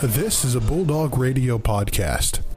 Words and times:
This 0.00 0.44
is 0.44 0.54
a 0.54 0.60
Bulldog 0.60 1.18
Radio 1.18 1.58
podcast. 1.58 2.47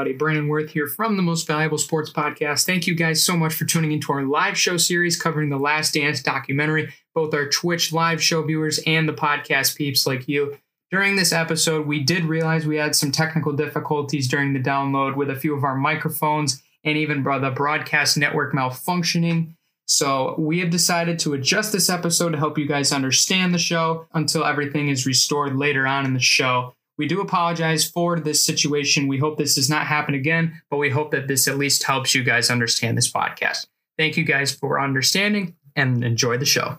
Everybody. 0.00 0.16
Brandon 0.16 0.48
Worth 0.48 0.70
here 0.70 0.86
from 0.86 1.18
the 1.18 1.22
Most 1.22 1.46
Valuable 1.46 1.76
Sports 1.76 2.10
Podcast. 2.10 2.64
Thank 2.64 2.86
you 2.86 2.94
guys 2.94 3.22
so 3.22 3.36
much 3.36 3.52
for 3.52 3.66
tuning 3.66 3.92
into 3.92 4.10
our 4.14 4.22
live 4.22 4.56
show 4.56 4.78
series 4.78 5.20
covering 5.20 5.50
the 5.50 5.58
Last 5.58 5.92
Dance 5.92 6.22
documentary, 6.22 6.90
both 7.14 7.34
our 7.34 7.50
Twitch 7.50 7.92
live 7.92 8.22
show 8.22 8.42
viewers 8.42 8.80
and 8.86 9.06
the 9.06 9.12
podcast 9.12 9.76
peeps 9.76 10.06
like 10.06 10.26
you. 10.26 10.56
During 10.90 11.16
this 11.16 11.34
episode, 11.34 11.86
we 11.86 12.02
did 12.02 12.24
realize 12.24 12.66
we 12.66 12.78
had 12.78 12.96
some 12.96 13.12
technical 13.12 13.52
difficulties 13.52 14.26
during 14.26 14.54
the 14.54 14.58
download 14.58 15.16
with 15.16 15.28
a 15.28 15.36
few 15.36 15.54
of 15.54 15.64
our 15.64 15.76
microphones 15.76 16.62
and 16.82 16.96
even 16.96 17.22
the 17.22 17.52
broadcast 17.54 18.16
network 18.16 18.54
malfunctioning. 18.54 19.54
So 19.84 20.34
we 20.38 20.60
have 20.60 20.70
decided 20.70 21.18
to 21.18 21.34
adjust 21.34 21.72
this 21.72 21.90
episode 21.90 22.30
to 22.30 22.38
help 22.38 22.56
you 22.56 22.66
guys 22.66 22.90
understand 22.90 23.52
the 23.52 23.58
show 23.58 24.06
until 24.14 24.46
everything 24.46 24.88
is 24.88 25.04
restored 25.04 25.56
later 25.56 25.86
on 25.86 26.06
in 26.06 26.14
the 26.14 26.20
show. 26.20 26.72
We 27.00 27.08
do 27.08 27.22
apologize 27.22 27.88
for 27.88 28.20
this 28.20 28.44
situation. 28.44 29.08
We 29.08 29.16
hope 29.16 29.38
this 29.38 29.54
does 29.54 29.70
not 29.70 29.86
happen 29.86 30.12
again, 30.14 30.60
but 30.68 30.76
we 30.76 30.90
hope 30.90 31.12
that 31.12 31.28
this 31.28 31.48
at 31.48 31.56
least 31.56 31.82
helps 31.84 32.14
you 32.14 32.22
guys 32.22 32.50
understand 32.50 32.98
this 32.98 33.10
podcast. 33.10 33.66
Thank 33.96 34.18
you 34.18 34.24
guys 34.24 34.54
for 34.54 34.78
understanding 34.78 35.56
and 35.74 36.04
enjoy 36.04 36.36
the 36.36 36.44
show. 36.44 36.76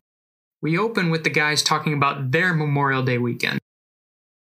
We 0.61 0.77
open 0.77 1.09
with 1.09 1.23
the 1.23 1.31
guys 1.31 1.63
talking 1.63 1.95
about 1.95 2.29
their 2.29 2.53
Memorial 2.53 3.01
Day 3.01 3.17
weekend. 3.17 3.57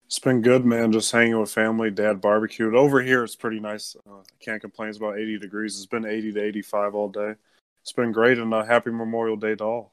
It's 0.07 0.19
been 0.19 0.43
good, 0.43 0.65
man. 0.65 0.91
Just 0.91 1.13
hanging 1.13 1.39
with 1.39 1.53
family. 1.53 1.93
Dad 1.93 2.21
barbecued. 2.21 2.75
Over 2.75 3.01
here, 3.01 3.23
it's 3.23 3.37
pretty 3.37 3.61
nice. 3.61 3.95
Uh, 4.05 4.25
can't 4.41 4.61
complain. 4.61 4.89
It's 4.89 4.99
about 4.99 5.21
80 5.21 5.39
degrees. 5.39 5.77
It's 5.77 5.87
been 5.87 6.05
80 6.05 6.33
to 6.33 6.43
85 6.43 6.95
all 6.97 7.09
day. 7.11 7.35
It's 7.83 7.93
been 7.93 8.11
great, 8.11 8.39
and 8.39 8.53
a 8.53 8.67
happy 8.67 8.91
Memorial 8.91 9.37
Day 9.37 9.55
to 9.55 9.63
all 9.63 9.93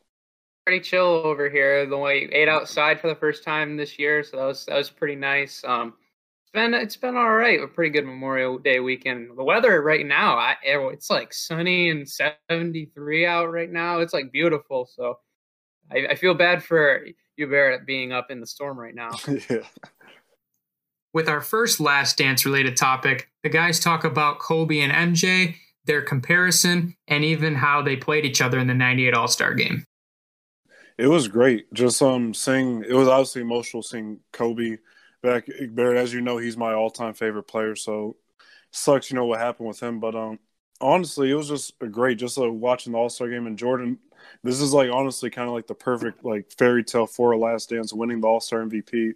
pretty 0.68 0.82
chill 0.82 1.22
over 1.24 1.50
here. 1.50 1.86
The 1.86 1.98
way 1.98 2.28
ate 2.30 2.50
outside 2.50 3.00
for 3.00 3.08
the 3.08 3.16
first 3.16 3.42
time 3.42 3.78
this 3.78 3.98
year, 3.98 4.22
so 4.22 4.36
that 4.36 4.46
was 4.48 4.66
that 4.66 4.76
was 4.76 4.90
pretty 4.90 5.16
nice. 5.16 5.64
Um, 5.64 5.94
it's 6.44 6.52
been 6.52 6.74
it's 6.74 6.98
been 6.98 7.16
all 7.16 7.32
right. 7.32 7.62
A 7.62 7.68
pretty 7.68 7.90
good 7.90 8.06
Memorial 8.06 8.58
Day 8.58 8.82
weekend. 8.82 9.30
The 9.38 9.46
weather 9.46 9.82
right 9.82 10.06
now, 10.06 10.36
I, 10.36 10.58
it's 10.62 11.10
like 11.10 11.34
sunny 11.34 11.90
and 11.90 12.06
seventy 12.06 12.92
three 12.94 13.26
out 13.26 13.50
right 13.50 13.72
now. 13.72 14.00
It's 14.00 14.14
like 14.14 14.34
beautiful. 14.34 14.90
So 14.94 15.20
I, 15.90 16.08
I 16.08 16.16
feel 16.16 16.34
bad 16.34 16.62
for 16.62 17.08
you, 17.38 17.48
Barrett, 17.48 17.86
being 17.86 18.12
up 18.12 18.30
in 18.30 18.42
the 18.42 18.48
storm 18.48 18.78
right 18.78 18.96
now. 18.96 19.12
yeah. 19.50 19.60
With 21.14 21.30
our 21.30 21.40
first 21.40 21.80
last 21.80 22.18
dance 22.18 22.46
related 22.46 22.76
topic, 22.76 23.30
the 23.42 23.50
guys 23.50 23.80
talk 23.80 24.04
about 24.04 24.40
Kobe 24.40 24.82
and 24.82 25.16
MJ, 25.16 25.56
their 25.86 26.02
comparison, 26.02 26.94
and 27.08 27.24
even 27.24 27.56
how 27.56 27.82
they 27.82 27.96
played 27.96 28.26
each 28.26 28.42
other 28.42 28.60
in 28.60 28.68
the 28.68 28.74
98 28.74 29.14
All 29.14 29.30
Star 29.30 29.54
game. 29.54 29.86
It 30.98 31.08
was 31.08 31.28
great. 31.28 31.72
Just 31.74 32.02
um 32.02 32.34
seeing 32.34 32.84
it 32.84 32.94
was 32.94 33.08
obviously 33.08 33.42
emotional 33.42 33.84
seeing 33.84 34.20
Kobe 34.34 34.78
back. 35.22 35.48
Barrett, 35.72 35.98
as 35.98 36.14
you 36.14 36.22
know, 36.22 36.38
he's 36.38 36.58
my 36.58 36.74
all 36.74 36.90
time 36.90 37.14
favorite 37.14 37.44
player. 37.44 37.76
So 37.76 38.18
sucks, 38.72 39.12
you 39.12 39.16
know, 39.16 39.26
what 39.26 39.40
happened 39.40 39.68
with 39.68 39.82
him. 39.82 40.00
But 40.00 40.16
um 40.16 40.40
honestly, 40.82 41.30
it 41.32 41.36
was 41.36 41.50
just 41.50 41.74
great 41.92 42.18
just 42.20 42.38
like 42.38 42.52
watching 42.52 42.94
the 42.94 43.00
All 43.00 43.10
Star 43.10 43.30
game 43.30 43.48
and 43.48 43.58
Jordan. 43.58 44.00
This 44.44 44.60
is 44.62 44.74
like 44.74 44.92
honestly 44.92 45.30
kind 45.30 45.48
of 45.48 45.54
like 45.54 45.68
the 45.68 45.76
perfect 45.76 46.26
like 46.26 46.52
fairy 46.58 46.84
tale 46.84 47.08
for 47.08 47.32
a 47.32 47.38
last 47.38 47.70
dance, 47.70 47.94
winning 47.94 48.22
the 48.22 48.28
All 48.28 48.40
Star 48.40 48.64
MVP. 48.66 49.14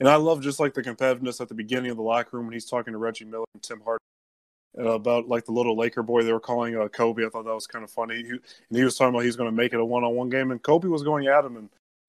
And 0.00 0.08
I 0.08 0.16
love 0.16 0.40
just 0.40 0.60
like 0.60 0.74
the 0.74 0.82
competitiveness 0.82 1.40
at 1.40 1.48
the 1.48 1.54
beginning 1.54 1.90
of 1.90 1.96
the 1.96 2.02
locker 2.02 2.36
room 2.36 2.46
when 2.46 2.54
he's 2.54 2.64
talking 2.66 2.92
to 2.92 2.98
Reggie 2.98 3.26
Miller 3.26 3.44
and 3.54 3.62
Tim 3.62 3.80
Hardaway 3.80 3.98
uh, 3.98 4.09
about 4.76 5.28
like 5.28 5.44
the 5.44 5.52
little 5.52 5.76
Laker 5.76 6.02
boy 6.02 6.22
they 6.22 6.32
were 6.32 6.40
calling 6.40 6.76
uh, 6.76 6.88
Kobe. 6.88 7.24
I 7.24 7.28
thought 7.28 7.44
that 7.44 7.54
was 7.54 7.66
kind 7.66 7.84
of 7.84 7.90
funny. 7.90 8.16
He, 8.16 8.30
and 8.30 8.40
he 8.70 8.84
was 8.84 8.96
talking 8.96 9.14
about 9.14 9.24
he's 9.24 9.36
going 9.36 9.50
to 9.50 9.56
make 9.56 9.72
it 9.72 9.80
a 9.80 9.84
one-on-one 9.84 10.30
game, 10.30 10.50
and 10.50 10.62
Kobe 10.62 10.88
was 10.88 11.02
going 11.02 11.26
at 11.26 11.44
him. 11.44 11.56
And 11.56 11.68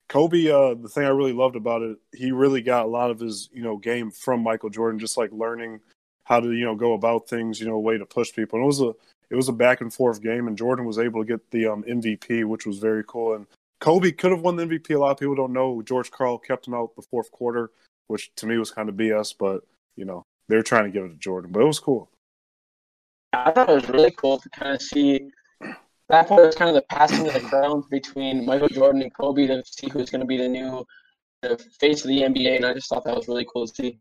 Kobe, 0.10 0.50
uh, 0.50 0.76
the 0.76 0.90
thing 0.90 1.06
I 1.06 1.10
really 1.10 1.34
loved 1.34 1.56
about 1.56 1.82
it, 1.82 1.98
he 2.14 2.32
really 2.32 2.62
got 2.62 2.86
a 2.86 2.90
lot 2.90 3.12
of 3.12 3.20
his 3.20 3.50
you 3.54 3.64
know 3.64 3.78
game 3.78 4.12
from 4.12 4.42
Michael 4.42 4.70
Jordan, 4.70 5.00
just 5.00 5.18
like 5.18 5.32
learning 5.32 5.80
how 6.24 6.40
to 6.40 6.52
you 6.52 6.66
know 6.66 6.76
go 6.76 6.94
about 6.94 7.28
things, 7.28 7.60
you 7.60 7.68
know, 7.68 7.76
a 7.76 7.80
way 7.80 7.98
to 7.98 8.06
push 8.06 8.34
people. 8.34 8.60
And 8.60 8.64
it 8.64 8.68
was 8.68 8.82
a 8.82 8.94
it 9.30 9.36
was 9.36 9.50
a 9.50 9.54
back 9.54 9.82
and 9.82 9.94
forth 9.94 10.22
game, 10.22 10.48
and 10.48 10.58
Jordan 10.58 10.86
was 10.86 11.00
able 11.00 11.22
to 11.22 11.28
get 11.28 11.50
the 11.52 11.68
um, 11.68 11.84
MVP, 11.84 12.46
which 12.46 12.66
was 12.66 12.80
very 12.80 13.04
cool. 13.08 13.34
And 13.34 13.48
Kobe 13.80 14.12
could 14.12 14.32
have 14.32 14.42
won 14.42 14.56
the 14.56 14.66
MVP. 14.66 14.94
A 14.94 15.00
lot 15.00 15.12
of 15.12 15.18
people 15.18 15.36
don't 15.36 15.54
know. 15.54 15.82
George 15.82 16.12
Karl 16.12 16.38
kept 16.38 16.68
him 16.68 16.74
out 16.74 16.96
the 16.96 17.02
fourth 17.02 17.32
quarter, 17.32 17.72
which 18.08 18.34
to 18.36 18.46
me 18.46 18.58
was 18.58 18.72
kind 18.72 18.90
of 18.90 18.96
BS, 18.96 19.34
but 19.38 19.64
you 19.96 20.06
know 20.06 20.24
they're 20.48 20.62
trying 20.64 20.84
to 20.84 20.92
give 20.92 21.06
it 21.06 21.10
to 21.10 21.16
Jordan. 21.16 21.52
But 21.52 21.62
it 21.62 21.68
was 21.68 21.80
cool. 21.80 22.10
I 23.34 23.52
thought 23.52 23.70
it 23.70 23.76
was 23.76 23.90
really 23.90 24.12
cool 24.12 24.40
to 24.40 24.50
kind 24.50 24.76
of 24.76 24.82
see 24.82 25.32
that 26.10 26.28
point 26.28 26.46
was 26.46 26.56
kind 26.56 26.70
of 26.70 26.76
the 26.76 26.96
passing 26.96 27.28
of 27.28 27.34
the 27.34 27.40
crown 27.40 27.84
between 27.90 28.46
Michael 28.46 28.68
Jordan 28.68 29.02
and 29.02 29.14
Kobe 29.14 29.48
to 29.48 29.64
see 29.66 29.88
who's 29.90 30.10
going 30.10 30.20
to 30.20 30.28
be 30.28 30.38
the 30.38 30.50
new 30.50 30.86
the 31.42 31.58
face 31.80 32.04
of 32.04 32.10
the 32.10 32.22
NBA, 32.22 32.58
and 32.58 32.66
I 32.66 32.74
just 32.74 32.90
thought 32.90 33.04
that 33.06 33.16
was 33.16 33.28
really 33.28 33.48
cool 33.52 33.66
to 33.66 33.74
see. 33.74 34.00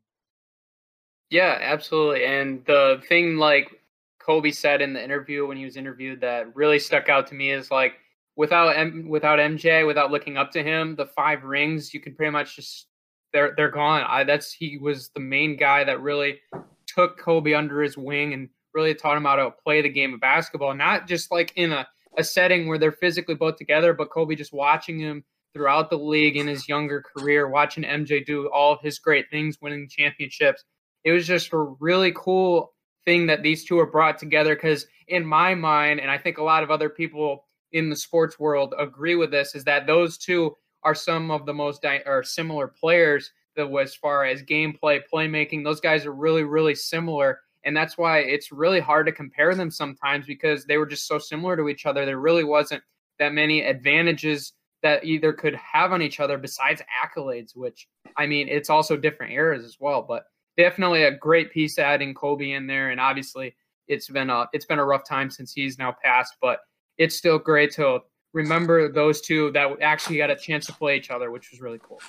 Yeah, 1.30 1.56
absolutely. 1.60 2.24
And 2.24 2.64
the 2.66 3.00
thing 3.08 3.36
like 3.36 3.80
Kobe 4.18 4.50
said 4.50 4.82
in 4.82 4.92
the 4.92 5.02
interview 5.02 5.47
when 5.47 5.56
he 5.56 5.64
was 5.64 5.76
interviewed 5.76 6.20
that 6.20 6.54
really 6.54 6.78
stuck 6.78 7.08
out 7.08 7.28
to 7.28 7.34
me 7.34 7.50
is 7.50 7.70
like 7.70 7.94
without 8.36 8.76
M- 8.76 9.08
without 9.08 9.38
MJ, 9.38 9.86
without 9.86 10.10
looking 10.10 10.36
up 10.36 10.50
to 10.52 10.62
him, 10.62 10.97
the 10.97 11.06
five 11.06 11.44
rings 11.44 11.94
you 11.94 12.00
can 12.00 12.14
pretty 12.14 12.32
much 12.32 12.56
just 12.56 12.88
they're 13.32 13.54
they're 13.56 13.70
gone. 13.70 14.02
I, 14.06 14.24
that's 14.24 14.52
he 14.52 14.76
was 14.76 15.10
the 15.10 15.20
main 15.20 15.56
guy 15.56 15.84
that 15.84 16.02
really 16.02 16.41
took 16.86 17.16
Kobe 17.18 17.54
under 17.54 17.80
his 17.82 17.97
wing 17.97 18.34
and 18.34 18.48
really 18.75 18.94
taught 18.94 19.16
him 19.16 19.25
how 19.25 19.36
to 19.36 19.50
play 19.64 19.82
the 19.82 19.88
game 19.88 20.14
of 20.14 20.20
basketball, 20.20 20.75
not 20.75 21.06
just 21.06 21.31
like 21.31 21.53
in 21.56 21.72
a, 21.72 21.86
a 22.19 22.25
setting 22.25 22.69
where 22.69 22.78
they're 22.78 22.92
physically 22.92 23.34
both 23.34 23.56
together, 23.56 23.94
but 23.94 24.10
Kobe 24.10 24.34
just 24.34 24.53
watching 24.53 24.98
him 24.98 25.25
throughout 25.53 25.91
the 25.91 25.98
league 25.98 26.36
in 26.36 26.47
his 26.47 26.69
younger 26.69 27.03
career, 27.03 27.48
watching 27.48 27.84
MJ 27.84 28.25
do 28.25 28.48
all 28.50 28.72
of 28.72 28.80
his 28.80 28.98
great 28.98 29.26
things, 29.30 29.59
winning 29.60 29.88
championships. 29.88 30.64
It 31.04 31.12
was 31.12 31.26
just 31.26 31.53
a 31.53 31.59
really 31.59 32.12
cool 32.14 32.72
thing 33.04 33.26
that 33.26 33.42
these 33.42 33.64
two 33.64 33.78
are 33.78 33.91
brought 33.91 34.19
together 34.19 34.54
because, 34.54 34.86
in 35.09 35.25
my 35.25 35.54
mind, 35.54 36.00
and 36.00 36.10
I 36.10 36.19
think 36.19 36.38
a 36.38 36.42
lot 36.42 36.62
of 36.62 36.70
other 36.70 36.88
people 36.88 37.47
in 37.72 37.88
the 37.88 37.97
sports 37.97 38.38
world 38.38 38.75
agree 38.78 39.16
with 39.16 39.30
this, 39.30 39.54
is 39.54 39.64
that 39.64 39.86
those 39.86 40.19
two 40.19 40.54
are 40.82 40.94
some 40.94 41.30
of 41.30 41.47
the 41.47 41.54
most 41.54 41.82
di- 41.82 42.03
or 42.06 42.22
similar 42.22 42.69
players 42.69 43.32
that, 43.56 43.72
as 43.80 43.94
far 43.94 44.25
as 44.25 44.42
gameplay, 44.42 45.00
playmaking, 45.12 45.64
those 45.64 45.80
guys 45.80 46.06
are 46.06 46.12
really, 46.12 46.44
really 46.44 46.75
similar. 46.75 47.41
And 47.65 47.76
that's 47.76 47.98
why 47.98 48.21
it's 48.21 48.53
really 48.53 48.81
hard 48.81 49.06
to 49.06 49.12
compare 49.12 49.54
them 49.54 49.71
sometimes 49.71 50.26
because 50.26 50.65
they 50.65 50.78
were 50.78 50.87
just 50.87 51.06
so 51.06 51.19
similar 51.19 51.56
to 51.56 51.69
each 51.69 51.87
other. 51.87 52.06
There 52.06 52.19
really 52.19 52.44
wasn't 52.44 52.82
that 53.19 53.32
many 53.32 53.62
advantages 53.62 54.54
that 54.82 55.04
either 55.04 55.32
could 55.32 55.54
have 55.56 55.93
on 55.93 56.00
each 56.00 56.21
other 56.21 56.38
besides 56.38 56.81
accolades, 57.04 57.54
which 57.54 57.87
I 58.16 58.26
mean, 58.26 58.48
it's 58.48 58.71
also 58.71 58.97
different 58.97 59.32
eras 59.32 59.65
as 59.65 59.76
well. 59.78 60.03
But 60.03 60.25
definitely 60.56 61.04
a 61.04 61.16
great 61.16 61.53
piece 61.53 61.78
adding 61.78 62.15
Kobe 62.15 62.53
in 62.53 62.66
there. 62.66 62.91
And 62.91 63.00
obviously 63.00 63.54
it's 63.88 64.09
been 64.09 64.31
a 64.31 64.47
it's 64.53 64.66
been 64.66 64.78
a 64.78 64.84
rough 64.84 65.06
time 65.06 65.31
since 65.31 65.53
he's 65.53 65.78
now 65.78 65.94
passed, 66.03 66.37
but 66.41 66.60
it's 66.98 67.16
still 67.16 67.38
great 67.38 67.72
to 67.72 68.00
remember 68.32 68.91
those 68.91 69.21
two 69.21 69.50
that 69.53 69.71
actually 69.82 70.16
got 70.16 70.31
a 70.31 70.37
chance 70.37 70.66
to 70.66 70.72
play 70.72 70.97
each 70.97 71.10
other, 71.10 71.31
which 71.31 71.50
was 71.50 71.60
really 71.60 71.81
cool. 71.82 72.00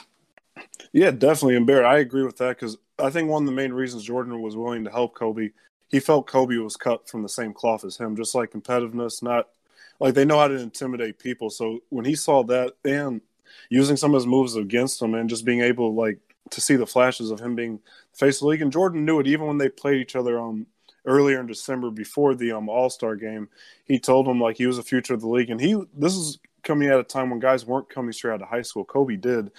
Yeah, 0.94 1.12
definitely. 1.12 1.56
And 1.56 1.66
Barrett, 1.68 1.86
I 1.86 2.00
agree 2.00 2.24
with 2.24 2.38
that 2.38 2.58
because 2.58 2.78
I 3.00 3.10
think 3.10 3.30
one 3.30 3.44
of 3.44 3.48
the 3.48 3.56
main 3.56 3.74
reasons 3.74 4.04
Jordan 4.04 4.42
was 4.42 4.56
willing 4.56 4.84
to 4.84 4.92
help 4.92 5.16
Kobe, 5.16 5.50
he 5.90 6.00
felt 6.00 6.28
Kobe 6.28 6.56
was 6.58 6.76
cut 6.76 7.10
from 7.10 7.22
the 7.24 7.30
same 7.30 7.54
cloth 7.54 7.84
as 7.86 7.98
him, 7.98 8.16
just 8.16 8.36
like 8.36 8.52
competitiveness, 8.52 9.24
not 9.24 9.48
like 10.00 10.14
they 10.14 10.26
know 10.26 10.40
how 10.40 10.48
to 10.48 10.56
intimidate 10.60 11.20
people. 11.20 11.50
So 11.50 11.80
when 11.90 12.06
he 12.06 12.16
saw 12.16 12.44
that 12.44 12.74
and 12.84 13.22
using 13.70 13.98
some 13.98 14.12
of 14.14 14.20
his 14.20 14.28
moves 14.28 14.56
against 14.56 15.02
him 15.02 15.14
and 15.14 15.30
just 15.30 15.46
being 15.46 15.62
able 15.62 15.94
like 15.94 16.20
to 16.50 16.62
see 16.62 16.76
the 16.76 16.88
flashes 16.88 17.32
of 17.32 17.40
him 17.40 17.56
being 17.56 17.80
the 18.12 18.18
face 18.18 18.38
of 18.38 18.42
the 18.42 18.48
league, 18.48 18.62
and 18.62 18.72
Jordan 18.72 19.06
knew 19.06 19.20
it 19.20 19.28
even 19.28 19.48
when 19.48 19.58
they 19.58 19.70
played 19.70 20.02
each 20.02 20.16
other 20.16 20.40
um 20.40 20.66
earlier 21.06 21.40
in 21.40 21.48
December 21.48 21.90
before 21.90 22.36
the 22.36 22.52
um 22.52 22.70
All 22.70 22.90
Star 22.90 23.16
game. 23.16 23.50
He 23.86 24.00
told 24.00 24.28
him 24.28 24.40
like 24.42 24.58
he 24.58 24.68
was 24.68 24.78
the 24.78 24.84
future 24.84 25.14
of 25.14 25.22
the 25.22 25.30
league, 25.30 25.50
and 25.50 25.60
he 25.62 25.82
this 25.94 26.16
is 26.16 26.40
coming 26.64 26.90
at 26.90 27.00
a 27.00 27.04
time 27.04 27.30
when 27.30 27.40
guys 27.40 27.66
weren't 27.66 27.90
coming 27.90 28.12
straight 28.14 28.34
out 28.34 28.42
of 28.42 28.48
high 28.50 28.62
school. 28.62 28.86
Kobe 28.86 29.16
did, 29.16 29.52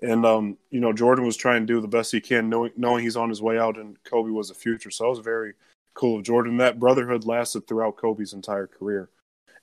and 0.00 0.24
um, 0.24 0.56
you 0.70 0.80
know, 0.80 0.92
Jordan 0.92 1.24
was 1.24 1.36
trying 1.36 1.66
to 1.66 1.72
do 1.72 1.80
the 1.80 1.88
best 1.88 2.12
he 2.12 2.20
can, 2.20 2.48
knowing 2.48 2.72
knowing 2.76 3.02
he's 3.02 3.16
on 3.16 3.28
his 3.28 3.42
way 3.42 3.58
out, 3.58 3.76
and 3.76 4.02
Kobe 4.04 4.30
was 4.30 4.48
the 4.48 4.54
future. 4.54 4.90
So 4.90 5.04
that 5.04 5.10
was 5.10 5.18
very 5.18 5.54
cool 5.94 6.18
of 6.18 6.24
Jordan. 6.24 6.56
That 6.58 6.78
brotherhood 6.78 7.24
lasted 7.24 7.66
throughout 7.66 7.96
Kobe's 7.96 8.32
entire 8.32 8.66
career. 8.66 9.10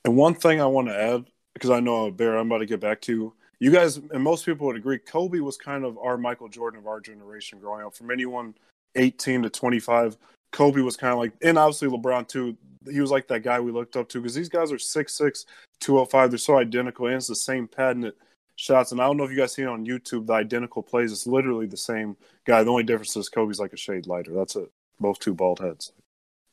And 0.04 0.16
one 0.16 0.34
thing 0.34 0.60
I 0.60 0.66
want 0.66 0.88
to 0.88 0.96
add, 0.96 1.26
because 1.54 1.70
I 1.70 1.80
know 1.80 2.10
Bear, 2.10 2.36
I'm 2.36 2.46
about 2.46 2.58
to 2.58 2.66
get 2.66 2.80
back 2.80 3.00
to 3.02 3.32
you 3.58 3.70
guys, 3.70 3.96
and 3.96 4.22
most 4.22 4.44
people 4.44 4.66
would 4.66 4.76
agree, 4.76 4.98
Kobe 4.98 5.40
was 5.40 5.56
kind 5.56 5.84
of 5.84 5.96
our 5.98 6.18
Michael 6.18 6.48
Jordan 6.48 6.80
of 6.80 6.86
our 6.86 7.00
generation 7.00 7.58
growing 7.58 7.86
up. 7.86 7.94
From 7.94 8.10
anyone 8.10 8.54
18 8.96 9.42
to 9.44 9.50
25, 9.50 10.18
Kobe 10.52 10.82
was 10.82 10.96
kind 10.96 11.12
of 11.12 11.18
like, 11.18 11.32
and 11.42 11.58
obviously 11.58 11.88
LeBron 11.88 12.28
too. 12.28 12.56
he 12.90 13.00
was 13.00 13.10
like 13.10 13.26
that 13.28 13.42
guy 13.42 13.58
we 13.58 13.72
looked 13.72 13.96
up 13.96 14.08
to 14.10 14.20
because 14.20 14.34
these 14.34 14.50
guys 14.50 14.70
are 14.72 14.76
6'6", 14.76 15.46
205. 15.80 16.30
They're 16.30 16.38
so 16.38 16.58
identical, 16.58 17.06
and 17.06 17.16
it's 17.16 17.28
the 17.28 17.34
same 17.34 17.66
patented 17.66 18.12
shots. 18.56 18.92
And 18.92 19.00
I 19.00 19.06
don't 19.06 19.16
know 19.16 19.24
if 19.24 19.30
you 19.30 19.36
guys 19.36 19.52
seen 19.52 19.66
on 19.66 19.86
YouTube 19.86 20.26
the 20.26 20.32
identical 20.32 20.82
plays. 20.82 21.12
It's 21.12 21.26
literally 21.26 21.66
the 21.66 21.76
same 21.76 22.16
guy. 22.44 22.64
The 22.64 22.70
only 22.70 22.82
difference 22.82 23.16
is 23.16 23.28
Kobe's 23.28 23.60
like 23.60 23.72
a 23.72 23.76
shade 23.76 24.06
lighter. 24.06 24.32
That's 24.32 24.56
it. 24.56 24.70
Both 24.98 25.20
two 25.20 25.34
bald 25.34 25.60
heads. 25.60 25.92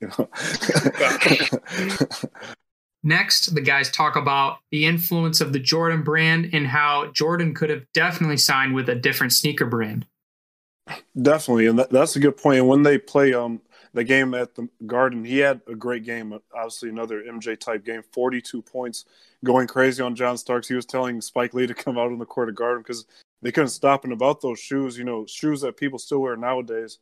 You 0.01 0.09
know. 0.17 0.27
Next, 3.03 3.55
the 3.55 3.61
guys 3.61 3.89
talk 3.89 4.17
about 4.17 4.57
the 4.69 4.85
influence 4.85 5.39
of 5.39 5.53
the 5.53 5.59
Jordan 5.59 6.03
brand 6.03 6.49
and 6.51 6.67
how 6.67 7.09
Jordan 7.13 7.53
could 7.53 7.69
have 7.69 7.85
definitely 7.93 8.35
signed 8.35 8.73
with 8.73 8.89
a 8.89 8.95
different 8.95 9.31
sneaker 9.31 9.65
brand. 9.65 10.05
Definitely, 11.21 11.67
and 11.67 11.79
that, 11.79 11.89
that's 11.89 12.17
a 12.17 12.19
good 12.19 12.35
point. 12.35 12.59
And 12.59 12.67
when 12.67 12.83
they 12.83 12.97
play 12.97 13.33
um 13.33 13.61
the 13.93 14.03
game 14.03 14.33
at 14.33 14.55
the 14.55 14.67
Garden, 14.85 15.23
he 15.23 15.37
had 15.39 15.61
a 15.67 15.75
great 15.75 16.03
game. 16.03 16.37
Obviously, 16.53 16.89
another 16.89 17.21
MJ 17.23 17.59
type 17.59 17.85
game, 17.85 18.01
forty-two 18.11 18.61
points, 18.61 19.05
going 19.43 19.67
crazy 19.67 20.01
on 20.01 20.15
John 20.15 20.37
Starks. 20.37 20.67
He 20.67 20.75
was 20.75 20.85
telling 20.85 21.21
Spike 21.21 21.53
Lee 21.53 21.67
to 21.67 21.73
come 21.73 21.97
out 21.97 22.11
on 22.11 22.17
the 22.17 22.25
court 22.25 22.49
of 22.49 22.55
Garden 22.55 22.81
because 22.81 23.05
they 23.41 23.51
couldn't 23.51 23.69
stop 23.69 24.03
him 24.03 24.11
about 24.11 24.41
those 24.41 24.59
shoes. 24.59 24.97
You 24.97 25.03
know, 25.03 25.25
shoes 25.27 25.61
that 25.61 25.77
people 25.77 25.99
still 25.99 26.19
wear 26.19 26.35
nowadays. 26.35 26.99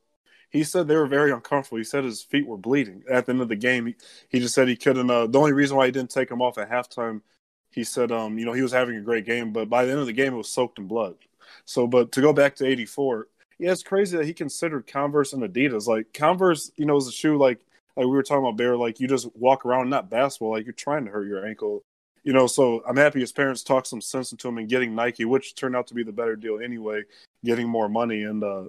He 0.49 0.65
said 0.65 0.87
they 0.87 0.97
were 0.97 1.07
very 1.07 1.31
uncomfortable. 1.31 1.77
He 1.77 1.85
said 1.85 2.03
his 2.03 2.21
feet 2.21 2.45
were 2.45 2.57
bleeding 2.57 3.03
at 3.09 3.25
the 3.25 3.31
end 3.31 3.41
of 3.41 3.47
the 3.47 3.55
game. 3.55 3.85
He, 3.85 3.95
he 4.27 4.39
just 4.41 4.53
said 4.53 4.67
he 4.67 4.75
couldn't. 4.75 5.09
Uh, 5.09 5.27
the 5.27 5.39
only 5.39 5.53
reason 5.53 5.77
why 5.77 5.85
he 5.85 5.93
didn't 5.93 6.11
take 6.11 6.27
them 6.27 6.41
off 6.41 6.57
at 6.57 6.69
halftime, 6.69 7.21
he 7.69 7.85
said, 7.85 8.11
um, 8.11 8.37
you 8.37 8.45
know, 8.45 8.51
he 8.51 8.61
was 8.61 8.73
having 8.73 8.97
a 8.97 9.01
great 9.01 9.25
game, 9.25 9.53
but 9.53 9.69
by 9.69 9.85
the 9.85 9.91
end 9.91 10.01
of 10.01 10.07
the 10.07 10.13
game, 10.13 10.33
it 10.33 10.37
was 10.37 10.51
soaked 10.51 10.77
in 10.77 10.87
blood. 10.87 11.15
So, 11.63 11.87
but 11.87 12.11
to 12.11 12.21
go 12.21 12.33
back 12.33 12.55
to 12.57 12.65
'84, 12.65 13.27
yeah, 13.61 13.71
it's 13.71 13.83
crazy 13.83 14.17
that 14.17 14.25
he 14.25 14.33
considered 14.33 14.87
Converse 14.87 15.33
and 15.33 15.43
Adidas. 15.43 15.85
Like 15.85 16.13
Converse, 16.13 16.71
you 16.77 16.85
know, 16.85 16.97
is 16.97 17.07
a 17.07 17.11
shoe 17.11 17.37
like 17.37 17.59
like 17.95 18.07
we 18.07 18.11
were 18.11 18.23
talking 18.23 18.43
about 18.43 18.57
Bear. 18.57 18.75
Like 18.75 18.99
you 18.99 19.07
just 19.07 19.33
walk 19.35 19.67
around, 19.67 19.87
not 19.87 20.09
basketball. 20.09 20.49
Like 20.49 20.65
you're 20.65 20.73
trying 20.73 21.05
to 21.05 21.11
hurt 21.11 21.27
your 21.27 21.45
ankle. 21.45 21.83
You 22.23 22.33
know, 22.33 22.47
so 22.47 22.81
I'm 22.87 22.97
happy 22.97 23.19
his 23.19 23.31
parents 23.31 23.61
talked 23.61 23.85
some 23.85 24.01
sense 24.01 24.31
into 24.31 24.47
him 24.47 24.57
and 24.57 24.67
getting 24.67 24.95
Nike, 24.95 25.25
which 25.25 25.53
turned 25.53 25.75
out 25.75 25.85
to 25.87 25.93
be 25.93 26.01
the 26.01 26.11
better 26.11 26.35
deal 26.35 26.59
anyway, 26.59 27.03
getting 27.45 27.69
more 27.69 27.87
money. 27.87 28.23
And 28.23 28.43
uh, 28.43 28.63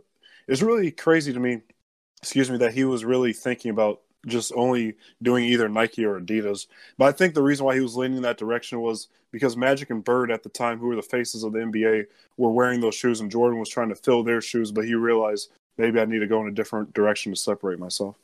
it's 0.47 0.61
really 0.61 0.91
crazy 0.91 1.33
to 1.33 1.41
me, 1.41 1.63
excuse 2.21 2.51
me, 2.51 2.59
that 2.59 2.75
he 2.75 2.85
was 2.85 3.03
really 3.03 3.33
thinking 3.33 3.71
about 3.71 4.03
just 4.27 4.53
only 4.55 4.95
doing 5.23 5.45
either 5.45 5.69
Nike 5.69 6.05
or 6.05 6.21
Adidas. 6.21 6.67
But 6.99 7.07
I 7.07 7.13
think 7.13 7.35
the 7.35 7.43
reason 7.43 7.67
why 7.67 7.75
he 7.75 7.81
was 7.81 7.97
leaning 7.97 8.23
that 8.23 8.39
direction 8.39 8.81
was 8.81 9.09
because 9.33 9.57
Magic 9.57 9.91
and 9.91 10.05
Bird 10.05 10.31
at 10.31 10.43
the 10.43 10.49
time, 10.49 10.79
who 10.79 10.87
were 10.87 10.97
the 10.97 11.03
faces 11.03 11.43
of 11.43 11.53
the 11.53 11.61
NBA, 11.61 12.07
were 12.37 12.53
wearing 12.53 12.81
those 12.81 12.95
shoes, 12.95 13.21
and 13.21 13.31
Jordan 13.31 13.59
was 13.59 13.69
trying 13.69 13.89
to 13.89 13.95
fill 13.95 14.23
their 14.23 14.41
shoes, 14.41 14.71
but 14.71 14.85
he 14.85 14.95
realized 14.95 15.51
maybe 15.79 16.01
I 16.01 16.05
need 16.05 16.21
to 16.21 16.27
go 16.27 16.41
in 16.43 16.49
a 16.49 16.53
different 16.53 16.93
direction 16.93 17.33
to 17.33 17.39
separate 17.39 17.79
myself. 17.79 18.17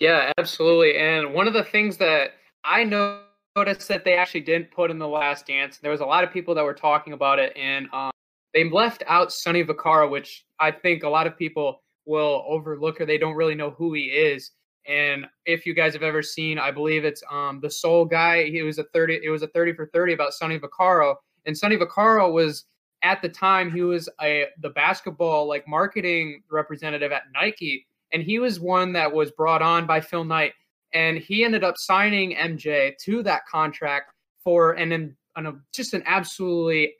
Yeah, 0.00 0.32
absolutely. 0.38 0.96
And 0.96 1.34
one 1.34 1.46
of 1.46 1.54
the 1.54 1.64
things 1.64 1.96
that 1.98 2.32
I 2.64 2.84
noticed 2.84 3.88
that 3.88 4.04
they 4.04 4.14
actually 4.16 4.40
didn't 4.40 4.70
put 4.70 4.90
in 4.90 4.98
the 4.98 5.08
last 5.08 5.46
dance, 5.46 5.78
there 5.78 5.90
was 5.90 6.00
a 6.00 6.06
lot 6.06 6.24
of 6.24 6.32
people 6.32 6.54
that 6.54 6.64
were 6.64 6.74
talking 6.74 7.12
about 7.12 7.38
it, 7.38 7.56
and 7.56 7.88
um, 7.92 8.10
they 8.54 8.70
left 8.70 9.02
out 9.06 9.32
Sonny 9.32 9.64
Vaccaro, 9.64 10.10
which 10.10 10.44
I 10.58 10.70
think 10.70 11.02
a 11.02 11.08
lot 11.08 11.26
of 11.26 11.36
people 11.36 11.82
will 12.06 12.44
overlook 12.46 13.00
or 13.00 13.06
they 13.06 13.18
don't 13.18 13.34
really 13.34 13.54
know 13.54 13.70
who 13.70 13.94
he 13.94 14.04
is. 14.04 14.52
And 14.86 15.26
if 15.46 15.64
you 15.64 15.74
guys 15.74 15.94
have 15.94 16.02
ever 16.02 16.22
seen, 16.22 16.58
I 16.58 16.70
believe 16.70 17.04
it's 17.04 17.22
um 17.30 17.60
the 17.60 17.70
Soul 17.70 18.04
Guy. 18.04 18.44
He 18.44 18.62
was 18.62 18.78
a 18.78 18.84
thirty. 18.84 19.20
It 19.22 19.30
was 19.30 19.42
a 19.42 19.48
thirty 19.48 19.72
for 19.72 19.86
thirty 19.86 20.12
about 20.12 20.34
Sonny 20.34 20.58
Vaccaro, 20.58 21.16
and 21.46 21.56
Sonny 21.56 21.76
Vaccaro 21.76 22.32
was 22.32 22.64
at 23.02 23.20
the 23.22 23.28
time 23.28 23.70
he 23.70 23.82
was 23.82 24.08
a 24.20 24.46
the 24.60 24.70
basketball 24.70 25.46
like 25.46 25.68
marketing 25.68 26.42
representative 26.50 27.12
at 27.12 27.22
Nike, 27.32 27.86
and 28.12 28.22
he 28.22 28.38
was 28.38 28.60
one 28.60 28.92
that 28.92 29.12
was 29.12 29.30
brought 29.30 29.62
on 29.62 29.86
by 29.86 30.00
Phil 30.00 30.24
Knight, 30.24 30.52
and 30.92 31.18
he 31.18 31.44
ended 31.44 31.64
up 31.64 31.76
signing 31.78 32.34
MJ 32.34 32.96
to 33.04 33.22
that 33.22 33.46
contract 33.46 34.12
for 34.42 34.72
an 34.72 34.92
an, 34.92 35.16
an 35.36 35.62
just 35.72 35.94
an 35.94 36.02
absolutely 36.06 36.94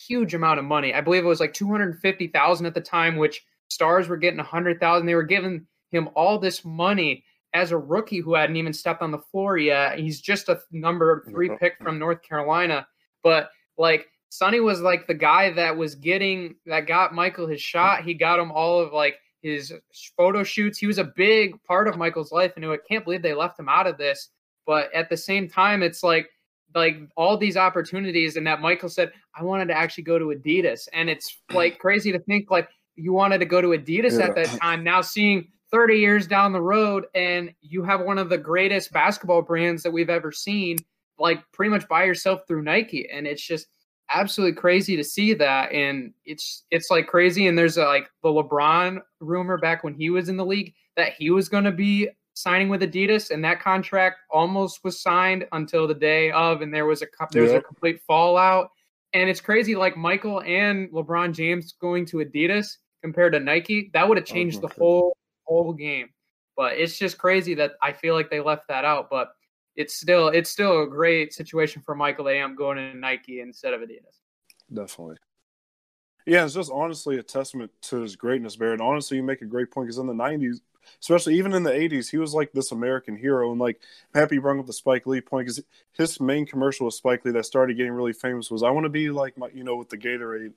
huge 0.00 0.34
amount 0.34 0.58
of 0.58 0.64
money. 0.64 0.94
I 0.94 1.00
believe 1.00 1.24
it 1.24 1.28
was 1.28 1.40
like 1.40 1.52
two 1.54 1.68
hundred 1.68 1.98
fifty 2.00 2.28
thousand 2.28 2.66
at 2.66 2.74
the 2.74 2.80
time, 2.80 3.16
which 3.16 3.44
stars 3.68 4.08
were 4.08 4.16
getting 4.16 4.40
a 4.40 4.44
hundred 4.44 4.80
thousand. 4.80 5.06
They 5.06 5.14
were 5.14 5.22
giving 5.22 5.66
him 5.90 6.08
all 6.14 6.38
this 6.38 6.64
money 6.64 7.24
as 7.54 7.72
a 7.72 7.78
rookie 7.78 8.20
who 8.20 8.34
hadn't 8.34 8.56
even 8.56 8.72
stepped 8.72 9.02
on 9.02 9.10
the 9.10 9.18
floor 9.18 9.56
yet. 9.56 9.98
He's 9.98 10.20
just 10.20 10.48
a 10.48 10.60
number 10.70 11.24
three 11.30 11.50
pick 11.58 11.74
from 11.82 11.98
North 11.98 12.22
Carolina. 12.22 12.86
But 13.22 13.50
like 13.76 14.06
Sonny 14.30 14.60
was 14.60 14.80
like 14.80 15.06
the 15.06 15.14
guy 15.14 15.52
that 15.52 15.76
was 15.76 15.94
getting 15.94 16.56
that 16.66 16.86
got 16.86 17.14
Michael 17.14 17.46
his 17.46 17.62
shot. 17.62 18.04
He 18.04 18.14
got 18.14 18.38
him 18.38 18.52
all 18.52 18.80
of 18.80 18.92
like 18.92 19.16
his 19.42 19.72
photo 20.16 20.42
shoots. 20.42 20.78
He 20.78 20.86
was 20.86 20.98
a 20.98 21.04
big 21.04 21.62
part 21.64 21.88
of 21.88 21.96
Michael's 21.96 22.32
life, 22.32 22.52
and 22.56 22.64
I 22.66 22.76
can't 22.88 23.04
believe 23.04 23.22
they 23.22 23.34
left 23.34 23.58
him 23.58 23.68
out 23.68 23.86
of 23.86 23.96
this. 23.96 24.30
But 24.66 24.92
at 24.94 25.08
the 25.08 25.16
same 25.16 25.48
time, 25.48 25.82
it's 25.82 26.02
like 26.02 26.28
like 26.74 26.96
all 27.16 27.38
these 27.38 27.56
opportunities, 27.56 28.36
and 28.36 28.46
that 28.46 28.60
Michael 28.60 28.90
said, 28.90 29.12
I 29.34 29.42
wanted 29.42 29.68
to 29.68 29.76
actually 29.76 30.04
go 30.04 30.18
to 30.18 30.26
Adidas, 30.26 30.88
and 30.92 31.08
it's 31.08 31.38
like 31.50 31.78
crazy 31.80 32.12
to 32.12 32.18
think 32.18 32.50
like 32.50 32.68
you 32.96 33.12
wanted 33.12 33.38
to 33.38 33.46
go 33.46 33.62
to 33.62 33.68
Adidas 33.68 34.18
yeah. 34.18 34.26
at 34.26 34.34
that 34.34 34.48
time. 34.60 34.84
Now 34.84 35.00
seeing 35.00 35.48
30 35.70 35.96
years 35.96 36.26
down 36.26 36.52
the 36.52 36.60
road 36.60 37.06
and 37.14 37.52
you 37.60 37.82
have 37.82 38.00
one 38.00 38.18
of 38.18 38.28
the 38.28 38.38
greatest 38.38 38.92
basketball 38.92 39.42
brands 39.42 39.82
that 39.82 39.92
we've 39.92 40.10
ever 40.10 40.32
seen 40.32 40.78
like 41.18 41.42
pretty 41.52 41.70
much 41.70 41.86
by 41.88 42.04
yourself 42.04 42.42
through 42.46 42.62
Nike. 42.62 43.08
And 43.10 43.26
it's 43.26 43.42
just 43.42 43.66
absolutely 44.12 44.56
crazy 44.56 44.96
to 44.96 45.04
see 45.04 45.34
that. 45.34 45.72
And 45.72 46.12
it's 46.24 46.64
it's 46.70 46.90
like 46.90 47.06
crazy. 47.06 47.46
And 47.46 47.58
there's 47.58 47.76
a, 47.76 47.84
like 47.84 48.08
the 48.22 48.28
LeBron 48.28 49.00
rumor 49.20 49.58
back 49.58 49.84
when 49.84 49.94
he 49.94 50.10
was 50.10 50.28
in 50.28 50.36
the 50.36 50.46
league 50.46 50.74
that 50.96 51.12
he 51.18 51.30
was 51.30 51.48
going 51.48 51.64
to 51.64 51.72
be 51.72 52.08
signing 52.34 52.68
with 52.68 52.82
Adidas 52.82 53.32
and 53.32 53.44
that 53.44 53.60
contract 53.60 54.20
almost 54.30 54.84
was 54.84 55.02
signed 55.02 55.44
until 55.52 55.88
the 55.88 55.94
day 55.94 56.30
of 56.30 56.62
and 56.62 56.72
there 56.72 56.86
was 56.86 57.02
a 57.02 57.06
there 57.32 57.42
was 57.42 57.52
yep. 57.52 57.62
a 57.62 57.66
complete 57.66 58.00
fallout. 58.06 58.70
And 59.14 59.28
it's 59.28 59.40
crazy 59.40 59.74
like 59.74 59.96
Michael 59.96 60.42
and 60.42 60.90
LeBron 60.90 61.32
James 61.32 61.72
going 61.80 62.06
to 62.06 62.18
Adidas 62.18 62.76
compared 63.02 63.32
to 63.32 63.40
Nike 63.40 63.90
that 63.92 64.08
would 64.08 64.18
have 64.18 64.26
oh, 64.28 64.32
changed 64.32 64.58
oh, 64.58 64.68
the 64.68 64.74
whole 64.74 65.16
whole 65.48 65.72
game. 65.72 66.10
But 66.56 66.78
it's 66.78 66.98
just 66.98 67.18
crazy 67.18 67.54
that 67.54 67.72
I 67.82 67.92
feel 67.92 68.14
like 68.14 68.30
they 68.30 68.40
left 68.40 68.68
that 68.68 68.84
out. 68.84 69.08
But 69.10 69.32
it's 69.76 69.94
still 69.94 70.28
it's 70.28 70.50
still 70.50 70.82
a 70.82 70.88
great 70.88 71.32
situation 71.32 71.82
for 71.82 71.94
Michael 71.94 72.28
Am 72.28 72.54
going 72.56 72.76
to 72.76 72.94
Nike 72.94 73.40
instead 73.40 73.74
of 73.74 73.80
Adidas. 73.80 74.18
Definitely. 74.72 75.16
Yeah, 76.26 76.44
it's 76.44 76.54
just 76.54 76.70
honestly 76.70 77.18
a 77.18 77.22
testament 77.22 77.70
to 77.82 78.00
his 78.00 78.16
greatness, 78.16 78.56
Barrett. 78.56 78.82
Honestly, 78.82 79.16
you 79.16 79.22
make 79.22 79.40
a 79.40 79.46
great 79.46 79.70
point 79.70 79.86
because 79.86 79.98
in 79.98 80.06
the 80.06 80.12
'90s, 80.12 80.60
especially 81.00 81.36
even 81.36 81.54
in 81.54 81.62
the 81.62 81.70
'80s, 81.70 82.10
he 82.10 82.18
was 82.18 82.34
like 82.34 82.52
this 82.52 82.72
American 82.72 83.16
hero. 83.16 83.50
And 83.50 83.60
like, 83.60 83.80
I'm 84.12 84.20
happy 84.20 84.34
you 84.34 84.42
brought 84.42 84.58
up 84.58 84.66
the 84.66 84.72
Spike 84.72 85.06
Lee 85.06 85.20
point 85.20 85.46
because 85.46 85.64
his 85.92 86.20
main 86.20 86.44
commercial 86.44 86.86
with 86.86 86.94
Spike 86.94 87.24
Lee 87.24 87.32
that 87.32 87.46
started 87.46 87.76
getting 87.76 87.92
really 87.92 88.12
famous 88.12 88.50
was 88.50 88.62
"I 88.62 88.70
want 88.70 88.84
to 88.84 88.90
be 88.90 89.10
like 89.10 89.38
my, 89.38 89.48
you 89.54 89.64
know, 89.64 89.76
with 89.76 89.88
the 89.88 89.96
Gatorade." 89.96 90.52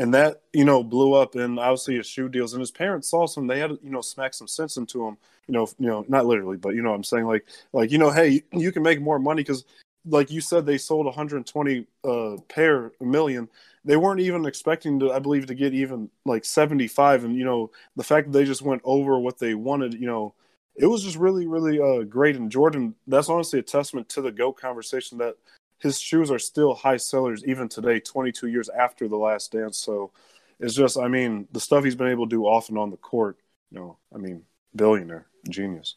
And 0.00 0.14
that 0.14 0.40
you 0.54 0.64
know 0.64 0.82
blew 0.82 1.12
up 1.12 1.34
and 1.34 1.60
obviously 1.60 1.96
his 1.96 2.06
shoe 2.06 2.28
deals. 2.28 2.54
And 2.54 2.60
his 2.60 2.70
parents 2.70 3.08
saw 3.08 3.26
some 3.26 3.46
they 3.46 3.60
had 3.60 3.70
you 3.70 3.90
know 3.90 4.00
smack 4.00 4.34
some 4.34 4.48
sense 4.48 4.76
into 4.78 5.06
him 5.06 5.16
you 5.46 5.52
know 5.52 5.68
you 5.78 5.86
know 5.86 6.04
not 6.08 6.26
literally 6.26 6.56
but 6.56 6.74
you 6.74 6.82
know 6.82 6.94
i'm 6.94 7.04
saying? 7.04 7.26
Like 7.26 7.46
like 7.72 7.92
you 7.92 7.98
know 7.98 8.10
hey 8.10 8.42
you 8.52 8.72
can 8.72 8.82
make 8.82 9.00
more 9.00 9.18
money 9.18 9.42
because 9.42 9.64
like 10.06 10.30
you 10.30 10.40
said 10.40 10.64
they 10.64 10.78
sold 10.78 11.04
120 11.04 11.86
uh 12.04 12.36
pair 12.48 12.92
a 13.00 13.04
million. 13.04 13.48
They 13.84 13.96
weren't 13.96 14.20
even 14.20 14.46
expecting 14.46 14.98
to 15.00 15.12
i 15.12 15.18
believe 15.18 15.46
to 15.46 15.54
get 15.54 15.74
even 15.74 16.10
like 16.24 16.44
75 16.44 17.24
and 17.24 17.36
you 17.36 17.44
know 17.44 17.70
the 17.96 18.04
fact 18.04 18.32
that 18.32 18.38
they 18.38 18.44
just 18.44 18.62
went 18.62 18.82
over 18.84 19.18
what 19.18 19.38
they 19.38 19.54
wanted 19.54 19.94
you 19.94 20.06
know 20.06 20.34
it 20.76 20.86
was 20.86 21.02
just 21.04 21.16
really 21.16 21.46
really 21.46 21.78
uh 21.78 22.04
great. 22.04 22.36
And 22.36 22.50
jordan 22.50 22.94
that's 23.06 23.28
honestly 23.28 23.58
a 23.58 23.62
testament 23.62 24.08
to 24.10 24.22
the 24.22 24.32
goat 24.32 24.54
conversation 24.58 25.18
that 25.18 25.36
his 25.80 25.98
shoes 25.98 26.30
are 26.30 26.38
still 26.38 26.74
high 26.74 26.98
sellers 26.98 27.44
even 27.44 27.68
today, 27.68 28.00
22 28.00 28.48
years 28.48 28.68
after 28.68 29.08
the 29.08 29.16
last 29.16 29.52
dance. 29.52 29.78
So 29.78 30.12
it's 30.58 30.74
just, 30.74 30.98
I 30.98 31.08
mean, 31.08 31.48
the 31.52 31.60
stuff 31.60 31.84
he's 31.84 31.94
been 31.94 32.08
able 32.08 32.26
to 32.26 32.30
do 32.30 32.44
off 32.44 32.68
and 32.68 32.78
on 32.78 32.90
the 32.90 32.96
court, 32.98 33.38
you 33.70 33.78
know, 33.78 33.96
I 34.14 34.18
mean, 34.18 34.42
billionaire, 34.76 35.26
genius. 35.48 35.96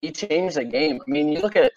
He 0.00 0.10
changed 0.10 0.56
the 0.56 0.64
game. 0.64 1.00
I 1.06 1.10
mean, 1.10 1.28
you 1.28 1.40
look 1.40 1.54
at 1.54 1.72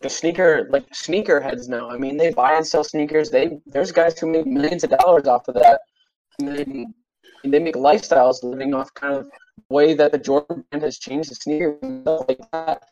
the 0.00 0.10
sneaker, 0.10 0.66
like 0.70 0.92
sneaker 0.92 1.40
heads 1.40 1.68
now. 1.68 1.88
I 1.88 1.96
mean, 1.96 2.16
they 2.16 2.32
buy 2.32 2.54
and 2.54 2.66
sell 2.66 2.84
sneakers. 2.84 3.30
They 3.30 3.58
there's 3.64 3.92
guys 3.92 4.18
who 4.18 4.26
make 4.26 4.46
millions 4.46 4.84
of 4.84 4.90
dollars 4.90 5.26
off 5.26 5.48
of 5.48 5.54
that. 5.54 5.80
they, 6.38 6.86
they 7.44 7.58
make 7.58 7.76
lifestyles 7.76 8.42
living 8.42 8.74
off 8.74 8.92
kind 8.94 9.14
of 9.14 9.24
the 9.24 9.74
way 9.74 9.94
that 9.94 10.12
the 10.12 10.18
Jordan 10.18 10.64
brand 10.70 10.82
has 10.82 10.98
changed 10.98 11.30
the 11.30 11.36
sneaker 11.36 11.78
and 11.80 12.02
stuff 12.02 12.24
like 12.28 12.40
that. 12.52 12.82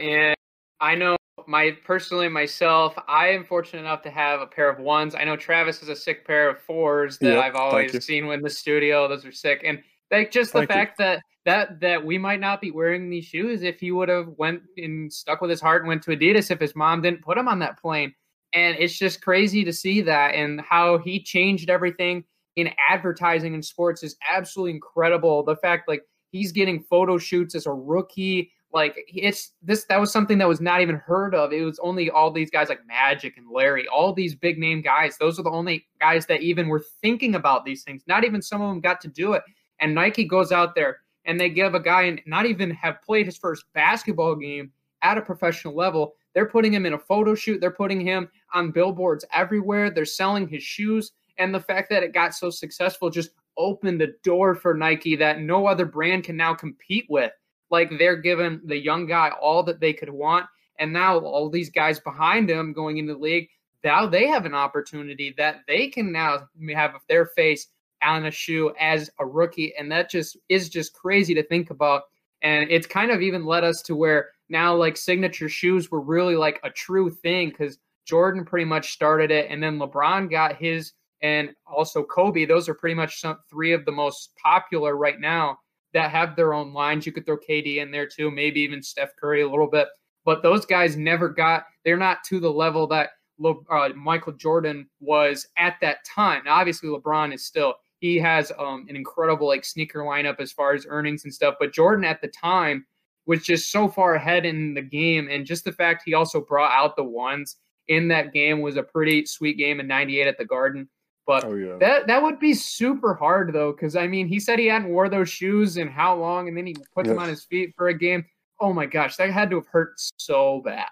And 0.00 0.36
I 0.80 0.94
know 0.94 1.16
my 1.46 1.76
personally 1.84 2.28
myself, 2.28 2.94
I 3.08 3.28
am 3.28 3.44
fortunate 3.44 3.80
enough 3.80 4.02
to 4.02 4.10
have 4.10 4.40
a 4.40 4.46
pair 4.46 4.70
of 4.70 4.78
ones. 4.78 5.14
I 5.14 5.24
know 5.24 5.36
Travis 5.36 5.80
has 5.80 5.88
a 5.88 5.96
sick 5.96 6.26
pair 6.26 6.48
of 6.48 6.58
fours 6.58 7.18
that 7.18 7.34
yep, 7.34 7.44
I've 7.44 7.54
always 7.54 8.04
seen 8.04 8.26
in 8.26 8.42
the 8.42 8.50
studio. 8.50 9.06
Those 9.08 9.24
are 9.24 9.32
sick, 9.32 9.62
and 9.64 9.82
like 10.10 10.30
just 10.30 10.52
the 10.52 10.60
thank 10.60 10.70
fact 10.70 10.98
you. 10.98 11.04
that 11.04 11.22
that 11.44 11.80
that 11.80 12.04
we 12.04 12.16
might 12.18 12.40
not 12.40 12.60
be 12.60 12.70
wearing 12.70 13.10
these 13.10 13.26
shoes 13.26 13.62
if 13.62 13.80
he 13.80 13.92
would 13.92 14.08
have 14.08 14.28
went 14.38 14.62
and 14.76 15.12
stuck 15.12 15.40
with 15.40 15.50
his 15.50 15.60
heart 15.60 15.82
and 15.82 15.88
went 15.88 16.02
to 16.04 16.10
Adidas 16.10 16.50
if 16.50 16.60
his 16.60 16.74
mom 16.74 17.02
didn't 17.02 17.22
put 17.22 17.38
him 17.38 17.48
on 17.48 17.58
that 17.58 17.80
plane. 17.80 18.14
And 18.52 18.76
it's 18.78 18.98
just 18.98 19.20
crazy 19.20 19.64
to 19.64 19.72
see 19.72 20.00
that 20.02 20.34
and 20.34 20.60
how 20.60 20.98
he 20.98 21.22
changed 21.22 21.68
everything 21.68 22.24
in 22.54 22.70
advertising 22.88 23.52
and 23.52 23.62
sports 23.62 24.02
is 24.02 24.16
absolutely 24.30 24.72
incredible. 24.72 25.42
The 25.42 25.56
fact 25.56 25.88
like 25.88 26.02
he's 26.30 26.52
getting 26.52 26.82
photo 26.82 27.18
shoots 27.18 27.54
as 27.54 27.66
a 27.66 27.72
rookie 27.72 28.50
Like 28.76 29.06
it's 29.08 29.52
this 29.62 29.86
that 29.86 29.98
was 29.98 30.12
something 30.12 30.36
that 30.36 30.46
was 30.46 30.60
not 30.60 30.82
even 30.82 30.96
heard 30.96 31.34
of. 31.34 31.50
It 31.50 31.62
was 31.62 31.78
only 31.78 32.10
all 32.10 32.30
these 32.30 32.50
guys 32.50 32.68
like 32.68 32.86
Magic 32.86 33.38
and 33.38 33.50
Larry, 33.50 33.88
all 33.88 34.12
these 34.12 34.34
big 34.34 34.58
name 34.58 34.82
guys. 34.82 35.16
Those 35.16 35.38
are 35.38 35.42
the 35.42 35.50
only 35.50 35.86
guys 35.98 36.26
that 36.26 36.42
even 36.42 36.68
were 36.68 36.84
thinking 37.00 37.36
about 37.36 37.64
these 37.64 37.84
things. 37.84 38.02
Not 38.06 38.22
even 38.22 38.42
some 38.42 38.60
of 38.60 38.68
them 38.68 38.82
got 38.82 39.00
to 39.00 39.08
do 39.08 39.32
it. 39.32 39.42
And 39.80 39.94
Nike 39.94 40.24
goes 40.24 40.52
out 40.52 40.74
there 40.74 40.98
and 41.24 41.40
they 41.40 41.48
give 41.48 41.74
a 41.74 41.80
guy 41.80 42.02
and 42.02 42.20
not 42.26 42.44
even 42.44 42.70
have 42.72 43.00
played 43.00 43.24
his 43.24 43.38
first 43.38 43.64
basketball 43.72 44.34
game 44.34 44.70
at 45.00 45.16
a 45.16 45.22
professional 45.22 45.74
level. 45.74 46.12
They're 46.34 46.44
putting 46.44 46.74
him 46.74 46.84
in 46.84 46.92
a 46.92 46.98
photo 46.98 47.34
shoot. 47.34 47.62
They're 47.62 47.70
putting 47.70 48.02
him 48.02 48.28
on 48.52 48.72
billboards 48.72 49.24
everywhere. 49.32 49.88
They're 49.88 50.04
selling 50.04 50.48
his 50.48 50.62
shoes. 50.62 51.12
And 51.38 51.54
the 51.54 51.60
fact 51.60 51.88
that 51.88 52.02
it 52.02 52.12
got 52.12 52.34
so 52.34 52.50
successful 52.50 53.08
just 53.08 53.30
opened 53.56 54.02
the 54.02 54.12
door 54.22 54.54
for 54.54 54.74
Nike 54.74 55.16
that 55.16 55.40
no 55.40 55.66
other 55.66 55.86
brand 55.86 56.24
can 56.24 56.36
now 56.36 56.52
compete 56.52 57.06
with. 57.08 57.32
Like 57.70 57.90
they're 57.98 58.16
giving 58.16 58.60
the 58.64 58.76
young 58.76 59.06
guy 59.06 59.30
all 59.40 59.62
that 59.64 59.80
they 59.80 59.92
could 59.92 60.10
want. 60.10 60.46
And 60.78 60.92
now 60.92 61.18
all 61.18 61.48
these 61.48 61.70
guys 61.70 61.98
behind 62.00 62.50
him 62.50 62.72
going 62.72 62.98
into 62.98 63.14
the 63.14 63.18
league, 63.18 63.48
now 63.82 64.06
they 64.06 64.26
have 64.26 64.46
an 64.46 64.54
opportunity 64.54 65.34
that 65.38 65.60
they 65.66 65.88
can 65.88 66.12
now 66.12 66.48
have 66.74 66.94
their 67.08 67.26
face 67.26 67.68
on 68.02 68.26
a 68.26 68.30
shoe 68.30 68.72
as 68.78 69.10
a 69.18 69.26
rookie. 69.26 69.74
And 69.78 69.90
that 69.92 70.10
just 70.10 70.36
is 70.48 70.68
just 70.68 70.92
crazy 70.92 71.34
to 71.34 71.42
think 71.42 71.70
about. 71.70 72.02
And 72.42 72.70
it's 72.70 72.86
kind 72.86 73.10
of 73.10 73.22
even 73.22 73.46
led 73.46 73.64
us 73.64 73.82
to 73.82 73.96
where 73.96 74.30
now 74.48 74.74
like 74.74 74.96
signature 74.96 75.48
shoes 75.48 75.90
were 75.90 76.00
really 76.00 76.36
like 76.36 76.60
a 76.62 76.70
true 76.70 77.10
thing 77.10 77.48
because 77.48 77.78
Jordan 78.04 78.44
pretty 78.44 78.66
much 78.66 78.92
started 78.92 79.30
it. 79.30 79.50
And 79.50 79.62
then 79.62 79.78
LeBron 79.78 80.30
got 80.30 80.56
his 80.56 80.92
and 81.22 81.50
also 81.66 82.04
Kobe. 82.04 82.44
Those 82.44 82.68
are 82.68 82.74
pretty 82.74 82.94
much 82.94 83.20
some 83.20 83.38
three 83.48 83.72
of 83.72 83.84
the 83.84 83.92
most 83.92 84.30
popular 84.36 84.96
right 84.96 85.18
now 85.18 85.58
that 85.96 86.10
have 86.10 86.36
their 86.36 86.52
own 86.52 86.74
lines. 86.74 87.06
You 87.06 87.12
could 87.12 87.24
throw 87.24 87.38
KD 87.38 87.78
in 87.78 87.90
there 87.90 88.06
too, 88.06 88.30
maybe 88.30 88.60
even 88.60 88.82
Steph 88.82 89.16
Curry 89.18 89.40
a 89.40 89.48
little 89.48 89.66
bit. 89.66 89.88
But 90.26 90.42
those 90.42 90.66
guys 90.66 90.94
never 90.94 91.30
got, 91.30 91.64
they're 91.86 91.96
not 91.96 92.22
to 92.24 92.38
the 92.38 92.52
level 92.52 92.86
that 92.88 93.10
Le, 93.38 93.54
uh, 93.70 93.88
Michael 93.96 94.34
Jordan 94.34 94.86
was 95.00 95.48
at 95.56 95.76
that 95.80 96.04
time. 96.04 96.42
Now, 96.44 96.56
obviously, 96.56 96.90
LeBron 96.90 97.32
is 97.32 97.46
still, 97.46 97.76
he 98.00 98.18
has 98.18 98.52
um, 98.58 98.84
an 98.90 98.96
incredible 98.96 99.46
like 99.46 99.64
sneaker 99.64 100.00
lineup 100.00 100.38
as 100.38 100.52
far 100.52 100.74
as 100.74 100.84
earnings 100.86 101.24
and 101.24 101.32
stuff. 101.32 101.54
But 101.58 101.72
Jordan 101.72 102.04
at 102.04 102.20
the 102.20 102.28
time 102.28 102.84
was 103.24 103.42
just 103.42 103.72
so 103.72 103.88
far 103.88 104.16
ahead 104.16 104.44
in 104.44 104.74
the 104.74 104.82
game. 104.82 105.28
And 105.30 105.46
just 105.46 105.64
the 105.64 105.72
fact 105.72 106.02
he 106.04 106.12
also 106.12 106.42
brought 106.42 106.78
out 106.78 106.96
the 106.96 107.04
ones 107.04 107.56
in 107.88 108.08
that 108.08 108.34
game 108.34 108.60
was 108.60 108.76
a 108.76 108.82
pretty 108.82 109.24
sweet 109.24 109.56
game 109.56 109.80
in 109.80 109.86
98 109.86 110.26
at 110.26 110.36
the 110.36 110.44
Garden. 110.44 110.90
But 111.26 111.44
oh, 111.44 111.54
yeah. 111.54 111.76
that 111.80 112.06
that 112.06 112.22
would 112.22 112.38
be 112.38 112.54
super 112.54 113.14
hard 113.14 113.52
though, 113.52 113.72
because 113.72 113.96
I 113.96 114.06
mean, 114.06 114.28
he 114.28 114.38
said 114.38 114.58
he 114.58 114.66
hadn't 114.66 114.90
wore 114.90 115.08
those 115.08 115.28
shoes 115.28 115.76
in 115.76 115.88
how 115.88 116.14
long, 116.16 116.46
and 116.46 116.56
then 116.56 116.66
he 116.66 116.74
puts 116.94 117.06
yes. 117.06 117.08
them 117.08 117.18
on 117.18 117.28
his 117.28 117.44
feet 117.44 117.74
for 117.76 117.88
a 117.88 117.98
game. 117.98 118.24
Oh 118.60 118.72
my 118.72 118.86
gosh, 118.86 119.16
that 119.16 119.30
had 119.30 119.50
to 119.50 119.56
have 119.56 119.66
hurt 119.66 119.94
so 119.96 120.62
bad. 120.64 120.88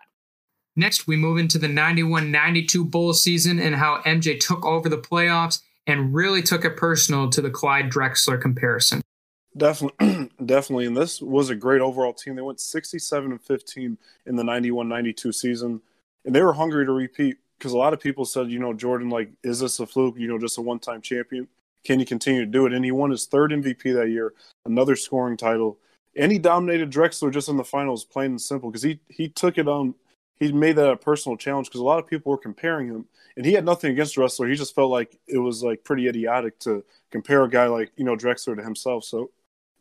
Next, 0.77 1.07
we 1.07 1.17
move 1.17 1.39
into 1.39 1.57
the 1.57 1.69
91 1.69 2.33
92 2.33 2.85
bowl 2.85 3.13
season 3.15 3.61
and 3.61 3.77
how 3.77 4.03
MJ 4.03 4.41
took 4.41 4.67
over 4.67 4.89
the 4.89 4.99
playoffs 4.99 5.61
and 5.87 6.13
really 6.13 6.43
took 6.43 6.65
it 6.65 6.77
personal 6.77 7.31
to 7.31 7.41
the 7.41 7.51
Clyde 7.51 7.91
Drexler 7.91 8.41
comparison. 8.41 9.03
Definitely, 9.57 10.31
definitely. 10.45 10.87
And 10.87 10.97
this 10.97 11.23
was 11.23 11.51
a 11.51 11.55
great 11.55 11.81
overall 11.81 12.13
team. 12.13 12.35
They 12.35 12.43
went 12.43 12.59
67 12.59 13.31
and 13.31 13.41
15 13.41 13.99
in 14.27 14.37
the 14.37 14.43
91 14.43 14.89
92 14.89 15.33
season, 15.33 15.81
and 16.25 16.35
they 16.35 16.43
were 16.43 16.55
hungry 16.55 16.85
to 16.87 16.93
repeat 16.93 17.37
because 17.65 17.73
a 17.73 17.79
lot 17.79 17.95
of 17.95 18.01
people 18.01 18.27
said, 18.27 18.51
you 18.51 18.59
know, 18.59 18.75
Jordan, 18.75 19.09
like, 19.09 19.31
is 19.43 19.59
this 19.59 19.81
a 19.81 19.87
fluke? 19.87 20.19
You 20.19 20.29
know, 20.29 20.39
just 20.39 20.59
a 20.59 20.61
one 20.61 20.79
time 20.79 21.01
champion? 21.01 21.49
Can 21.83 21.99
he 21.99 22.05
continue 22.05 22.41
to 22.41 22.47
do 22.47 22.67
it? 22.67 22.75
And 22.75 22.85
he 22.85 22.91
won 22.91 23.11
his 23.11 23.25
third 23.25 23.53
MVP 23.53 23.95
that 23.95 24.11
year, 24.11 24.35
another 24.67 24.95
scoring 24.95 25.39
title. 25.39 25.79
And 26.15 26.31
he 26.31 26.39
dominated 26.39 26.91
Drexler 26.91 27.33
just 27.33 27.49
in 27.49 27.57
the 27.57 27.65
finals, 27.65 28.05
plain 28.05 28.33
and 28.33 28.41
simple, 28.41 28.71
because 28.71 28.83
he, 28.83 29.01
he 29.09 29.31
took 29.31 29.57
it 29.57 29.67
on, 29.67 29.95
he 30.39 30.53
made 30.53 30.77
that 30.77 30.91
a 30.91 30.97
personal 30.99 31.39
challenge 31.39 31.69
because 31.69 31.81
a 31.81 31.85
lot 31.85 31.99
of 31.99 32.07
people 32.07 32.33
were 32.33 32.37
comparing 32.37 32.87
him. 32.87 33.07
And 33.39 33.47
he 33.47 33.55
had 33.55 33.65
nothing 33.65 33.93
against 33.93 34.15
Drexler. 34.15 34.51
He 34.51 34.57
just 34.57 34.75
felt 34.75 34.91
like 34.91 35.19
it 35.27 35.39
was 35.39 35.63
like 35.63 35.85
pretty 35.85 36.07
idiotic 36.07 36.59
to 36.61 36.85
compare 37.11 37.45
a 37.45 37.49
guy 37.49 37.67
like, 37.67 37.93
you 37.97 38.05
know, 38.05 38.15
Drexler 38.15 38.57
to 38.57 38.63
himself. 38.63 39.05
So 39.05 39.31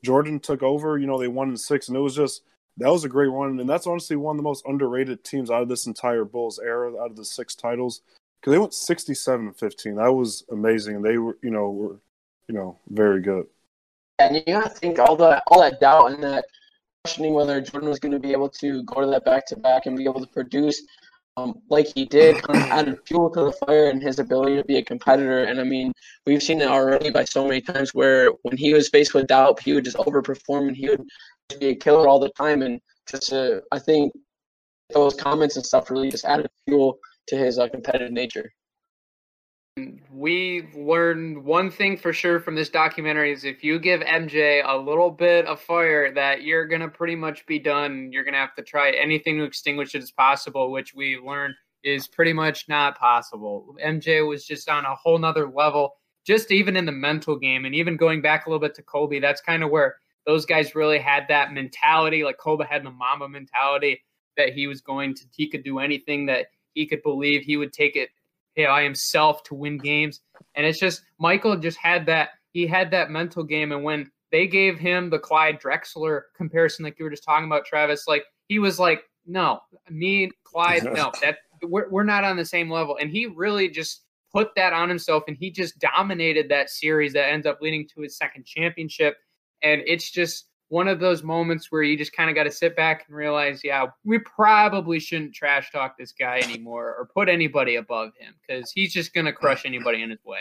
Jordan 0.04 0.40
took 0.40 0.64
over, 0.64 0.98
you 0.98 1.06
know, 1.06 1.20
they 1.20 1.28
won 1.28 1.50
in 1.50 1.58
six, 1.58 1.90
and 1.90 1.98
it 1.98 2.00
was 2.00 2.16
just 2.16 2.44
that 2.78 2.92
was 2.92 3.04
a 3.04 3.10
great 3.10 3.28
run, 3.28 3.60
and 3.60 3.70
that's 3.70 3.88
honestly 3.88 4.16
one 4.16 4.36
of 4.36 4.38
the 4.38 4.44
most 4.44 4.66
underrated 4.66 5.24
teams 5.24 5.52
out 5.52 5.62
of 5.62 5.70
this 5.70 5.86
entire 5.86 6.26
Bulls 6.26 6.60
era, 6.60 6.92
out 7.02 7.12
of 7.12 7.16
the 7.16 7.26
six 7.26 7.56
titles, 7.56 8.02
because 8.40 8.52
they 8.52 8.60
went 8.60 8.74
sixty-seven 8.74 9.48
and 9.48 9.56
fifteen. 9.56 9.96
That 9.96 10.12
was 10.12 10.44
amazing, 10.52 10.98
and 10.98 11.06
they 11.06 11.18
were, 11.18 11.38
you 11.42 11.52
know, 11.52 11.70
were, 11.70 12.00
you 12.48 12.56
know, 12.56 12.78
very 12.90 13.22
good. 13.22 13.46
And 14.20 14.36
you 14.36 14.44
got 14.46 14.64
to 14.64 14.70
think 14.70 15.00
all 15.00 15.16
that, 15.18 15.44
all 15.48 15.62
that 15.62 15.80
doubt 15.80 16.12
and 16.12 16.24
that 16.24 16.46
questioning 17.04 17.34
whether 17.34 17.60
Jordan 17.60 17.90
was 17.90 18.00
going 18.00 18.12
to 18.12 18.20
be 18.20 18.32
able 18.32 18.48
to 18.48 18.84
go 18.84 19.02
to 19.02 19.08
that 19.08 19.26
back-to-back 19.26 19.86
and 19.86 19.98
be 19.98 20.06
able 20.06 20.22
to 20.22 20.28
produce 20.28 20.82
um, 21.36 21.56
like 21.70 21.88
he 21.96 22.06
did, 22.06 22.42
kind 22.44 22.60
of 22.62 22.70
added 22.70 23.00
fuel 23.08 23.30
to 23.32 23.46
the 23.46 23.52
fire 23.52 23.90
and 23.90 24.02
his 24.02 24.20
ability 24.20 24.56
to 24.56 24.64
be 24.64 24.78
a 24.78 24.86
competitor. 24.86 25.46
And 25.46 25.60
I 25.60 25.64
mean, 25.64 25.92
we've 26.28 26.44
seen 26.44 26.62
it 26.62 26.68
already 26.68 27.10
by 27.10 27.26
so 27.26 27.46
many 27.48 27.60
times 27.60 27.94
where 27.94 28.30
when 28.44 28.56
he 28.56 28.74
was 28.74 28.88
faced 28.88 29.14
with 29.14 29.28
doubt, 29.28 29.60
he 29.60 29.74
would 29.74 29.84
just 29.84 29.98
overperform 29.98 30.68
and 30.68 30.78
he 30.78 30.90
would 30.90 31.04
be 31.60 31.68
a 31.68 31.76
killer 31.76 32.08
all 32.08 32.20
the 32.20 32.30
time. 32.30 32.62
And 32.62 32.80
just, 33.10 33.34
uh, 33.34 33.62
I 33.72 33.80
think 33.80 34.14
those 34.94 35.16
comments 35.16 35.56
and 35.56 35.66
stuff 35.66 35.90
really 35.90 36.10
just 36.10 36.26
added 36.26 36.50
fuel 36.68 36.98
to 37.28 37.38
his 37.38 37.60
uh, 37.60 37.68
competitive 37.70 38.12
nature. 38.12 38.52
We 40.12 40.68
learned 40.76 41.44
one 41.44 41.72
thing 41.72 41.98
for 41.98 42.14
sure 42.14 42.40
from 42.40 42.54
this 42.54 42.70
documentary 42.70 43.32
is 43.32 43.44
if 43.44 43.64
you 43.64 43.80
give 43.80 44.02
MJ 44.02 44.62
a 44.64 44.78
little 44.78 45.10
bit 45.10 45.48
of 45.48 45.60
fire, 45.60 46.14
that 46.14 46.44
you're 46.44 46.68
gonna 46.68 46.88
pretty 46.88 47.16
much 47.16 47.44
be 47.48 47.58
done. 47.58 48.12
You're 48.12 48.24
gonna 48.24 48.38
have 48.38 48.54
to 48.56 48.62
try 48.62 48.92
anything 48.92 49.40
to 49.40 49.46
extinguish 49.46 49.96
it 49.96 50.04
as 50.04 50.12
possible, 50.12 50.72
which 50.72 50.94
we 50.94 51.18
learned 51.18 51.56
is 51.84 52.08
pretty 52.08 52.34
much 52.34 52.70
not 52.70 53.00
possible. 53.00 53.76
MJ 53.84 54.28
was 54.28 54.46
just 54.46 54.70
on 54.70 54.86
a 54.86 54.94
whole 54.94 55.18
nother 55.18 55.50
level, 55.50 55.96
just 56.24 56.52
even 56.52 56.78
in 56.78 56.86
the 56.86 56.92
mental 56.92 57.36
game, 57.36 57.66
and 57.66 57.74
even 57.74 57.98
going 57.98 58.22
back 58.22 58.46
a 58.46 58.50
little 58.50 58.62
bit 58.62 58.76
to 58.76 58.84
Kobe. 58.84 59.20
That's 59.20 59.42
kind 59.42 59.64
of 59.64 59.72
where 59.72 59.96
those 60.26 60.46
guys 60.46 60.76
really 60.76 61.00
had 61.00 61.26
that 61.28 61.54
mentality, 61.54 62.24
like 62.24 62.38
Kobe 62.38 62.66
had 62.66 62.84
the 62.84 62.92
Mamba 62.92 63.28
mentality 63.28 64.02
that 64.38 64.54
he 64.54 64.68
was 64.68 64.82
going 64.82 65.14
to, 65.16 65.26
he 65.36 65.50
could 65.50 65.64
do 65.64 65.80
anything 65.80 66.26
that 66.28 66.48
he 66.74 66.86
could 66.86 67.04
believe 67.04 67.42
he 67.42 67.58
would 67.58 67.74
take 67.74 67.96
it 67.96 68.10
by 68.56 68.84
himself 68.84 69.44
to 69.44 69.56
win 69.56 69.78
games. 69.78 70.22
And 70.56 70.66
it's 70.66 70.80
just 70.80 71.04
Michael 71.20 71.58
just 71.58 71.78
had 71.78 72.06
that, 72.08 72.30
he 72.52 72.68
had 72.68 72.92
that 72.92 73.12
mental 73.12 73.44
game. 73.44 73.72
And 73.72 73.84
when 73.84 74.12
they 74.32 74.48
gave 74.48 74.80
him 74.80 75.10
the 75.10 75.20
Clyde 75.20 75.60
Drexler 75.60 76.22
comparison, 76.36 76.86
like 76.86 76.98
you 76.98 77.06
were 77.06 77.12
just 77.12 77.24
talking 77.24 77.46
about, 77.46 77.66
Travis, 77.66 78.08
like 78.08 78.24
he 78.48 78.60
was 78.60 78.80
like, 78.80 79.04
no, 79.26 79.60
me, 79.90 80.32
Clyde, 80.44 80.84
no, 80.84 81.12
that 81.22 81.38
we're, 81.62 81.90
we're 81.90 82.04
not 82.04 82.24
on 82.24 82.38
the 82.38 82.46
same 82.46 82.70
level. 82.70 82.98
And 83.00 83.10
he 83.10 83.26
really 83.26 83.70
just 83.70 84.02
put 84.34 84.50
that 84.56 84.74
on 84.74 84.90
himself 84.90 85.24
and 85.28 85.38
he 85.38 85.52
just 85.52 85.78
dominated 85.80 86.50
that 86.50 86.70
series 86.70 87.14
that 87.14 87.30
ends 87.30 87.46
up 87.46 87.60
leading 87.62 87.88
to 87.90 88.02
his 88.02 88.18
second 88.18 88.46
championship. 88.46 89.18
And 89.64 89.82
it's 89.86 90.12
just 90.12 90.48
one 90.70 90.88
of 90.88 91.00
those 91.00 91.24
moments 91.24 91.72
where 91.72 91.84
you 91.84 91.98
just 91.98 92.14
kind 92.14 92.30
of 92.30 92.36
got 92.36 92.44
to 92.44 92.52
sit 92.52 92.76
back 92.76 93.06
and 93.08 93.16
realize, 93.16 93.62
yeah, 93.64 93.86
we 94.04 94.20
probably 94.20 95.00
shouldn't 95.00 95.34
trash 95.34 95.72
talk 95.72 95.98
this 95.98 96.12
guy 96.12 96.40
anymore 96.40 96.96
or 96.98 97.10
put 97.14 97.30
anybody 97.30 97.76
above 97.76 98.12
him 98.20 98.34
because 98.42 98.72
he's 98.72 98.92
just 98.92 99.14
going 99.14 99.26
to 99.26 99.34
crush 99.34 99.66
anybody 99.66 100.02
in 100.02 100.10
his 100.10 100.24
way. 100.26 100.40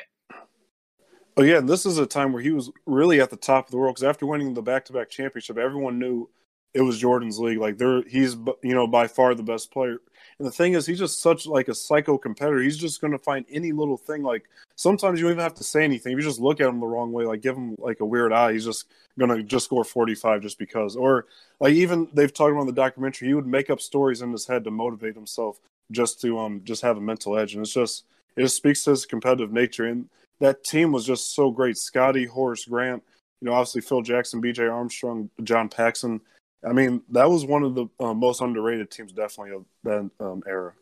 Oh 1.37 1.43
yeah, 1.43 1.59
And 1.59 1.69
this 1.69 1.87
is 1.87 1.99
a 1.99 2.07
time 2.07 2.33
where 2.33 2.43
he 2.43 2.51
was 2.51 2.71
really 2.87 3.21
at 3.21 3.31
the 3.31 3.37
top 3.37 3.67
of 3.67 3.71
the 3.71 3.79
world 3.79 3.95
because 3.95 4.09
after 4.09 4.27
winning 4.27 4.53
the 4.53 4.63
back-to-back 4.63 5.09
championship, 5.09 5.57
everyone 5.57 5.99
knew 5.99 6.29
it 6.75 6.83
was 6.83 6.99
Jordan's 6.99 7.39
league. 7.39 7.59
Like 7.59 7.79
there, 7.79 8.03
he's 8.03 8.35
you 8.63 8.75
know 8.75 8.87
by 8.87 9.07
far 9.07 9.35
the 9.35 9.43
best 9.43 9.71
player. 9.71 9.99
And 10.39 10.47
the 10.47 10.53
thing 10.53 10.75
is, 10.75 10.87
he's 10.87 10.99
just 10.99 11.21
such 11.21 11.47
like 11.47 11.69
a 11.69 11.75
psycho 11.75 12.19
competitor. 12.19 12.61
He's 12.61 12.77
just 12.77 13.01
going 13.01 13.13
to 13.13 13.19
find 13.19 13.45
any 13.51 13.73
little 13.73 13.97
thing. 13.97 14.23
Like 14.23 14.45
sometimes 14.83 15.21
you 15.21 15.25
don't 15.25 15.33
even 15.33 15.43
have 15.43 15.55
to 15.55 15.65
say 15.65 15.85
anything. 15.85 16.13
If 16.13 16.19
you 16.19 16.25
just 16.25 16.41
look 16.41 16.61
at 16.61 16.69
him 16.69 16.81
the 16.81 16.87
wrong 16.87 17.13
way, 17.13 17.25
like 17.25 17.41
give 17.41 17.57
him 17.57 17.77
like 17.79 18.01
a 18.01 18.05
weird 18.05 18.33
eye, 18.33 18.53
he's 18.53 18.65
just 18.65 18.87
to 19.19 19.43
just 19.45 19.67
score 19.67 19.85
45 19.85 20.43
just 20.43 20.59
because. 20.59 20.97
Or 20.97 21.27
like 21.61 21.75
even 21.75 22.09
they've 22.13 22.33
talked 22.33 22.53
about 22.53 22.67
the 22.67 22.73
documentary, 22.73 23.29
he 23.29 23.35
would 23.35 23.47
make 23.47 23.71
up 23.71 23.81
stories 23.81 24.23
in 24.23 24.33
his 24.33 24.47
head 24.47 24.65
to 24.65 24.71
motivate 24.71 25.15
himself 25.15 25.61
just 25.91 26.21
to 26.23 26.39
um 26.39 26.63
just 26.65 26.83
have 26.83 26.97
a 26.97 27.01
mental 27.01 27.39
edge. 27.39 27.55
And 27.55 27.65
it's 27.65 27.73
just 27.73 28.05
it 28.37 28.43
just 28.43 28.57
speaks 28.57 28.83
to 28.85 28.91
his 28.91 29.07
competitive 29.07 29.53
nature. 29.53 29.87
And 29.87 30.09
that 30.41 30.65
team 30.65 30.91
was 30.91 31.07
just 31.07 31.35
so 31.35 31.51
great. 31.51 31.79
Scottie, 31.79 32.27
Horace 32.27 32.65
Grant, 32.65 33.03
you 33.41 33.47
know, 33.47 33.55
obviously 33.55 33.83
Phil 33.83 34.03
Jackson, 34.03 34.41
B.J. 34.41 34.67
Armstrong, 34.67 35.31
John 35.45 35.69
Paxson. 35.69 36.21
I 36.69 36.73
mean, 36.73 37.03
that 37.11 37.29
was 37.29 37.45
one 37.45 37.63
of 37.63 37.75
the 37.75 37.87
uh, 38.01 38.15
most 38.15 38.41
underrated 38.41 38.91
teams, 38.91 39.13
definitely 39.13 39.55
of 39.57 39.65
that 39.85 40.11
um, 40.21 40.43
era. 40.47 40.75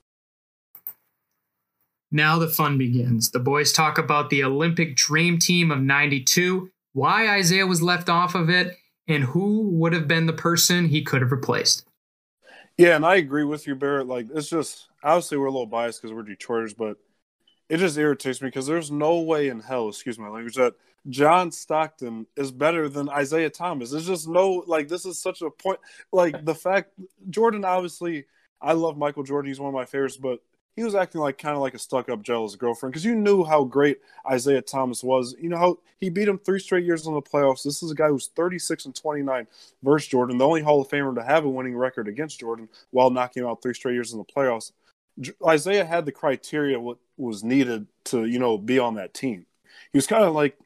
Now 2.10 2.38
the 2.38 2.48
fun 2.48 2.78
begins. 2.78 3.30
The 3.30 3.38
boys 3.38 3.72
talk 3.72 3.98
about 3.98 4.30
the 4.30 4.42
Olympic 4.42 4.96
Dream 4.96 5.38
Team 5.38 5.70
of 5.70 5.80
92, 5.80 6.70
why 6.92 7.38
Isiah 7.38 7.66
was 7.66 7.82
left 7.82 8.08
off 8.08 8.34
of 8.34 8.50
it, 8.50 8.76
and 9.06 9.24
who 9.24 9.68
would 9.68 9.92
have 9.92 10.08
been 10.08 10.26
the 10.26 10.32
person 10.32 10.86
he 10.86 11.02
could 11.02 11.22
have 11.22 11.32
replaced. 11.32 11.86
Yeah, 12.76 12.96
and 12.96 13.04
I 13.04 13.16
agree 13.16 13.44
with 13.44 13.66
you, 13.66 13.74
Barrett. 13.74 14.06
Like, 14.06 14.26
it's 14.34 14.48
just, 14.48 14.88
obviously, 15.04 15.38
we're 15.38 15.46
a 15.46 15.50
little 15.50 15.66
biased 15.66 16.00
because 16.00 16.14
we're 16.14 16.24
Detroiters, 16.24 16.76
but 16.76 16.96
it 17.68 17.76
just 17.78 17.96
irritates 17.96 18.42
me 18.42 18.48
because 18.48 18.66
there's 18.66 18.90
no 18.90 19.20
way 19.20 19.48
in 19.48 19.60
hell, 19.60 19.88
excuse 19.88 20.18
my 20.18 20.28
language, 20.28 20.56
that 20.56 20.74
John 21.08 21.50
Stockton 21.52 22.26
is 22.36 22.50
better 22.50 22.88
than 22.88 23.08
Isiah 23.08 23.50
Thomas. 23.50 23.90
There's 23.90 24.06
just 24.06 24.28
no 24.28 24.64
like 24.66 24.88
this 24.88 25.06
is 25.06 25.18
such 25.20 25.40
a 25.40 25.50
point. 25.50 25.78
Like 26.12 26.44
the 26.44 26.54
fact 26.54 26.92
Jordan 27.30 27.64
obviously 27.64 28.26
I 28.60 28.74
love 28.74 28.98
Michael 28.98 29.22
Jordan. 29.22 29.48
He's 29.48 29.60
one 29.60 29.68
of 29.68 29.74
my 29.74 29.86
favorites, 29.86 30.18
but 30.18 30.40
he 30.80 30.84
was 30.84 30.94
acting 30.94 31.20
like 31.20 31.36
kind 31.36 31.54
of 31.54 31.60
like 31.60 31.74
a 31.74 31.78
stuck 31.78 32.08
up 32.08 32.22
jealous 32.22 32.56
girlfriend 32.56 32.94
because 32.94 33.04
you 33.04 33.14
knew 33.14 33.44
how 33.44 33.64
great 33.64 33.98
Isiah 34.32 34.62
Thomas 34.62 35.04
was. 35.04 35.36
You 35.38 35.50
know 35.50 35.58
how 35.58 35.78
he 35.98 36.08
beat 36.08 36.26
him 36.26 36.38
three 36.38 36.58
straight 36.58 36.86
years 36.86 37.06
in 37.06 37.12
the 37.12 37.20
playoffs. 37.20 37.62
This 37.62 37.82
is 37.82 37.90
a 37.90 37.94
guy 37.94 38.08
who's 38.08 38.28
36 38.28 38.86
and 38.86 38.94
29 38.94 39.46
versus 39.82 40.08
Jordan, 40.08 40.38
the 40.38 40.46
only 40.46 40.62
Hall 40.62 40.80
of 40.80 40.88
Famer 40.88 41.14
to 41.14 41.22
have 41.22 41.44
a 41.44 41.50
winning 41.50 41.76
record 41.76 42.08
against 42.08 42.40
Jordan 42.40 42.66
while 42.92 43.10
knocking 43.10 43.42
him 43.42 43.48
out 43.50 43.60
three 43.60 43.74
straight 43.74 43.92
years 43.92 44.12
in 44.12 44.18
the 44.18 44.24
playoffs. 44.24 44.72
Isiah 45.46 45.84
had 45.84 46.06
the 46.06 46.12
criteria 46.12 46.80
what 46.80 46.96
was 47.18 47.44
needed 47.44 47.86
to 48.04 48.24
you 48.24 48.38
know 48.38 48.56
be 48.56 48.78
on 48.78 48.94
that 48.94 49.12
team. 49.12 49.44
He 49.92 49.98
was 49.98 50.06
kind 50.06 50.24
of 50.24 50.34
like 50.34 50.56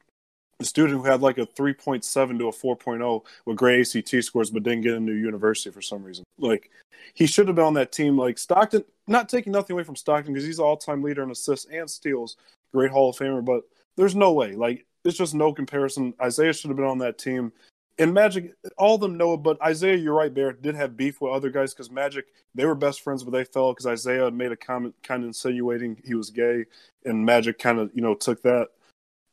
a 0.59 0.65
student 0.65 0.99
who 0.99 1.03
had 1.03 1.21
like 1.21 1.37
a 1.37 1.45
3.7 1.45 2.39
to 2.39 2.47
a 2.47 2.51
4.0 2.51 3.25
with 3.45 3.57
great 3.57 3.95
ACT 3.95 4.23
scores, 4.23 4.49
but 4.49 4.63
didn't 4.63 4.81
get 4.81 4.93
into 4.93 5.13
university 5.13 5.71
for 5.71 5.81
some 5.81 6.03
reason. 6.03 6.23
Like 6.37 6.69
he 7.13 7.27
should 7.27 7.47
have 7.47 7.55
been 7.55 7.65
on 7.65 7.73
that 7.75 7.91
team. 7.91 8.17
Like 8.17 8.37
Stockton, 8.37 8.85
not 9.07 9.29
taking 9.29 9.53
nothing 9.53 9.73
away 9.73 9.83
from 9.83 9.95
Stockton 9.95 10.33
because 10.33 10.45
he's 10.45 10.59
all-time 10.59 11.03
leader 11.03 11.23
in 11.23 11.31
assists 11.31 11.67
and 11.71 11.89
steals, 11.89 12.37
great 12.73 12.91
Hall 12.91 13.09
of 13.09 13.17
Famer. 13.17 13.43
But 13.43 13.63
there's 13.97 14.15
no 14.15 14.33
way. 14.33 14.55
Like 14.55 14.85
it's 15.03 15.17
just 15.17 15.35
no 15.35 15.53
comparison. 15.53 16.13
Isiah 16.25 16.53
should 16.53 16.69
have 16.69 16.77
been 16.77 16.85
on 16.85 16.99
that 16.99 17.17
team. 17.17 17.51
And 17.97 18.13
Magic, 18.13 18.53
all 18.77 18.95
of 18.95 19.01
them 19.01 19.15
know 19.15 19.35
it, 19.35 19.37
but 19.37 19.57
Isiah, 19.65 19.95
you're 19.95 20.13
right, 20.13 20.33
Barrett, 20.33 20.61
did 20.61 20.75
have 20.75 20.97
beef 20.97 21.21
with 21.21 21.31
other 21.31 21.49
guys 21.49 21.73
because 21.73 21.89
Magic, 21.89 22.25
they 22.53 22.65
were 22.65 22.75
best 22.75 22.99
friends, 22.99 23.23
but 23.23 23.31
they 23.31 23.45
fell 23.45 23.71
because 23.71 23.85
Isiah 23.85 24.31
made 24.31 24.51
a 24.51 24.57
comment 24.57 24.95
kind 25.01 25.23
of 25.23 25.27
insinuating 25.27 26.01
he 26.03 26.13
was 26.13 26.29
gay, 26.29 26.65
and 27.05 27.25
Magic 27.25 27.57
kind 27.57 27.79
of, 27.79 27.91
you 27.93 28.01
know, 28.01 28.13
took 28.13 28.41
that. 28.41 28.67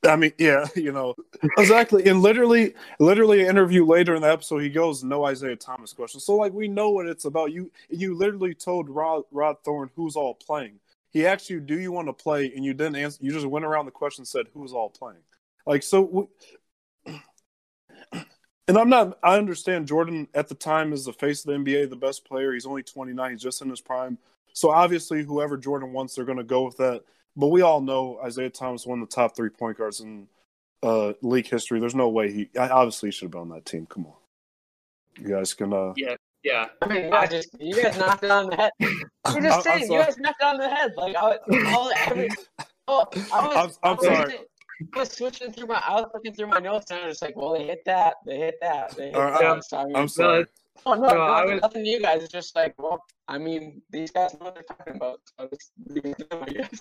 I 0.04 0.16
mean, 0.16 0.32
yeah, 0.38 0.66
you 0.76 0.92
know, 0.92 1.14
exactly. 1.59 2.06
And 2.09 2.21
literally, 2.23 2.75
literally, 2.99 3.42
an 3.42 3.50
interview 3.50 3.85
later 3.85 4.14
in 4.14 4.23
the 4.23 4.30
episode, 4.30 4.59
he 4.59 4.71
goes, 4.71 5.04
"No 5.04 5.28
Isiah 5.28 5.56
Thomas 5.56 5.92
question." 5.92 6.21
So, 6.21 6.37
like, 6.37 6.52
we 6.52 6.68
know 6.68 6.90
what 6.90 7.06
it's 7.06 7.25
about. 7.25 7.52
You, 7.52 7.71
you 7.88 8.14
literally 8.16 8.54
told 8.54 8.88
Rod, 8.88 9.25
Rod 9.30 9.56
Thorn 9.64 9.90
who's 9.94 10.16
all 10.16 10.35
playing. 10.35 10.80
He 11.11 11.26
asked 11.26 11.50
you, 11.50 11.61
"Do 11.61 11.78
you 11.78 11.92
want 11.92 12.09
to 12.09 12.12
play?" 12.12 12.52
And 12.54 12.64
you 12.64 12.75
didn't 12.75 12.97
answer. 12.97 13.18
You 13.23 13.32
just 13.32 13.47
went 13.47 13.64
around 13.64 13.87
the 13.87 13.92
question, 13.92 14.23
and 14.23 14.28
said, 14.28 14.47
"Who's 14.54 14.73
all 14.73 14.90
playing?" 14.90 15.23
Like, 15.66 15.82
so. 15.82 16.28
We, 17.06 17.21
And 18.68 18.78
I'm 18.78 18.88
not. 18.88 19.18
I 19.25 19.37
understand 19.38 19.88
Jordan 19.88 20.28
at 20.35 20.49
the 20.49 20.54
time 20.54 20.92
is 20.92 21.04
the 21.04 21.12
face 21.12 21.44
of 21.44 21.50
the 21.52 21.59
NBA, 21.59 21.90
the 21.90 21.97
best 21.97 22.25
player. 22.25 22.52
He's 22.52 22.64
only 22.64 22.85
29. 22.85 23.32
He's 23.32 23.42
just 23.42 23.61
in 23.61 23.68
his 23.68 23.80
prime. 23.80 24.18
So 24.52 24.71
obviously, 24.71 25.25
whoever 25.25 25.56
Jordan 25.56 25.92
wants, 25.92 26.14
they're 26.14 26.25
going 26.25 26.38
to 26.38 26.44
go 26.44 26.62
with 26.62 26.76
that. 26.76 27.02
But 27.37 27.49
we 27.49 27.62
all 27.62 27.81
know 27.81 28.21
Isiah 28.27 28.51
Thomas, 28.51 28.87
one 28.87 29.01
of 29.01 29.09
the 29.09 29.15
top 29.15 29.35
three 29.35 29.49
point 29.51 29.79
guards 29.79 30.01
in 30.01 30.29
uh, 30.83 31.12
league 31.23 31.49
history. 31.49 31.81
There's 31.81 31.95
no 31.95 32.09
way 32.09 32.31
he 32.33 32.51
obviously 32.59 33.09
he 33.09 33.12
should 33.12 33.27
have 33.27 33.31
been 33.33 33.41
on 33.43 33.49
that 33.51 33.65
team. 33.65 33.87
Come 33.87 34.07
on, 34.07 34.12
you 35.19 35.29
guys 35.35 35.55
can. 35.55 35.73
Uh, 35.73 35.95
yeah, 35.97 36.17
yeah. 36.45 36.67
I 36.83 36.87
mean, 36.89 37.05
you 37.05 37.11
guys, 37.11 37.47
you 37.59 37.83
guys 37.83 37.97
knocked 37.99 38.25
it 38.25 38.31
on 38.31 38.51
the 38.51 38.57
head. 38.57 38.71
You're 38.81 39.43
just 39.43 39.62
saying, 39.65 39.91
you 39.91 39.99
guys 39.99 40.19
knocked 40.19 40.43
it 40.43 40.45
on 40.45 40.59
the 40.59 40.69
head. 40.69 40.93
Like, 40.97 41.17
I, 41.17 41.39
all, 41.73 41.91
every, 42.07 42.29
oh, 42.89 43.07
I 43.33 43.47
was, 43.67 43.79
I'm, 43.83 43.93
I'm 43.93 43.99
I 44.01 44.03
sorry. 44.03 44.35
I 44.95 44.99
was 44.99 45.12
switching 45.12 45.53
through 45.53 45.69
my, 45.69 45.81
I 45.87 45.95
was 46.01 46.11
looking 46.12 46.35
through 46.35 46.49
my 46.49 46.59
notes 46.59 46.91
and 46.91 47.01
I 47.01 47.07
was 47.07 47.12
just 47.12 47.23
like, 47.23 47.37
well, 47.37 47.53
they 47.57 47.65
hit 47.67 47.85
that, 47.87 48.15
they 48.27 48.37
hit 48.37 48.57
that, 48.61 48.97
they 48.97 49.07
hit 49.07 49.15
All 49.15 49.23
right, 49.23 49.41
that. 49.41 49.45
I'm- 49.47 49.62
sorry. 49.62 49.83
I 49.85 49.87
mean, 49.87 49.97
I'm 49.97 50.09
sorry. 50.09 50.45
Oh 50.85 50.95
no, 50.95 51.07
No, 51.09 51.15
no, 51.15 51.21
I 51.21 51.45
was- 51.45 51.61
nothing 51.62 51.85
to 51.85 51.89
you 51.91 52.01
guys. 52.01 52.23
It's 52.25 52.33
just 52.33 52.57
like, 52.57 52.75
well, 52.83 53.03
I 53.29 53.39
mean, 53.39 53.81
these 53.91 54.11
guys 54.11 54.33
know 54.35 54.47
what 54.47 54.55
they're 54.55 54.65
talking 54.65 54.97
about. 54.97 55.21
So 55.39 55.49
just 55.49 55.71
leave 55.87 56.05
it 56.05 56.19
to 56.19 56.25
them, 56.29 56.43
I 56.47 56.51
guess. 56.53 56.81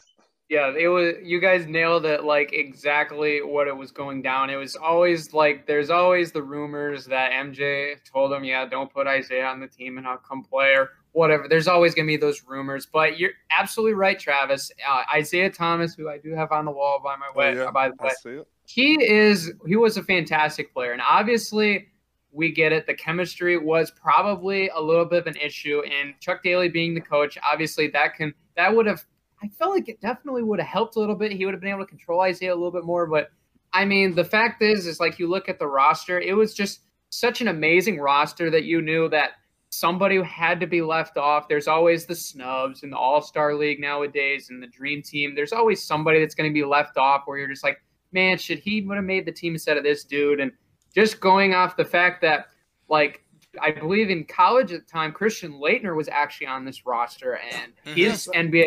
Yeah, 0.52 0.74
it 0.78 0.90
was. 0.90 1.14
You 1.24 1.40
guys 1.40 1.66
nailed 1.66 2.06
it. 2.06 2.26
Like 2.26 2.52
exactly 2.52 3.42
what 3.42 3.70
it 3.70 3.78
was 3.78 3.90
going 3.92 4.22
down. 4.22 4.50
It 4.50 4.58
was 4.58 4.76
always 4.76 5.34
like 5.34 5.66
there's 5.66 5.90
always 5.90 6.34
the 6.34 6.44
rumors 6.44 7.06
that 7.06 7.32
MJ 7.32 7.96
told 8.04 8.34
him, 8.34 8.44
yeah, 8.44 8.66
don't 8.66 8.92
put 8.92 9.08
Isiah 9.08 9.46
on 9.46 9.62
the 9.62 9.68
team 9.68 9.98
and 9.98 10.06
I'll 10.06 10.18
come 10.18 10.44
play 10.44 10.74
or 10.76 10.90
whatever. 11.14 11.48
There's 11.48 11.70
always 11.70 11.96
gonna 11.96 12.08
be 12.08 12.18
those 12.18 12.44
rumors. 12.46 12.86
But 12.86 13.18
you're 13.18 13.32
absolutely 13.58 13.94
right, 13.94 14.20
Travis. 14.20 14.70
Uh, 14.86 15.04
Isiah 15.18 15.50
Thomas, 15.50 15.96
who 15.96 16.10
I 16.10 16.18
do 16.18 16.36
have 16.36 16.52
on 16.52 16.66
the 16.66 16.72
wall 16.72 17.00
by 17.02 17.16
my 17.16 17.32
way, 17.34 17.58
Oh, 17.58 17.64
yeah, 17.64 17.72
by 17.72 17.88
the 17.88 17.96
way, 18.02 18.10
I 18.10 18.14
see 18.22 18.30
it. 18.32 18.48
he 18.68 19.02
is 19.02 19.54
he 19.66 19.78
was 19.78 19.96
a 19.96 20.04
fantastic 20.04 20.74
player 20.74 20.92
and 20.92 21.02
obviously 21.02 21.88
we 22.34 22.52
get 22.52 22.74
it 22.74 22.86
the 22.88 22.94
chemistry 22.94 23.58
was 23.58 23.90
probably 23.92 24.68
a 24.76 24.80
little 24.82 25.06
bit 25.06 25.20
of 25.20 25.28
an 25.28 25.36
issue 25.38 25.82
and 25.84 26.14
chuck 26.20 26.44
daly 26.44 26.68
being 26.70 26.94
the 26.94 27.02
coach 27.02 27.38
obviously 27.44 27.88
that 27.88 28.16
can 28.16 28.34
that 28.56 28.74
would 28.74 28.86
have 28.86 29.06
i 29.42 29.48
felt 29.48 29.72
like 29.72 29.90
it 29.90 30.02
definitely 30.02 30.44
would 30.44 30.60
have 30.60 30.68
helped 30.68 30.96
a 30.96 31.00
little 31.00 31.16
bit. 31.16 31.32
He 31.32 31.46
would 31.46 31.54
have 31.54 31.62
been 31.62 31.72
able 31.72 31.86
to 31.86 31.90
control 31.90 32.24
isiah 32.24 32.54
a 32.54 32.56
little 32.56 32.72
bit 32.72 32.86
more 32.86 33.08
but 33.08 33.30
i 33.74 33.86
mean 33.86 34.16
the 34.16 34.26
fact 34.26 34.62
is 34.62 34.86
is 34.86 35.00
like 35.00 35.20
you 35.20 35.30
look 35.30 35.50
at 35.50 35.60
the 35.60 35.68
roster 35.68 36.20
it 36.20 36.36
was 36.36 36.54
just 36.54 36.82
such 37.10 37.42
an 37.42 37.48
amazing 37.48 38.00
roster 38.00 38.50
that 38.50 38.64
you 38.64 38.82
knew 38.82 39.10
that 39.10 39.32
somebody 39.74 40.22
had 40.22 40.60
to 40.60 40.68
be 40.68 40.82
left 40.82 41.18
off. 41.18 41.48
There's 41.48 41.70
always 41.70 42.06
the 42.06 42.16
snubs 42.16 42.84
in 42.84 42.90
the 42.90 42.98
all-star 42.98 43.56
league 43.56 43.80
nowadays 43.80 44.50
and 44.50 44.62
the 44.62 44.68
dream 44.68 45.02
team. 45.02 45.34
There's 45.34 45.54
always 45.54 45.82
somebody 45.82 46.20
that's 46.20 46.36
going 46.36 46.50
to 46.50 46.54
be 46.54 46.66
left 46.66 46.98
off 46.98 47.22
where 47.26 47.38
you're 47.38 47.48
just 47.48 47.64
like 47.64 47.82
man, 48.12 48.38
should 48.38 48.60
he 48.60 48.82
would 48.82 48.96
have 48.96 49.06
made 49.06 49.26
the 49.26 49.32
team 49.32 49.54
instead 49.54 49.78
of 49.78 49.84
this 49.84 50.04
dude? 50.04 50.40
And 50.40 50.52
just 50.94 51.20
going 51.20 51.54
off 51.54 51.78
the 51.78 51.86
fact 51.86 52.22
that, 52.22 52.48
like, 52.90 53.24
I 53.62 53.72
believe 53.72 54.10
in 54.10 54.26
college 54.26 54.72
at 54.72 54.86
the 54.86 54.92
time, 54.92 55.12
Christian 55.12 55.54
Laettner 55.54 55.96
was 55.96 56.08
actually 56.10 56.48
on 56.48 56.66
this 56.66 56.86
roster, 56.86 57.38
and 57.38 57.74
mm-hmm. 57.86 57.94
his 57.94 58.30
NBA 58.34 58.66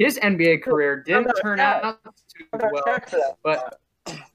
his 0.00 0.18
NBA 0.18 0.62
career 0.62 1.02
didn't 1.04 1.30
turn 1.42 1.60
out 1.60 1.98
too 2.04 2.44
well. 2.52 3.36
But 3.44 3.78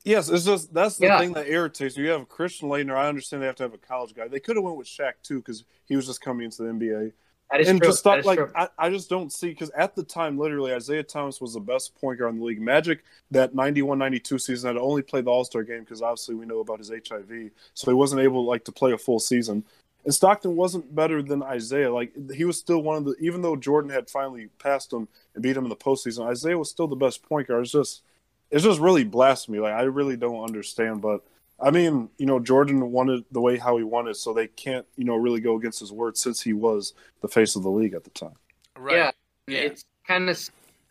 Yes, 0.06 0.30
it's 0.30 0.46
just 0.46 0.74
that's 0.74 0.98
the 0.98 1.08
Yeah. 1.08 1.20
thing 1.20 1.34
that 1.34 1.48
irritates 1.48 1.98
me. 1.98 2.04
You 2.04 2.12
have 2.12 2.30
Christian 2.30 2.70
Laettner. 2.70 2.96
I 2.96 3.08
understand 3.10 3.42
they 3.42 3.48
have 3.48 3.56
to 3.56 3.64
have 3.64 3.74
a 3.74 3.78
college 3.80 4.14
guy. 4.14 4.28
They 4.28 4.40
could 4.40 4.56
have 4.56 4.64
went 4.64 4.78
with 4.78 4.88
Shaq 4.88 5.14
too 5.24 5.38
because 5.38 5.66
he 5.86 5.96
was 5.96 6.06
just 6.06 6.22
coming 6.22 6.46
into 6.46 6.64
the 6.64 6.70
NBA. 6.70 7.12
that 7.52 7.62
is 7.62 7.68
and 7.68 7.82
true. 7.82 7.90
to 7.92 7.98
stop, 7.98 8.14
that 8.14 8.20
is 8.20 8.26
like 8.26 8.38
true. 8.38 8.52
I, 8.56 8.70
I 8.78 8.90
just 8.90 9.10
don't 9.10 9.34
see 9.34 9.50
because 9.50 9.72
at 9.72 9.96
the 9.96 10.04
time, 10.04 10.38
literally, 10.38 10.72
Isiah 10.72 11.04
Thomas 11.04 11.42
was 11.42 11.56
the 11.56 11.60
best 11.60 11.96
point 12.00 12.20
guard 12.20 12.34
in 12.34 12.40
the 12.40 12.46
league. 12.46 12.62
Magic 12.62 13.04
that 13.32 13.54
91-92 13.54 14.40
season 14.40 14.68
had 14.68 14.78
only 14.82 15.02
played 15.02 15.26
the 15.26 15.32
All 15.32 15.44
Star 15.44 15.64
game 15.64 15.82
because 15.82 16.02
obviously 16.02 16.36
we 16.36 16.46
know 16.46 16.60
about 16.60 16.78
his 16.80 16.90
HIV, 16.92 17.50
so 17.74 17.92
he 17.92 17.96
wasn't 17.96 18.22
able 18.22 18.46
like 18.46 18.64
to 18.66 18.72
play 18.72 18.94
a 18.94 18.98
full 18.98 19.20
season. 19.20 19.66
And 20.06 20.14
Stockton 20.14 20.56
wasn't 20.56 20.94
better 20.96 21.22
than 21.24 21.44
Isiah. 21.44 21.92
Like 21.94 22.14
he 22.34 22.46
was 22.46 22.58
still 22.58 22.82
one 22.82 22.96
of 22.98 23.06
the 23.06 23.16
even 23.20 23.42
though 23.42 23.56
Jordan 23.56 23.90
had 23.90 24.10
finally 24.10 24.48
passed 24.60 24.94
him 24.94 25.08
and 25.34 25.42
beat 25.44 25.58
him 25.58 25.64
in 25.66 25.70
the 25.70 25.76
postseason, 25.76 26.32
Isiah 26.32 26.58
was 26.58 26.70
still 26.70 26.88
the 26.88 26.96
best 26.96 27.24
point 27.24 27.48
guard. 27.48 27.64
It's 27.64 27.72
just 27.72 28.04
it's 28.52 28.64
just 28.64 28.80
really 28.80 29.04
blasphemy. 29.04 29.60
Like 29.60 29.74
I 29.74 29.84
really 29.84 30.18
don't 30.18 30.44
understand, 30.44 31.02
but. 31.02 31.22
I 31.58 31.72
mean, 31.72 32.10
you 32.18 32.26
know, 32.26 32.38
Jordan 32.38 32.92
wanted 32.92 33.24
the 33.32 33.40
way 33.40 33.56
how 33.58 33.78
he 33.78 33.84
wanted, 33.86 34.18
so 34.18 34.34
they 34.34 34.48
can't, 34.48 34.86
you 34.98 35.06
know, 35.06 35.16
really 35.16 35.40
go 35.40 35.56
against 35.56 35.80
his 35.80 35.90
word 35.90 36.18
since 36.18 36.42
he 36.42 36.52
was 36.52 36.94
the 37.22 37.30
face 37.30 37.56
of 37.56 37.64
the 37.64 37.70
league 37.70 37.94
at 37.94 38.04
the 38.04 38.10
time. 38.10 38.36
Right. 38.78 38.98
Yeah, 38.98 39.12
Yeah. 39.48 39.60
it's 39.60 39.86
kind 40.06 40.30
of. 40.30 40.38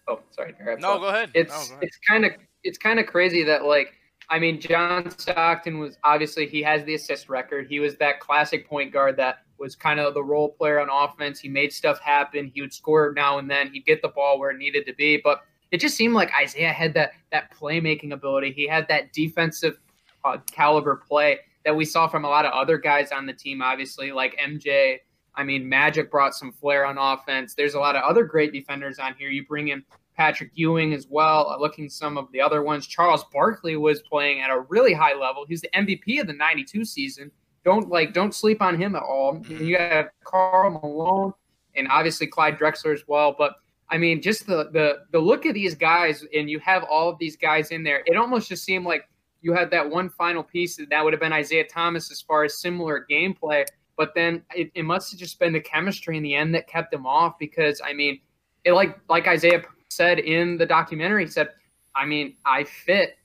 Oh, 0.08 0.20
sorry. 0.30 0.54
No, 0.78 0.98
go 0.98 1.08
ahead. 1.08 1.30
it's 1.34 1.52
No, 1.52 1.58
go 1.58 1.72
ahead. 1.74 1.78
it's 1.82 1.98
kind 2.08 2.24
of 2.24 2.32
it's 2.62 2.78
kind 2.78 2.98
of 2.98 3.04
crazy 3.06 3.42
that 3.44 3.66
like 3.66 3.92
I 4.30 4.38
mean 4.38 4.60
John 4.60 5.10
Stockton 5.10 5.78
was 5.78 5.98
obviously 6.04 6.46
he 6.46 6.62
has 6.62 6.84
the 6.84 6.94
assist 6.94 7.28
record. 7.28 7.66
He 7.68 7.80
was 7.80 7.96
that 7.96 8.20
classic 8.20 8.68
point 8.68 8.92
guard 8.92 9.16
that 9.18 9.38
was 9.58 9.76
kind 9.76 10.00
of 10.00 10.14
the 10.14 10.22
role 10.22 10.50
player 10.50 10.80
on 10.80 10.88
offense. 10.90 11.40
He 11.40 11.48
made 11.48 11.72
stuff 11.72 11.98
happen. 12.00 12.50
He 12.54 12.60
would 12.60 12.72
score 12.72 13.12
now 13.14 13.38
and 13.38 13.50
then. 13.50 13.72
He'd 13.72 13.84
get 13.86 14.02
the 14.02 14.08
ball 14.08 14.38
where 14.38 14.50
it 14.50 14.58
needed 14.58 14.86
to 14.86 14.94
be. 14.94 15.20
But 15.22 15.40
it 15.70 15.80
just 15.80 15.96
seemed 15.96 16.14
like 16.14 16.30
Isiah 16.42 16.72
had 16.72 16.94
that 16.94 17.12
that 17.32 17.52
playmaking 17.52 18.12
ability. 18.12 18.52
He 18.52 18.66
had 18.66 18.86
that 18.88 19.12
defensive 19.12 19.78
uh, 20.24 20.38
caliber 20.50 20.96
play 20.96 21.40
that 21.64 21.74
we 21.74 21.84
saw 21.84 22.06
from 22.08 22.24
a 22.24 22.28
lot 22.28 22.44
of 22.44 22.52
other 22.52 22.78
guys 22.78 23.10
on 23.12 23.26
the 23.26 23.32
team. 23.32 23.62
Obviously, 23.62 24.12
like 24.12 24.38
MJ. 24.38 24.98
I 25.36 25.42
mean, 25.42 25.68
Magic 25.68 26.12
brought 26.12 26.32
some 26.32 26.52
flair 26.52 26.86
on 26.86 26.96
offense. 26.96 27.54
There's 27.54 27.74
a 27.74 27.80
lot 27.80 27.96
of 27.96 28.04
other 28.04 28.22
great 28.22 28.52
defenders 28.52 29.00
on 29.00 29.14
here. 29.18 29.30
You 29.30 29.44
bring 29.44 29.68
in 29.68 29.82
Patrick 30.16 30.50
Ewing 30.54 30.92
as 30.92 31.06
well. 31.08 31.50
Uh, 31.50 31.58
looking 31.58 31.88
some 31.88 32.16
of 32.16 32.30
the 32.32 32.40
other 32.40 32.62
ones, 32.62 32.86
Charles 32.86 33.24
Barkley 33.32 33.76
was 33.76 34.02
playing 34.02 34.40
at 34.40 34.50
a 34.50 34.60
really 34.68 34.92
high 34.92 35.14
level. 35.14 35.44
He's 35.46 35.60
the 35.60 35.70
MVP 35.74 36.20
of 36.20 36.26
the 36.26 36.32
'92 36.32 36.84
season. 36.84 37.30
Don't 37.64 37.88
like 37.88 38.12
don't 38.12 38.34
sleep 38.34 38.60
on 38.62 38.76
him 38.76 38.94
at 38.94 39.02
all. 39.02 39.42
You 39.48 39.76
have 39.78 40.10
Karl 40.24 40.70
Malone 40.70 41.32
and 41.76 41.88
obviously 41.88 42.26
Clyde 42.26 42.58
Drexler 42.58 42.92
as 42.92 43.04
well. 43.06 43.34
But 43.36 43.54
I 43.88 43.98
mean, 43.98 44.22
just 44.22 44.46
the 44.46 44.70
the 44.70 45.04
the 45.12 45.18
look 45.18 45.46
of 45.46 45.54
these 45.54 45.74
guys, 45.74 46.24
and 46.34 46.48
you 46.48 46.58
have 46.60 46.84
all 46.84 47.08
of 47.08 47.18
these 47.18 47.36
guys 47.36 47.70
in 47.70 47.82
there. 47.82 48.02
It 48.06 48.16
almost 48.16 48.48
just 48.48 48.64
seemed 48.64 48.86
like 48.86 49.08
you 49.40 49.52
had 49.52 49.70
that 49.70 49.88
one 49.88 50.08
final 50.08 50.42
piece 50.42 50.76
that, 50.76 50.88
that 50.90 51.04
would 51.04 51.12
have 51.12 51.20
been 51.20 51.32
Isiah 51.32 51.64
Thomas 51.64 52.10
as 52.10 52.22
far 52.22 52.44
as 52.44 52.60
similar 52.60 53.06
gameplay. 53.10 53.64
But 53.96 54.12
then 54.14 54.42
it, 54.54 54.70
it 54.74 54.84
must 54.84 55.12
have 55.12 55.20
just 55.20 55.38
been 55.38 55.52
the 55.52 55.60
chemistry 55.60 56.16
in 56.16 56.22
the 56.22 56.34
end 56.34 56.54
that 56.54 56.66
kept 56.66 56.90
them 56.90 57.06
off 57.06 57.38
because 57.38 57.80
I 57.84 57.92
mean, 57.92 58.20
it 58.64 58.72
like 58.72 58.98
like 59.08 59.26
Isiah 59.26 59.62
said 59.94 60.18
in 60.18 60.56
the 60.56 60.66
documentary, 60.66 61.24
he 61.24 61.30
said, 61.30 61.50
I 61.94 62.06
mean, 62.06 62.36
I 62.44 62.64
fit 62.64 63.16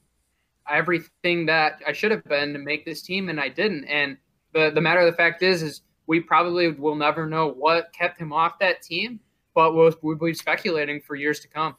everything 0.70 1.48
that 1.48 1.82
I 1.88 1.94
should 1.94 2.12
have 2.12 2.24
been 2.26 2.54
to 2.54 2.60
make 2.60 2.86
this 2.86 3.02
team, 3.02 3.30
and 3.30 3.40
I 3.40 3.50
didn't. 3.50 3.86
And 3.86 4.18
the 4.54 4.72
the 4.74 4.82
matter 4.82 5.00
of 5.00 5.12
the 5.12 5.18
fact 5.18 5.42
is, 5.42 5.64
is 5.64 5.82
we 6.08 6.20
probably 6.20 6.72
will 6.72 6.96
never 6.96 7.28
know 7.28 7.48
what 7.48 7.94
kept 7.94 8.20
him 8.20 8.34
off 8.34 8.58
that 8.60 8.82
team, 8.82 9.20
but 9.54 9.76
we'll, 9.76 9.94
we'll 10.02 10.18
be 10.18 10.34
speculating 10.34 11.00
for 11.00 11.16
years 11.16 11.40
to 11.42 11.48
come. 11.48 11.76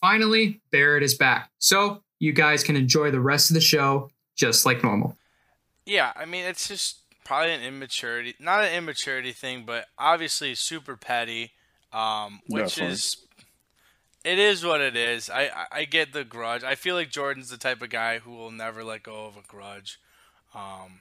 Finally, 0.00 0.60
Barrett 0.70 1.02
is 1.02 1.14
back. 1.14 1.50
So 1.58 2.02
you 2.20 2.32
guys 2.32 2.62
can 2.62 2.76
enjoy 2.76 3.10
the 3.10 3.20
rest 3.20 3.50
of 3.50 3.54
the 3.54 3.60
show 3.60 4.10
just 4.36 4.64
like 4.64 4.84
normal. 4.84 5.16
Yeah, 5.84 6.12
I 6.14 6.26
mean, 6.26 6.44
it's 6.44 6.68
just 6.68 7.00
probably 7.24 7.52
an 7.52 7.62
immaturity, 7.62 8.34
not 8.38 8.62
an 8.62 8.72
immaturity 8.72 9.32
thing, 9.32 9.64
but 9.66 9.86
obviously 9.98 10.54
super 10.54 10.96
petty, 10.96 11.50
um, 11.92 12.40
which 12.46 12.76
Definitely. 12.76 12.92
is, 12.92 13.16
it 14.24 14.38
is 14.38 14.64
what 14.64 14.80
it 14.80 14.96
is. 14.96 15.28
I, 15.28 15.66
I 15.70 15.84
get 15.84 16.12
the 16.12 16.24
grudge. 16.24 16.62
I 16.64 16.74
feel 16.74 16.94
like 16.94 17.10
Jordan's 17.10 17.50
the 17.50 17.56
type 17.56 17.82
of 17.82 17.90
guy 17.90 18.18
who 18.18 18.32
will 18.32 18.50
never 18.50 18.84
let 18.84 19.02
go 19.02 19.26
of 19.26 19.36
a 19.36 19.42
grudge. 19.46 19.98
Um, 20.54 21.00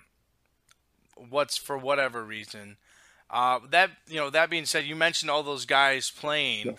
what's 1.29 1.57
for 1.57 1.77
whatever 1.77 2.23
reason. 2.23 2.77
Uh, 3.29 3.59
that 3.69 3.91
you 4.07 4.17
know, 4.17 4.29
that 4.29 4.49
being 4.49 4.65
said, 4.65 4.85
you 4.85 4.95
mentioned 4.95 5.31
all 5.31 5.43
those 5.43 5.65
guys 5.65 6.09
playing, 6.09 6.77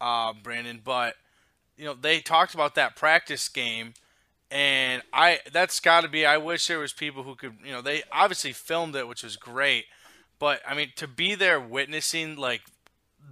uh, 0.00 0.32
Brandon, 0.42 0.80
but 0.82 1.14
you 1.76 1.84
know 1.84 1.94
they 1.94 2.20
talked 2.20 2.54
about 2.54 2.74
that 2.76 2.96
practice 2.96 3.48
game, 3.48 3.92
and 4.50 5.02
I 5.12 5.40
that's 5.52 5.78
got 5.80 6.02
to 6.02 6.08
be. 6.08 6.24
I 6.24 6.38
wish 6.38 6.66
there 6.66 6.78
was 6.78 6.94
people 6.94 7.22
who 7.24 7.34
could, 7.34 7.54
you 7.64 7.72
know, 7.72 7.82
they 7.82 8.02
obviously 8.10 8.52
filmed 8.52 8.96
it, 8.96 9.08
which 9.08 9.22
was 9.22 9.36
great, 9.36 9.84
but 10.38 10.62
I 10.66 10.74
mean 10.74 10.92
to 10.96 11.06
be 11.06 11.34
there 11.34 11.60
witnessing 11.60 12.36
like 12.36 12.62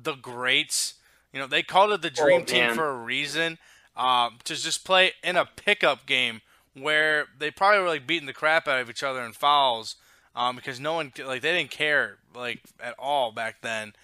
the 0.03 0.15
greats, 0.15 0.95
you 1.33 1.41
know, 1.41 1.47
they 1.47 1.63
called 1.63 1.93
it 1.93 2.03
the 2.03 2.11
dream 2.11 2.45
team 2.45 2.75
for 2.75 2.89
a 2.89 2.97
reason. 2.97 3.59
Um, 3.97 4.39
to 4.45 4.55
just 4.55 4.85
play 4.85 5.13
in 5.25 5.37
a 5.37 5.45
pickup 5.45 6.07
game 6.07 6.41
where 6.75 7.27
they 7.37 7.51
probably 7.51 7.81
were 7.81 7.89
like 7.89 8.07
beating 8.07 8.27
the 8.27 8.33
crap 8.33 8.69
out 8.69 8.79
of 8.79 8.89
each 8.89 9.03
other 9.03 9.25
in 9.25 9.33
fouls, 9.33 9.97
um, 10.37 10.55
because 10.55 10.79
no 10.79 10.95
one 10.95 11.13
like 11.27 11.43
they 11.43 11.53
didn't 11.53 11.73
care 11.73 12.19
like 12.33 12.61
at 12.81 12.95
all 12.97 13.33
back 13.33 13.57
then. 13.61 13.95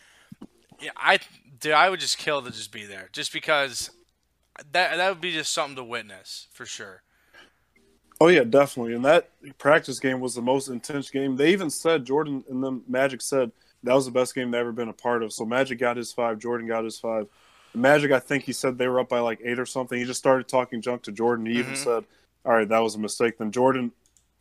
Yeah, 0.81 0.91
I 0.97 1.21
dude, 1.61 1.73
I 1.73 1.91
would 1.91 2.01
just 2.01 2.19
kill 2.19 2.43
to 2.43 2.51
just 2.51 2.73
be 2.73 2.85
there, 2.85 3.09
just 3.13 3.33
because 3.33 3.91
that 4.73 4.97
that 4.97 5.09
would 5.09 5.21
be 5.21 5.33
just 5.33 5.53
something 5.53 5.77
to 5.77 5.85
witness 5.85 6.49
for 6.53 6.67
sure. 6.67 7.03
Oh 8.21 8.29
yeah, 8.29 8.45
definitely. 8.45 8.95
And 8.95 9.05
that 9.05 9.31
practice 9.59 10.01
game 10.01 10.21
was 10.21 10.35
the 10.35 10.43
most 10.43 10.69
intense 10.69 11.11
game. 11.11 11.37
They 11.37 11.53
even 11.53 11.71
said 11.71 12.05
Jordan 12.05 12.45
and 12.49 12.63
the 12.63 12.81
Magic 12.89 13.21
said 13.21 13.53
that 13.85 13.95
was 13.95 14.07
the 14.07 14.11
best 14.13 14.35
game 14.35 14.51
they've 14.51 14.61
ever 14.61 14.73
been 14.73 14.89
a 14.89 14.93
part 14.93 15.23
of. 15.23 15.33
So 15.33 15.45
Magic 15.45 15.79
got 15.79 15.97
his 15.97 16.13
five, 16.13 16.39
Jordan 16.39 16.67
got 16.67 16.85
his 16.85 16.99
five. 16.99 17.27
Magic, 17.75 18.13
I 18.13 18.21
think 18.21 18.45
he 18.45 18.53
said 18.53 18.79
they 18.79 18.89
were 18.89 19.01
up 19.01 19.09
by 19.09 19.21
like 19.21 19.41
eight 19.45 19.59
or 19.59 19.67
something. 19.67 19.99
He 19.99 20.05
just 20.05 20.19
started 20.21 20.47
talking 20.49 20.81
junk 20.81 21.03
to 21.05 21.13
Jordan. 21.13 21.47
He 21.47 21.59
even 21.59 21.73
Mhm. 21.75 21.77
said, 21.85 22.05
"All 22.45 22.53
right, 22.53 22.69
that 22.69 22.79
was 22.79 22.95
a 22.95 22.99
mistake." 23.01 23.39
Then 23.39 23.51
Jordan, 23.51 23.91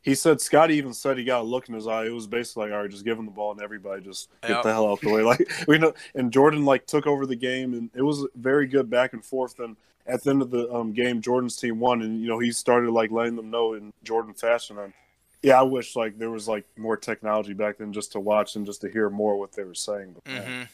he 0.02 0.14
said 0.16 0.40
Scottie 0.42 0.76
even 0.76 0.94
said 0.94 1.18
he 1.18 1.24
got 1.24 1.42
a 1.42 1.44
look 1.44 1.68
in 1.68 1.74
his 1.76 1.88
eye. 1.88 2.06
It 2.06 2.14
was 2.14 2.28
basically 2.28 2.66
like, 2.66 2.74
"All 2.74 2.82
right, 2.82 2.92
just 2.92 3.06
give 3.06 3.18
him 3.18 3.26
the 3.26 3.32
ball 3.32 3.52
and 3.52 3.62
everybody 3.62 4.02
just 4.04 4.30
get 4.42 4.52
Yep. 4.52 4.64
the 4.64 4.72
hell 4.74 4.88
out 4.92 5.02
the 5.02 5.10
way." 5.12 5.24
Like 5.24 5.50
we 5.68 5.78
know, 5.80 5.94
and 6.14 6.32
Jordan 6.32 6.64
like 6.66 6.86
took 6.86 7.08
over 7.08 7.26
the 7.26 7.36
game, 7.36 7.74
and 7.74 7.90
it 7.96 8.04
was 8.04 8.28
very 8.36 8.68
good 8.68 8.90
back 8.90 9.14
and 9.14 9.26
forth. 9.26 9.60
And 9.60 9.78
at 10.06 10.22
the 10.24 10.30
end 10.30 10.42
of 10.44 10.52
the 10.52 10.72
um, 10.72 10.92
game, 10.94 11.22
Jordan's 11.22 11.56
team 11.56 11.80
won, 11.80 12.02
and 12.04 12.22
you 12.22 12.28
know 12.28 12.38
he 12.40 12.52
started 12.52 12.92
like 12.92 13.10
letting 13.10 13.36
them 13.36 13.50
know 13.50 13.74
in 13.74 13.94
Jordan 14.04 14.34
fashion. 14.36 14.78
And 14.78 14.94
yeah, 15.44 15.60
I 15.60 15.64
wish 15.64 15.96
like 15.96 16.18
there 16.18 16.32
was 16.32 16.48
like 16.48 16.66
more 16.78 16.96
technology 16.96 17.54
back 17.54 17.78
then 17.78 17.92
just 17.92 18.14
to 18.14 18.20
watch 18.20 18.56
and 18.56 18.66
just 18.66 18.82
to 18.82 18.90
hear 18.90 19.10
more 19.10 19.38
what 19.38 19.52
they 19.52 19.66
were 19.66 19.76
saying. 19.76 20.16
But, 20.16 20.26
man, 20.34 20.68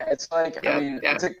hmm 0.00 0.10
It's 0.10 0.32
like 0.32 0.58
Yeah, 0.62 0.78
I 0.78 0.80
mean, 0.80 1.00
yeah. 1.02 1.12
it's 1.12 1.22
like 1.22 1.38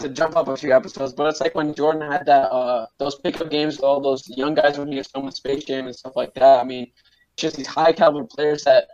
to 0.00 0.08
jump 0.08 0.36
up 0.36 0.48
a 0.48 0.56
few 0.56 0.74
episodes, 0.74 1.12
but 1.12 1.28
it's 1.28 1.40
like 1.40 1.54
when 1.54 1.74
Jordan 1.74 2.10
had 2.10 2.24
that 2.26 2.50
uh 2.50 2.86
those 2.98 3.16
pickup 3.16 3.50
games 3.50 3.76
with 3.76 3.84
all 3.84 4.00
those 4.00 4.26
young 4.28 4.54
guys 4.54 4.78
when 4.78 4.88
he 4.88 4.96
was 4.96 5.06
filming 5.06 5.30
Space 5.32 5.64
Jam 5.64 5.86
and 5.86 5.94
stuff 5.94 6.16
like 6.16 6.32
that. 6.34 6.60
I 6.60 6.64
mean, 6.64 6.84
it's 7.34 7.42
just 7.42 7.56
these 7.56 7.66
high 7.66 7.92
caliber 7.92 8.26
players 8.26 8.64
that 8.64 8.88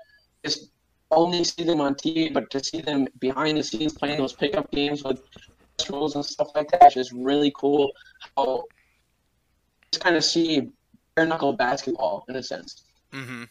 just 0.44 0.70
only 1.12 1.44
see 1.44 1.62
them 1.62 1.80
on 1.80 1.94
TV, 1.94 2.32
but 2.32 2.50
to 2.50 2.62
see 2.62 2.80
them 2.80 3.06
behind 3.20 3.58
the 3.58 3.62
scenes 3.62 3.94
playing 3.94 4.18
those 4.18 4.32
pickup 4.32 4.70
games 4.72 5.04
with 5.04 5.22
rules 5.88 6.16
and 6.16 6.24
stuff 6.24 6.48
like 6.54 6.70
that 6.72 6.88
is 6.88 6.94
just 6.94 7.12
really 7.12 7.52
cool. 7.56 7.92
How 8.36 8.64
just 9.92 10.02
kind 10.02 10.16
of 10.16 10.24
see 10.24 10.70
bare 11.20 11.28
knuckle 11.28 11.52
basketball 11.52 12.24
in 12.28 12.36
a 12.36 12.42
sense. 12.42 12.84
hmm 13.12 13.44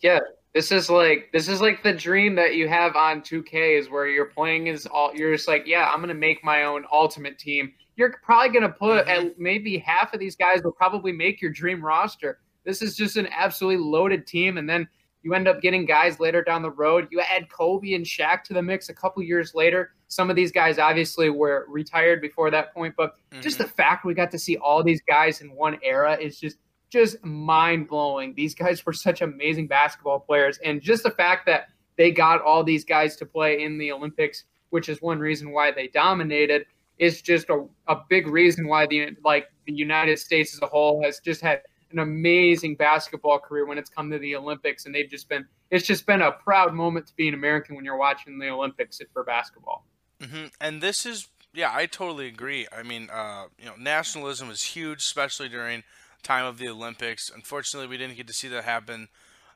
Yeah, 0.00 0.20
this 0.52 0.70
is 0.72 0.90
like 0.90 1.30
this 1.32 1.48
is 1.48 1.60
like 1.60 1.82
the 1.82 1.92
dream 1.92 2.34
that 2.36 2.54
you 2.54 2.68
have 2.68 2.96
on 2.96 3.20
2K 3.22 3.78
is 3.78 3.88
where 3.90 4.06
you're 4.06 4.26
playing 4.26 4.66
is 4.66 4.86
all 4.86 5.14
you're 5.14 5.34
just 5.34 5.48
like, 5.48 5.66
yeah, 5.66 5.90
I'm 5.92 6.00
gonna 6.00 6.14
make 6.14 6.44
my 6.44 6.64
own 6.64 6.84
ultimate 6.92 7.38
team. 7.38 7.72
You're 7.96 8.16
probably 8.22 8.48
gonna 8.52 8.72
put 8.72 9.06
Mhm. 9.06 9.08
at 9.08 9.38
maybe 9.38 9.78
half 9.78 10.12
of 10.14 10.20
these 10.20 10.36
guys 10.36 10.62
will 10.62 10.72
probably 10.72 11.12
make 11.12 11.40
your 11.40 11.50
dream 11.52 11.84
roster. 11.84 12.40
This 12.64 12.82
is 12.82 12.96
just 12.96 13.16
an 13.16 13.28
absolutely 13.28 13.82
loaded 13.84 14.26
team, 14.26 14.58
and 14.58 14.68
then 14.68 14.88
you 15.22 15.32
end 15.32 15.48
up 15.48 15.62
getting 15.62 15.86
guys 15.86 16.20
later 16.20 16.42
down 16.42 16.60
the 16.60 16.70
road. 16.70 17.08
You 17.10 17.20
add 17.20 17.48
Kobe 17.50 17.94
and 17.94 18.04
Shaq 18.04 18.42
to 18.44 18.52
the 18.54 18.62
mix 18.62 18.90
a 18.90 18.94
couple 18.94 19.22
years 19.22 19.54
later. 19.54 19.92
Some 20.08 20.28
of 20.28 20.36
these 20.36 20.52
guys 20.52 20.78
obviously 20.78 21.30
were 21.30 21.64
retired 21.68 22.20
before 22.20 22.50
that 22.50 22.74
point, 22.74 22.94
but 22.96 23.14
just 23.40 23.56
the 23.58 23.66
fact 23.66 24.04
we 24.04 24.12
got 24.12 24.30
to 24.32 24.38
see 24.38 24.56
all 24.58 24.82
these 24.82 25.00
guys 25.08 25.40
in 25.40 25.50
one 25.54 25.78
era 25.82 26.14
is 26.20 26.38
just 26.38 26.58
just 26.94 27.22
mind 27.24 27.88
blowing. 27.88 28.32
These 28.34 28.54
guys 28.54 28.86
were 28.86 28.92
such 28.92 29.20
amazing 29.20 29.66
basketball 29.66 30.20
players, 30.20 30.58
and 30.64 30.80
just 30.80 31.02
the 31.02 31.10
fact 31.10 31.44
that 31.46 31.68
they 31.98 32.10
got 32.10 32.40
all 32.40 32.64
these 32.64 32.84
guys 32.84 33.16
to 33.16 33.26
play 33.26 33.62
in 33.62 33.78
the 33.78 33.92
Olympics, 33.92 34.44
which 34.70 34.88
is 34.88 35.02
one 35.02 35.18
reason 35.18 35.50
why 35.50 35.72
they 35.72 35.88
dominated, 35.88 36.66
is 36.98 37.20
just 37.20 37.50
a, 37.50 37.66
a 37.88 37.96
big 38.08 38.28
reason 38.28 38.68
why 38.68 38.86
the 38.86 39.10
like 39.24 39.48
the 39.66 39.72
United 39.72 40.18
States 40.18 40.54
as 40.54 40.62
a 40.62 40.66
whole 40.66 41.02
has 41.02 41.18
just 41.18 41.40
had 41.40 41.62
an 41.90 41.98
amazing 41.98 42.76
basketball 42.76 43.38
career 43.38 43.66
when 43.66 43.76
it's 43.78 43.90
come 43.90 44.10
to 44.10 44.18
the 44.18 44.36
Olympics, 44.36 44.86
and 44.86 44.94
they've 44.94 45.10
just 45.10 45.28
been 45.28 45.44
it's 45.70 45.86
just 45.86 46.06
been 46.06 46.22
a 46.22 46.30
proud 46.30 46.72
moment 46.74 47.08
to 47.08 47.16
be 47.16 47.26
an 47.26 47.34
American 47.34 47.74
when 47.74 47.84
you're 47.84 47.98
watching 47.98 48.38
the 48.38 48.48
Olympics 48.48 49.00
for 49.12 49.24
basketball. 49.24 49.84
hmm 50.22 50.46
And 50.60 50.80
this 50.80 51.04
is, 51.04 51.28
yeah, 51.52 51.72
I 51.74 51.86
totally 51.86 52.28
agree. 52.28 52.68
I 52.72 52.84
mean, 52.84 53.10
uh, 53.12 53.46
you 53.58 53.66
know, 53.66 53.74
nationalism 53.76 54.50
is 54.50 54.62
huge, 54.62 55.00
especially 55.00 55.48
during 55.48 55.82
time 56.24 56.46
of 56.46 56.58
the 56.58 56.68
Olympics. 56.68 57.30
Unfortunately, 57.32 57.88
we 57.88 57.96
didn't 57.96 58.16
get 58.16 58.26
to 58.26 58.32
see 58.32 58.48
that 58.48 58.64
happen 58.64 59.08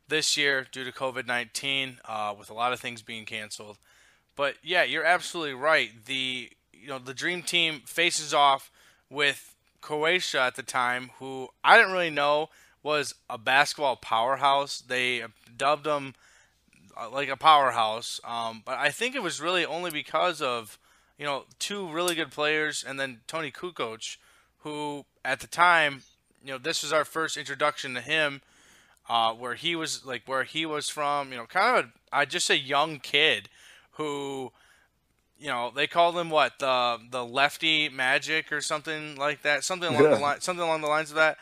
this 0.07 0.37
year 0.37 0.66
due 0.70 0.85
to 0.85 0.92
COVID 0.92 1.26
nineteen, 1.26 1.98
uh, 2.04 2.35
with 2.38 2.50
a 2.50 2.54
lot 2.54 2.72
of 2.72 2.81
things 2.81 3.02
being 3.02 3.24
canceled. 3.24 3.78
But 4.37 4.54
yeah, 4.62 4.85
you're 4.85 5.04
absolutely 5.04 5.54
right. 5.54 5.90
The 6.07 6.50
you 6.72 6.88
know 6.88 6.98
the 6.98 7.14
dream 7.14 7.42
team 7.42 7.83
faces 7.87 8.33
off 8.33 8.70
with 9.11 9.54
Croatia 9.81 10.40
at 10.40 10.57
the 10.57 10.62
time, 10.62 11.11
who 11.18 11.48
I 11.64 11.76
didn't 11.76 11.92
really 11.92 12.11
know 12.11 12.48
was 12.83 13.14
a 13.28 13.38
basketball 13.38 13.96
powerhouse. 13.96 14.81
They 14.81 15.24
dubbed 15.57 15.85
them 15.85 16.14
uh, 16.96 17.11
like 17.11 17.28
a 17.28 17.37
powerhouse. 17.37 18.20
Um, 18.24 18.62
but 18.64 18.78
I 18.78 18.90
think 18.90 19.14
it 19.14 19.22
was 19.22 19.40
really 19.40 19.64
only 19.64 19.90
because 19.90 20.40
of 20.40 20.78
you 21.18 21.24
know 21.24 21.44
two 21.59 21.88
really 21.88 22.14
good 22.14 22.31
players 22.31 22.85
and 22.87 22.98
then 22.98 23.20
Toni 23.26 23.50
Kukoc, 23.50 24.16
who 24.59 25.04
at 25.24 25.40
the 25.40 25.46
time 25.46 26.02
you 26.44 26.53
know 26.53 26.59
this 26.59 26.83
was 26.83 26.92
our 26.92 27.05
first 27.05 27.37
introduction 27.37 27.94
to 27.94 28.01
him, 28.01 28.42
uh, 29.09 29.33
where 29.33 29.55
he 29.55 29.77
was 29.77 30.05
like 30.05 30.22
where 30.27 30.44
he 30.44 30.66
was 30.66 30.88
from. 30.88 31.31
You 31.33 31.38
know, 31.38 31.46
kind 31.46 31.79
of 31.79 31.85
a 31.85 32.16
I 32.16 32.24
just 32.24 32.51
a 32.51 32.59
young 32.59 32.98
kid 32.98 33.48
who. 33.92 34.53
You 35.40 35.46
know, 35.46 35.70
they 35.72 35.87
called 35.87 36.16
him 36.16 36.31
what 36.31 36.59
the 36.59 36.98
the 37.12 37.24
lefty 37.24 37.88
magic 37.88 38.51
or 38.51 38.61
something 38.61 39.14
like 39.14 39.42
that, 39.42 39.62
something 39.62 39.88
along 39.88 40.11
the 40.11 40.18
line, 40.18 40.40
something 40.40 40.64
along 40.64 40.81
the 40.81 40.88
lines 40.88 41.11
of 41.11 41.14
that. 41.14 41.38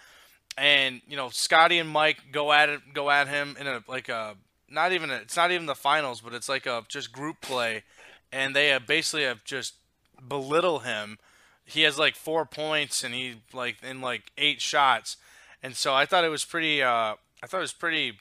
And 0.59 1.01
you 1.09 1.17
know, 1.17 1.31
Scottie 1.31 1.79
and 1.79 1.89
Mike 1.89 2.19
go 2.31 2.53
at 2.53 2.69
it, 2.69 2.93
go 2.93 3.11
at 3.11 3.27
him 3.27 3.57
in 3.59 3.67
a 3.67 3.83
like 3.89 4.11
a 4.11 4.37
not 4.69 4.93
even 4.93 5.11
a, 5.11 5.15
it's 5.15 5.37
not 5.37 5.51
even 5.51 5.65
the 5.65 5.75
finals, 5.75 6.21
but 6.21 6.35
it's 6.35 6.49
like 6.49 6.67
a 6.67 6.85
just 6.89 7.11
group 7.11 7.41
play, 7.41 7.85
and 8.33 8.55
they 8.55 8.69
have 8.69 8.87
basically 8.87 9.25
have 9.25 9.45
just 9.45 9.75
belittle 10.29 10.81
him. 10.81 11.19
He 11.67 11.83
has 11.83 11.99
like 11.99 12.15
four 12.15 12.47
points, 12.47 13.03
and 13.05 13.13
he 13.13 13.37
like 13.53 13.77
in 13.83 14.01
like 14.01 14.31
eight 14.39 14.61
shots, 14.63 15.17
and 15.63 15.75
so 15.77 15.93
I 15.93 16.07
thought 16.07 16.25
it 16.25 16.29
was 16.29 16.45
pretty. 16.45 16.83
Uh, 16.83 17.15
I 17.43 17.47
thought 17.47 17.59
it 17.59 17.61
was 17.61 17.73
pretty. 17.73 18.19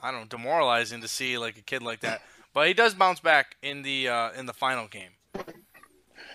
I 0.00 0.10
don't 0.10 0.20
know, 0.20 0.26
demoralizing 0.26 1.00
to 1.00 1.08
see 1.08 1.38
like 1.38 1.56
a 1.56 1.62
kid 1.62 1.82
like 1.82 2.00
that. 2.00 2.22
But 2.54 2.66
he 2.66 2.74
does 2.74 2.94
bounce 2.94 3.20
back 3.20 3.56
in 3.62 3.82
the 3.82 4.08
uh, 4.08 4.30
in 4.32 4.46
the 4.46 4.52
final 4.52 4.88
game. 4.88 5.10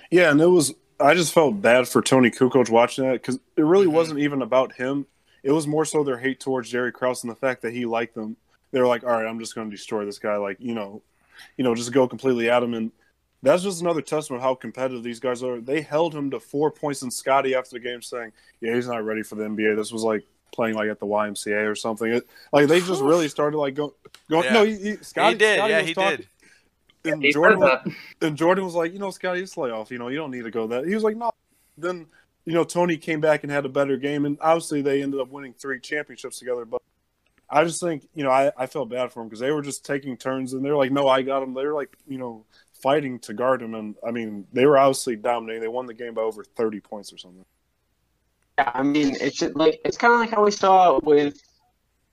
Yeah, 0.10 0.32
and 0.32 0.39
it 0.39 0.47
was. 0.47 0.73
I 0.99 1.13
just 1.15 1.34
felt 1.34 1.62
bad 1.62 1.88
for 1.88 2.02
Toni 2.02 2.30
Kukoc 2.30 2.69
watching 2.69 3.06
that 3.06 3.13
because 3.13 3.36
it 3.58 3.63
really 3.63 3.88
Mhm. 3.88 3.91
wasn't 3.91 4.19
even 4.19 4.41
about 4.41 4.73
him. 4.73 5.06
It 5.41 5.52
was 5.52 5.67
more 5.67 5.84
so 5.84 6.04
their 6.04 6.19
hate 6.19 6.39
towards 6.39 6.69
Jerry 6.69 6.91
Krause 6.93 7.23
and 7.23 7.32
the 7.32 7.36
fact 7.36 7.62
that 7.63 7.73
he 7.73 7.86
liked 7.86 8.15
them. 8.15 8.38
They 8.71 8.80
were 8.80 8.88
like, 8.88 9.04
"All 9.04 9.10
right, 9.10 9.26
I'm 9.28 9.39
just 9.39 9.54
going 9.56 9.69
to 9.69 9.76
destroy 9.76 10.06
this 10.06 10.19
guy." 10.19 10.38
Like, 10.38 10.58
you 10.60 10.73
know, 10.73 11.02
you 11.58 11.63
know, 11.63 11.76
just 11.76 11.91
go 11.91 12.08
completely 12.08 12.49
at 12.49 12.63
him. 12.63 12.73
And 12.73 12.91
that's 13.43 13.62
just 13.62 13.82
another 13.82 14.01
testament 14.01 14.41
of 14.41 14.43
how 14.43 14.56
competitive 14.56 15.03
these 15.03 15.19
guys 15.19 15.43
are. 15.43 15.60
They 15.62 15.82
held 15.82 16.15
him 16.15 16.32
to 16.32 16.39
four 16.39 16.71
points 16.71 17.03
in 17.03 17.12
Scottie 17.12 17.53
after 17.53 17.71
the 17.71 17.79
game, 17.79 18.01
saying, 18.01 18.32
"Yeah, 18.62 18.73
he's 18.73 18.88
not 18.88 19.03
ready 19.06 19.21
for 19.21 19.36
the 19.36 19.43
NBA." 19.43 19.75
This 19.75 19.91
was 19.91 20.01
like 20.01 20.23
playing 20.53 20.75
like 20.75 20.89
at 20.89 20.99
the 20.99 21.06
YMCA 21.06 21.69
or 21.69 21.75
something. 21.75 22.12
It, 22.12 22.27
like 22.53 22.67
they 22.67 22.79
just 22.79 23.01
really 23.01 23.27
started 23.27 23.58
like 23.58 23.75
going. 23.75 23.91
going 24.29 24.45
Yeah. 24.45 24.53
No, 24.53 24.63
he, 24.63 24.77
he, 24.77 24.95
Scottie, 24.97 25.34
he 25.34 25.38
did, 25.38 25.58
Scottie 25.58 25.71
yeah, 25.71 25.79
was 25.79 25.88
he 25.88 25.93
talking, 25.93 26.17
did. 26.17 26.27
And 27.13 27.23
He 27.23 27.34
Jordan 27.34 27.60
was, 27.60 27.79
that. 27.84 28.27
and 28.27 28.38
Jordan 28.38 28.63
was 28.63 28.75
like, 28.75 28.93
you 28.93 28.99
know, 28.99 29.12
Scottie, 29.12 29.41
it's 29.41 29.58
layoff. 29.58 29.91
You 29.91 29.97
know, 29.97 30.08
you 30.08 30.17
don't 30.17 30.32
need 30.32 30.45
to 30.45 30.51
go 30.51 30.67
that. 30.67 30.88
He 30.88 30.95
was 30.95 31.03
like, 31.03 31.17
no. 31.17 31.32
Then, 31.77 32.06
you 32.45 32.53
know, 32.53 32.63
Tony 32.63 32.97
came 32.97 33.19
back 33.19 33.43
and 33.43 33.51
had 33.51 33.65
a 33.65 33.69
better 33.69 33.97
game, 33.97 34.25
and 34.25 34.38
obviously 34.39 34.82
they 34.82 35.01
ended 35.01 35.19
up 35.19 35.29
winning 35.29 35.53
three 35.53 35.79
championships 35.79 36.39
together. 36.39 36.65
But 36.65 36.82
I 37.49 37.65
just 37.65 37.82
think, 37.82 38.08
you 38.13 38.23
know, 38.23 38.29
I, 38.32 38.51
I 38.58 38.67
felt 38.67 38.89
bad 38.89 39.12
for 39.12 39.19
them 39.19 39.27
because 39.27 39.39
they 39.39 39.51
were 39.51 39.62
just 39.62 39.86
taking 39.86 40.15
turns, 40.15 40.53
and 40.53 40.63
they're 40.63 40.77
like, 40.77 40.91
no, 40.91 41.08
I 41.08 41.23
got 41.23 41.43
him. 41.43 41.53
They're 41.53 41.73
like, 41.73 41.97
you 42.08 42.17
know, 42.17 42.45
fighting 42.84 43.17
to 43.19 43.34
guard 43.34 43.62
him, 43.62 43.74
and 43.74 43.96
I 44.06 44.12
mean, 44.12 44.46
they 44.54 44.65
were 44.65 44.78
obviously 44.78 45.15
dominating. 45.15 45.62
They 45.62 45.67
won 45.69 45.86
the 45.88 45.93
game 45.93 46.13
by 46.13 46.22
over 46.22 46.43
thirty 46.43 46.82
points 46.82 47.12
or 47.13 47.17
something. 47.17 47.46
Yeah, 48.60 48.72
I 48.76 48.84
mean, 48.84 49.15
it's 49.19 49.41
like 49.56 49.80
it's 49.86 49.98
kind 49.98 50.13
of 50.13 50.19
like 50.19 50.30
how 50.30 50.43
we 50.43 50.52
saw 50.52 51.00
with 51.02 51.41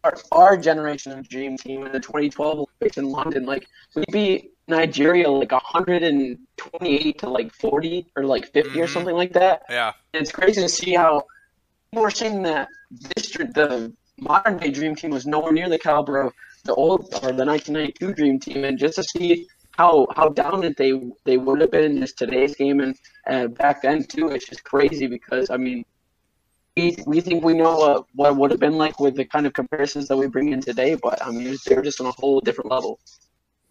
our, 0.04 0.16
our 0.32 0.56
generation 0.56 1.12
of 1.12 1.28
Dream 1.28 1.58
Team 1.58 1.84
in 1.84 1.92
the 1.92 2.00
2012 2.00 2.54
Olympics 2.54 2.96
in 2.96 3.10
London. 3.10 3.44
Like 3.44 3.66
we 3.94 4.04
beat 4.10 4.52
Nigeria 4.68 5.28
like 5.28 5.52
128 5.52 7.18
to 7.18 7.28
like 7.28 7.52
40 7.52 8.06
or 8.16 8.24
like 8.24 8.50
50 8.52 8.80
or 8.80 8.86
Mhm. 8.86 8.88
something 8.88 9.14
like 9.14 9.32
that. 9.34 9.62
Yeah. 9.68 9.92
And 10.14 10.22
it's 10.22 10.32
crazy 10.32 10.62
to 10.62 10.68
see 10.68 10.94
how 10.94 11.24
people 11.90 12.06
are 12.06 12.10
saying 12.10 12.42
that 12.44 12.68
this 13.14 13.32
the 13.32 13.92
modern 14.18 14.56
day 14.58 14.70
Dream 14.70 14.94
Team 14.94 15.10
was 15.10 15.26
nowhere 15.26 15.52
near 15.52 15.68
the 15.68 15.78
caliber 15.78 16.20
of 16.20 16.32
the 16.64 16.74
old 16.74 17.12
or 17.22 17.32
the 17.32 17.44
1992 17.44 18.14
Dream 18.14 18.38
Team, 18.38 18.64
and 18.64 18.78
just 18.78 18.96
to 18.96 19.02
see 19.02 19.46
how 19.80 20.06
how 20.14 20.28
dominant 20.28 20.76
they 20.76 20.92
they 21.24 21.38
would 21.38 21.60
have 21.62 21.70
been 21.70 21.92
in 21.92 22.00
just 22.00 22.18
today's 22.18 22.54
game 22.54 22.80
and 22.80 22.94
uh, 23.26 23.46
back 23.46 23.80
then 23.82 24.04
too, 24.04 24.28
it's 24.28 24.46
just 24.46 24.62
crazy 24.64 25.06
because 25.06 25.50
I 25.50 25.56
mean. 25.56 25.84
We, 26.76 26.96
we 27.04 27.20
think 27.20 27.42
we 27.44 27.54
know 27.54 27.76
what, 27.76 28.06
what 28.14 28.28
it 28.30 28.36
would 28.36 28.50
have 28.52 28.60
been 28.60 28.78
like 28.78 29.00
with 29.00 29.16
the 29.16 29.24
kind 29.24 29.44
of 29.44 29.52
comparisons 29.52 30.06
that 30.06 30.16
we 30.16 30.28
bring 30.28 30.52
in 30.52 30.60
today, 30.60 30.94
but 30.94 31.20
I 31.20 31.30
mean, 31.32 31.58
they're 31.66 31.82
just 31.82 32.00
on 32.00 32.06
a 32.06 32.12
whole 32.12 32.40
different 32.40 32.70
level. 32.70 33.00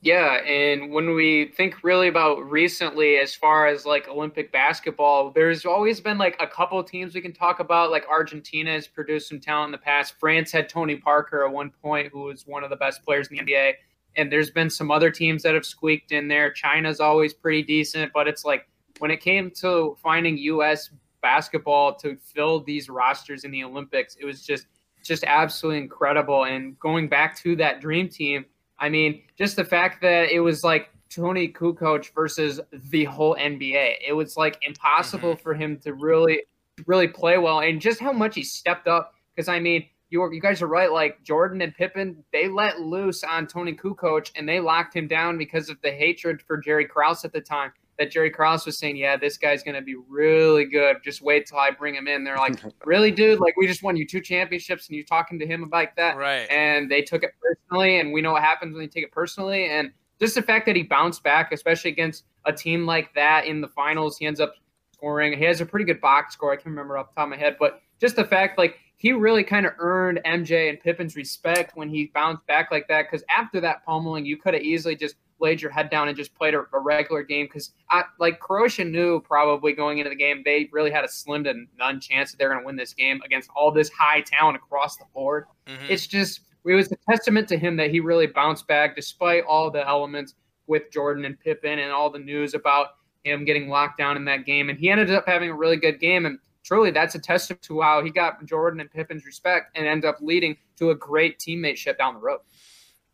Yeah, 0.02 0.36
and 0.46 0.92
when 0.92 1.16
we 1.16 1.54
think 1.56 1.82
really 1.82 2.10
about 2.10 2.50
recently, 2.50 3.16
as 3.16 3.34
far 3.34 3.68
as 3.68 3.86
like 3.86 4.10
Olympic 4.10 4.52
basketball, 4.52 5.32
there's 5.32 5.66
always 5.66 6.02
been 6.02 6.18
like 6.18 6.36
a 6.42 6.46
couple 6.46 6.84
teams 6.84 7.16
we 7.16 7.22
can 7.22 7.34
talk 7.34 7.62
about. 7.62 7.90
Like 7.90 8.06
Argentina 8.10 8.74
has 8.74 8.86
produced 8.86 9.30
some 9.30 9.40
talent 9.40 9.70
in 9.70 9.72
the 9.72 9.78
past. 9.78 10.16
France 10.20 10.52
had 10.52 10.68
Tony 10.68 10.98
Parker 10.98 11.46
at 11.46 11.52
one 11.52 11.72
point, 11.82 12.12
who 12.12 12.24
was 12.24 12.46
one 12.46 12.66
of 12.66 12.70
the 12.70 12.76
best 12.76 13.04
players 13.04 13.30
in 13.30 13.38
the 13.38 13.44
NBA. 13.44 13.74
And 14.16 14.32
there's 14.32 14.52
been 14.52 14.70
some 14.70 14.92
other 14.92 15.12
teams 15.12 15.44
that 15.44 15.54
have 15.54 15.66
squeaked 15.66 16.12
in 16.12 16.28
there. 16.28 16.52
China's 16.52 17.00
always 17.00 17.34
pretty 17.34 17.64
decent, 17.64 18.12
but 18.14 18.28
it's 18.28 18.44
like 18.44 18.68
when 19.00 19.12
it 19.12 19.22
came 19.22 19.52
to 19.62 19.98
finding 20.02 20.38
U.S. 20.38 20.90
basketball 21.22 21.96
to 21.96 22.18
fill 22.18 22.62
these 22.62 22.90
rosters 22.90 23.44
in 23.44 23.52
the 23.52 23.64
Olympics, 23.64 24.16
it 24.20 24.26
was 24.26 24.46
just 24.46 24.68
just 25.04 25.24
absolutely 25.24 25.82
incredible. 25.82 26.44
And 26.44 26.78
going 26.80 27.08
back 27.08 27.38
to 27.40 27.56
that 27.56 27.80
dream 27.80 28.10
team, 28.10 28.46
I 28.80 28.90
mean, 28.90 29.22
just 29.38 29.56
the 29.56 29.64
fact 29.64 30.02
that 30.02 30.30
it 30.30 30.42
was 30.42 30.64
like 30.64 30.90
Toni 31.10 31.48
Kukoc 31.48 32.14
versus 32.14 32.60
the 32.72 33.06
whole 33.06 33.36
NBA. 33.36 33.96
It 34.08 34.14
was 34.14 34.38
like 34.38 34.58
impossible 34.62 35.34
mm-hmm. 35.34 35.42
for 35.42 35.54
him 35.54 35.78
to 35.80 35.94
really, 35.94 36.44
really 36.86 37.08
play 37.08 37.38
well, 37.38 37.62
and 37.62 37.82
just 37.82 38.00
how 38.00 38.14
much 38.14 38.36
he 38.36 38.44
stepped 38.44 38.88
up. 38.88 39.14
Because 39.36 39.48
I 39.48 39.60
mean, 39.60 39.86
you 40.10 40.22
were, 40.22 40.34
you 40.34 40.42
guys 40.42 40.62
are 40.62 40.68
right. 40.68 40.92
Like 40.92 41.24
Jordan 41.24 41.62
and 41.62 41.74
Pippen, 41.74 42.24
they 42.34 42.48
let 42.48 42.80
loose 42.80 43.24
on 43.24 43.48
Toni 43.48 43.74
Kukoc, 43.74 44.32
and 44.36 44.48
they 44.48 44.60
locked 44.60 44.96
him 44.96 45.08
down 45.08 45.38
because 45.38 45.70
of 45.70 45.78
the 45.82 45.92
hatred 45.92 46.42
for 46.42 46.58
Jerry 46.58 46.86
Krause 46.86 47.24
at 47.26 47.34
the 47.34 47.42
time. 47.42 47.72
That 47.98 48.12
Jerry 48.12 48.30
Krause 48.30 48.66
was 48.66 48.78
saying, 48.78 48.96
"Yeah, 48.96 49.18
this 49.18 49.38
guy's 49.38 49.62
going 49.62 49.76
to 49.76 49.82
be 49.82 49.96
really 50.08 50.64
good. 50.64 50.98
Just 51.04 51.22
wait 51.22 51.46
till 51.48 51.58
I 51.58 51.72
bring 51.72 51.96
him 51.96 52.08
in." 52.08 52.24
They're 52.24 52.38
like, 52.38 52.58
"Really, 52.86 53.12
dude? 53.12 53.42
Like 53.42 53.58
we 53.58 53.68
just 53.68 53.84
won 53.84 53.98
you 53.98 54.08
two 54.08 54.22
championships, 54.22 54.88
and 54.88 54.96
you're 54.96 55.06
talking 55.06 55.38
to 55.38 55.46
him 55.46 55.64
about 55.64 55.90
that?" 55.98 56.16
Right. 56.16 56.48
and 56.50 56.90
they 56.90 57.02
took 57.02 57.24
it 57.24 57.32
personally 57.42 58.00
and 58.00 58.12
we 58.12 58.22
know 58.22 58.32
what 58.32 58.42
happens 58.42 58.74
when 58.74 58.82
they 58.82 58.88
take 58.88 59.04
it 59.04 59.12
personally 59.12 59.70
and 59.70 59.92
just 60.20 60.36
the 60.36 60.42
fact 60.42 60.66
that 60.66 60.76
he 60.76 60.84
bounced 60.84 61.24
back 61.24 61.52
especially 61.52 61.92
against 61.92 62.26
a 62.46 62.54
team 62.54 62.86
like 62.86 63.14
that 63.14 63.46
in 63.46 63.62
the 63.62 63.68
finals 63.68 64.18
he 64.18 64.26
ends 64.26 64.40
up 64.40 64.54
scoring 64.94 65.38
he 65.38 65.44
has 65.44 65.62
a 65.62 65.66
pretty 65.66 65.86
good 65.86 66.02
box 66.02 66.34
score 66.34 66.52
i 66.52 66.56
can't 66.56 66.68
remember 66.68 66.98
off 66.98 67.10
the 67.10 67.16
top 67.16 67.26
of 67.26 67.30
my 67.30 67.38
head 67.38 67.56
but 67.60 67.82
just 68.02 68.16
the 68.16 68.26
fact 68.26 68.58
like 68.58 68.80
he 69.00 69.12
really 69.14 69.44
kind 69.44 69.66
of 69.66 69.74
earned 69.80 70.20
mj 70.26 70.70
and 70.70 70.80
pippen's 70.82 71.16
respect 71.16 71.76
when 71.76 71.90
he 71.90 72.12
bounced 72.14 72.46
back 72.48 72.70
like 72.72 72.88
that 72.88 73.06
because 73.10 73.24
after 73.30 73.60
that 73.60 73.84
pummeling 73.86 74.26
you 74.26 74.38
could 74.38 74.54
have 74.54 74.62
easily 74.64 74.96
just 74.96 75.16
laid 75.42 75.62
your 75.62 75.72
head 75.72 75.90
down 75.90 76.10
and 76.10 76.18
just 76.18 76.36
played 76.36 76.54
a, 76.54 76.60
a 76.74 76.80
regular 76.80 77.24
game 77.24 77.46
because 77.46 77.72
like 78.20 78.40
croatia 78.40 78.84
knew 78.84 79.20
probably 79.22 79.72
going 79.74 79.98
into 80.00 80.10
the 80.10 80.16
game 80.16 80.42
they 80.46 80.70
really 80.74 80.92
had 80.92 81.04
a 81.06 81.08
slim 81.08 81.44
to 81.44 81.54
none 81.78 82.00
chance 82.00 82.32
that 82.32 82.38
they're 82.38 82.50
going 82.50 82.62
to 82.62 82.66
win 82.66 82.76
this 82.76 82.94
game 82.94 83.22
against 83.26 83.50
all 83.56 83.72
this 83.72 83.90
high 83.90 84.22
talent 84.22 84.56
across 84.58 84.98
the 84.98 85.06
board 85.14 85.46
Mhm. 85.68 85.90
it's 85.90 86.06
just 86.08 86.42
it 86.66 86.74
was 86.76 86.92
a 86.92 86.96
testament 87.10 87.48
to 87.48 87.58
him 87.58 87.78
that 87.78 87.90
he 87.90 88.00
really 88.02 88.28
bounced 88.28 88.68
back 88.68 88.96
despite 88.96 89.44
all 89.46 89.72
the 89.72 89.88
elements 89.88 90.36
with 90.68 90.92
Jordan 90.92 91.24
and 91.26 91.40
Pippen 91.40 91.80
and 91.80 91.92
all 91.92 92.10
the 92.12 92.20
news 92.20 92.54
about 92.54 92.90
him 93.24 93.44
getting 93.46 93.70
locked 93.70 93.98
down 93.98 94.18
in 94.18 94.26
that 94.26 94.46
game. 94.46 94.70
And 94.70 94.78
he 94.78 94.90
ended 94.92 95.10
up 95.10 95.26
having 95.26 95.50
a 95.50 95.56
really 95.56 95.78
good 95.78 96.00
game. 96.00 96.26
And 96.28 96.38
truly, 96.64 96.92
that's 96.92 97.16
a 97.16 97.20
testament 97.20 97.62
to 97.64 97.82
how 97.82 98.04
he 98.04 98.10
got 98.10 98.44
Jordan 98.46 98.80
and 98.80 98.92
Pippen's 98.92 99.26
respect 99.26 99.78
and 99.78 99.88
end 99.88 100.06
up 100.06 100.18
leading 100.22 100.58
to 100.78 100.92
a 100.92 100.96
great 100.96 101.40
teammateship 101.40 101.98
down 101.98 102.16
the 102.16 102.20
road. 102.20 102.40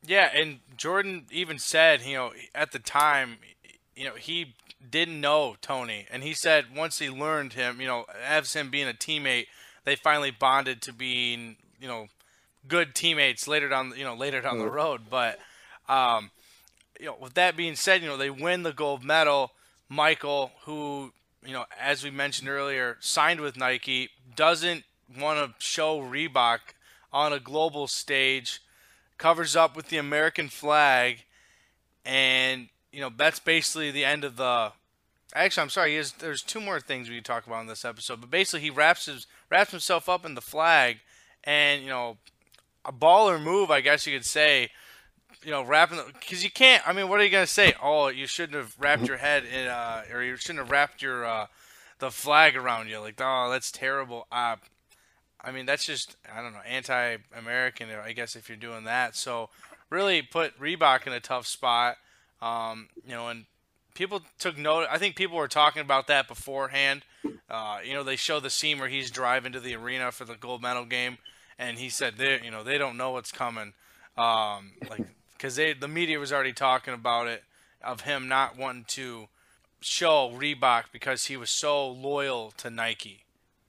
Yeah, 0.05 0.29
and 0.35 0.59
Jordan 0.77 1.25
even 1.31 1.57
said, 1.57 2.01
you 2.01 2.15
know, 2.15 2.31
at 2.53 2.71
the 2.71 2.79
time, 2.79 3.37
you 3.95 4.05
know, 4.05 4.15
he 4.15 4.53
didn't 4.87 5.19
know 5.19 5.55
Tony, 5.61 6.05
and 6.11 6.23
he 6.23 6.33
said 6.33 6.65
once 6.75 6.99
he 6.99 7.09
learned 7.09 7.53
him, 7.53 7.81
you 7.81 7.87
know, 7.87 8.05
as 8.23 8.53
him 8.53 8.69
being 8.69 8.87
a 8.87 8.93
teammate, 8.93 9.47
they 9.83 9.95
finally 9.95 10.31
bonded 10.31 10.81
to 10.83 10.93
being, 10.93 11.55
you 11.79 11.87
know, 11.87 12.07
good 12.67 12.93
teammates 12.93 13.47
later 13.47 13.69
down, 13.69 13.93
you 13.95 14.03
know, 14.03 14.15
later 14.15 14.41
down 14.41 14.59
the 14.59 14.69
road. 14.69 15.01
But, 15.09 15.39
um, 15.87 16.31
you 16.99 17.07
know, 17.07 17.17
with 17.19 17.35
that 17.35 17.55
being 17.55 17.75
said, 17.75 18.01
you 18.01 18.07
know, 18.07 18.17
they 18.17 18.29
win 18.29 18.63
the 18.63 18.73
gold 18.73 19.03
medal. 19.03 19.51
Michael, 19.87 20.51
who, 20.63 21.13
you 21.45 21.53
know, 21.53 21.65
as 21.79 22.03
we 22.03 22.09
mentioned 22.09 22.49
earlier, 22.49 22.97
signed 22.99 23.39
with 23.39 23.57
Nike, 23.57 24.09
doesn't 24.35 24.83
want 25.19 25.39
to 25.39 25.65
show 25.65 26.01
Reebok 26.01 26.59
on 27.13 27.31
a 27.31 27.39
global 27.39 27.87
stage 27.87 28.61
covers 29.17 29.55
up 29.55 29.75
with 29.75 29.89
the 29.89 29.97
American 29.97 30.49
flag, 30.49 31.23
and 32.03 32.67
you 32.91 32.99
know 33.01 33.11
that's 33.15 33.39
basically 33.39 33.91
the 33.91 34.05
end 34.05 34.23
of 34.23 34.37
the. 34.37 34.71
Actually, 35.33 35.63
I'm 35.63 35.69
sorry. 35.69 35.95
Has, 35.95 36.13
there's 36.13 36.41
two 36.41 36.61
more 36.61 36.79
things 36.79 37.09
we 37.09 37.15
can 37.15 37.23
talk 37.23 37.45
about 37.47 37.61
in 37.61 37.67
this 37.67 37.85
episode, 37.85 38.21
but 38.21 38.31
basically 38.31 38.61
he 38.61 38.69
wraps 38.69 39.05
his 39.05 39.27
wraps 39.49 39.71
himself 39.71 40.09
up 40.09 40.25
in 40.25 40.35
the 40.35 40.41
flag, 40.41 40.97
and 41.43 41.81
you 41.81 41.89
know, 41.89 42.17
a 42.83 42.91
baller 42.91 43.41
move, 43.41 43.71
I 43.71 43.81
guess 43.81 44.05
you 44.05 44.13
could 44.13 44.25
say. 44.25 44.71
You 45.45 45.51
know, 45.51 45.61
wrapping 45.61 45.99
because 46.19 46.43
you 46.43 46.49
can't. 46.49 46.85
I 46.87 46.91
mean, 46.91 47.07
what 47.07 47.19
are 47.19 47.23
you 47.23 47.29
gonna 47.29 47.45
say? 47.45 47.73
Oh, 47.81 48.07
you 48.07 48.25
shouldn't 48.25 48.57
have 48.57 48.75
wrapped 48.79 49.07
your 49.07 49.17
head 49.17 49.43
in, 49.45 49.67
uh, 49.67 50.03
or 50.11 50.23
you 50.23 50.35
shouldn't 50.37 50.59
have 50.59 50.71
wrapped 50.71 51.01
your 51.03 51.23
uh, 51.23 51.45
the 51.99 52.09
flag 52.09 52.57
around 52.57 52.89
you. 52.89 52.99
Like, 52.99 53.21
oh, 53.21 53.49
that's 53.51 53.71
terrible. 53.71 54.27
Uh, 54.31 54.55
I 55.41 55.51
mean, 55.51 55.67
that's 55.67 55.85
just 55.85 56.17
I 56.33 56.41
don't 56.41 56.53
know, 56.53 56.61
anti-American, 56.67 57.89
I 57.91 58.13
guess, 58.13 58.35
if 58.35 58.49
you're 58.49 58.57
doing 58.57 58.85
that. 58.85 59.15
So, 59.15 59.49
really 59.91 60.23
put 60.23 60.59
Reebok 60.59 61.05
in 61.05 61.13
a 61.13 61.19
tough 61.19 61.45
spot. 61.45 61.97
Um, 62.41 62.89
you 63.05 63.13
know, 63.13 63.27
and 63.27 63.45
people 63.93 64.21
took 64.39 64.57
note. 64.57 64.87
I 64.89 64.97
think 64.97 65.15
people 65.15 65.37
were 65.37 65.47
talking 65.47 65.81
about 65.81 66.07
that 66.07 66.27
beforehand. 66.27 67.03
Uh, 67.49 67.79
you 67.83 67.93
know, 67.93 68.03
they 68.03 68.15
show 68.15 68.39
the 68.39 68.49
scene 68.49 68.79
where 68.79 68.89
he's 68.89 69.11
driving 69.11 69.51
to 69.53 69.59
the 69.59 69.75
arena 69.75 70.11
for 70.11 70.25
the 70.25 70.35
gold 70.35 70.61
medal 70.61 70.85
game, 70.85 71.17
and 71.59 71.77
he 71.77 71.89
said 71.89 72.17
they, 72.17 72.41
you 72.43 72.51
know, 72.51 72.63
they 72.63 72.77
don't 72.77 72.97
know 72.97 73.11
what's 73.11 73.31
coming, 73.31 73.73
um, 74.17 74.73
like 74.89 75.05
because 75.37 75.55
they 75.55 75.73
the 75.73 75.87
media 75.87 76.19
was 76.19 76.31
already 76.33 76.53
talking 76.53 76.93
about 76.93 77.27
it 77.27 77.43
of 77.83 78.01
him 78.01 78.27
not 78.27 78.57
wanting 78.57 78.85
to 78.87 79.27
show 79.81 80.31
Reebok 80.35 80.85
because 80.91 81.25
he 81.25 81.37
was 81.37 81.49
so 81.49 81.87
loyal 81.87 82.51
to 82.57 82.69
Nike. 82.69 83.23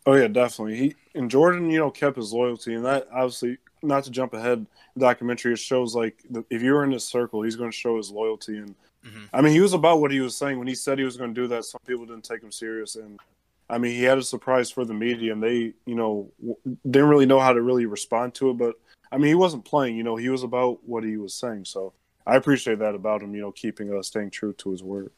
Oh 0.07 0.15
yeah, 0.15 0.29
definitely. 0.29 0.77
He 0.77 0.95
and 1.15 1.31
Jordan, 1.31 1.71
you 1.71 1.79
know, 1.79 1.91
kept 1.91 2.17
his 2.17 2.33
loyalty, 2.33 2.75
and 2.75 2.85
that 2.85 3.09
obviously 3.13 3.59
not 3.83 4.05
to 4.05 4.11
jump 4.11 4.35
ahead. 4.35 4.67
The 4.95 5.01
documentary 5.01 5.53
it 5.53 5.59
shows 5.59 5.95
like 5.95 6.23
the, 6.31 6.45
if 6.49 6.63
you 6.63 6.73
were 6.73 6.85
in 6.85 6.93
his 6.93 7.05
circle, 7.05 7.43
he's 7.43 7.57
going 7.57 7.71
to 7.71 7.77
show 7.77 7.97
his 7.97 8.11
loyalty, 8.11 8.59
and 8.59 8.75
Mhm. 9.05 9.29
I 9.33 9.41
mean, 9.41 9.53
he 9.53 9.61
was 9.61 9.73
about 9.73 10.01
what 10.01 10.11
he 10.11 10.21
was 10.21 10.37
saying 10.37 10.59
when 10.59 10.67
he 10.67 10.75
said 10.75 10.99
he 10.99 11.05
was 11.05 11.17
going 11.17 11.33
to 11.35 11.41
do 11.41 11.47
that. 11.49 11.65
Some 11.65 11.81
people 11.87 12.07
didn't 12.07 12.25
take 12.25 12.43
him 12.43 12.51
serious, 12.51 12.97
and 12.97 13.21
I 13.69 13.79
mean, 13.79 13.93
he 13.93 14.03
had 14.03 14.19
a 14.19 14.23
surprise 14.23 14.71
for 14.71 14.85
the 14.85 14.95
media, 14.95 15.33
and 15.33 15.43
they, 15.43 15.75
you 15.87 15.95
know, 15.95 16.31
w- 16.41 16.79
didn't 16.89 17.09
really 17.09 17.27
know 17.27 17.39
how 17.41 17.53
to 17.53 17.63
really 17.63 17.87
respond 17.87 18.35
to 18.37 18.51
it. 18.51 18.55
But 18.55 18.77
I 19.17 19.19
mean, 19.19 19.29
he 19.29 19.35
wasn't 19.35 19.65
playing. 19.65 19.97
You 19.97 20.03
know, 20.03 20.17
he 20.17 20.29
was 20.29 20.43
about 20.43 20.81
what 20.87 21.03
he 21.03 21.17
was 21.17 21.33
saying. 21.33 21.65
So 21.65 21.95
I 22.27 22.37
appreciate 22.37 22.81
that 22.81 22.95
about 22.95 23.23
him. 23.23 23.35
You 23.35 23.41
know, 23.41 23.51
keeping 23.51 23.91
uh, 23.97 24.03
staying 24.03 24.31
true 24.31 24.53
to 24.53 24.71
his 24.71 24.83
word. 24.83 25.11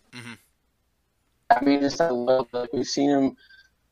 I 1.50 1.64
mean, 1.64 1.80
just 1.80 1.98
that 1.98 2.14
loyalty. 2.14 2.50
Like 2.52 2.72
we've 2.72 2.86
seen 2.86 3.10
him 3.10 3.36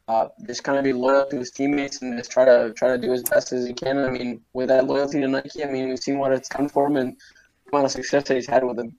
uh, 0.07 0.29
just 0.47 0.63
kind 0.63 0.79
of 0.79 0.85
be 0.85 0.93
loyal 0.93 1.27
to 1.27 1.37
his 1.39 1.51
teammates 1.51 2.03
and 2.03 2.17
just 2.17 2.31
try 2.31 2.45
to 2.45 2.73
try 2.77 2.91
to 2.91 2.99
do 2.99 3.13
as 3.13 3.25
best 3.25 3.53
as 3.53 3.67
he 3.67 3.75
can. 3.75 3.99
I 3.99 4.11
mean, 4.11 4.43
with 4.53 4.69
that 4.69 4.87
loyalty 4.87 5.21
to 5.21 5.27
Nike, 5.27 5.65
I 5.65 5.67
mean, 5.73 5.89
we've 5.89 5.99
seen 5.99 6.19
what 6.19 6.31
it's 6.31 6.49
done 6.51 6.69
for 6.69 6.87
him 6.87 6.97
and 6.99 7.17
the 7.65 7.73
amount 7.73 7.87
of 7.87 7.91
success 7.91 8.29
that 8.29 8.35
he's 8.37 8.47
had 8.47 8.63
with 8.63 8.79
him. 8.79 8.97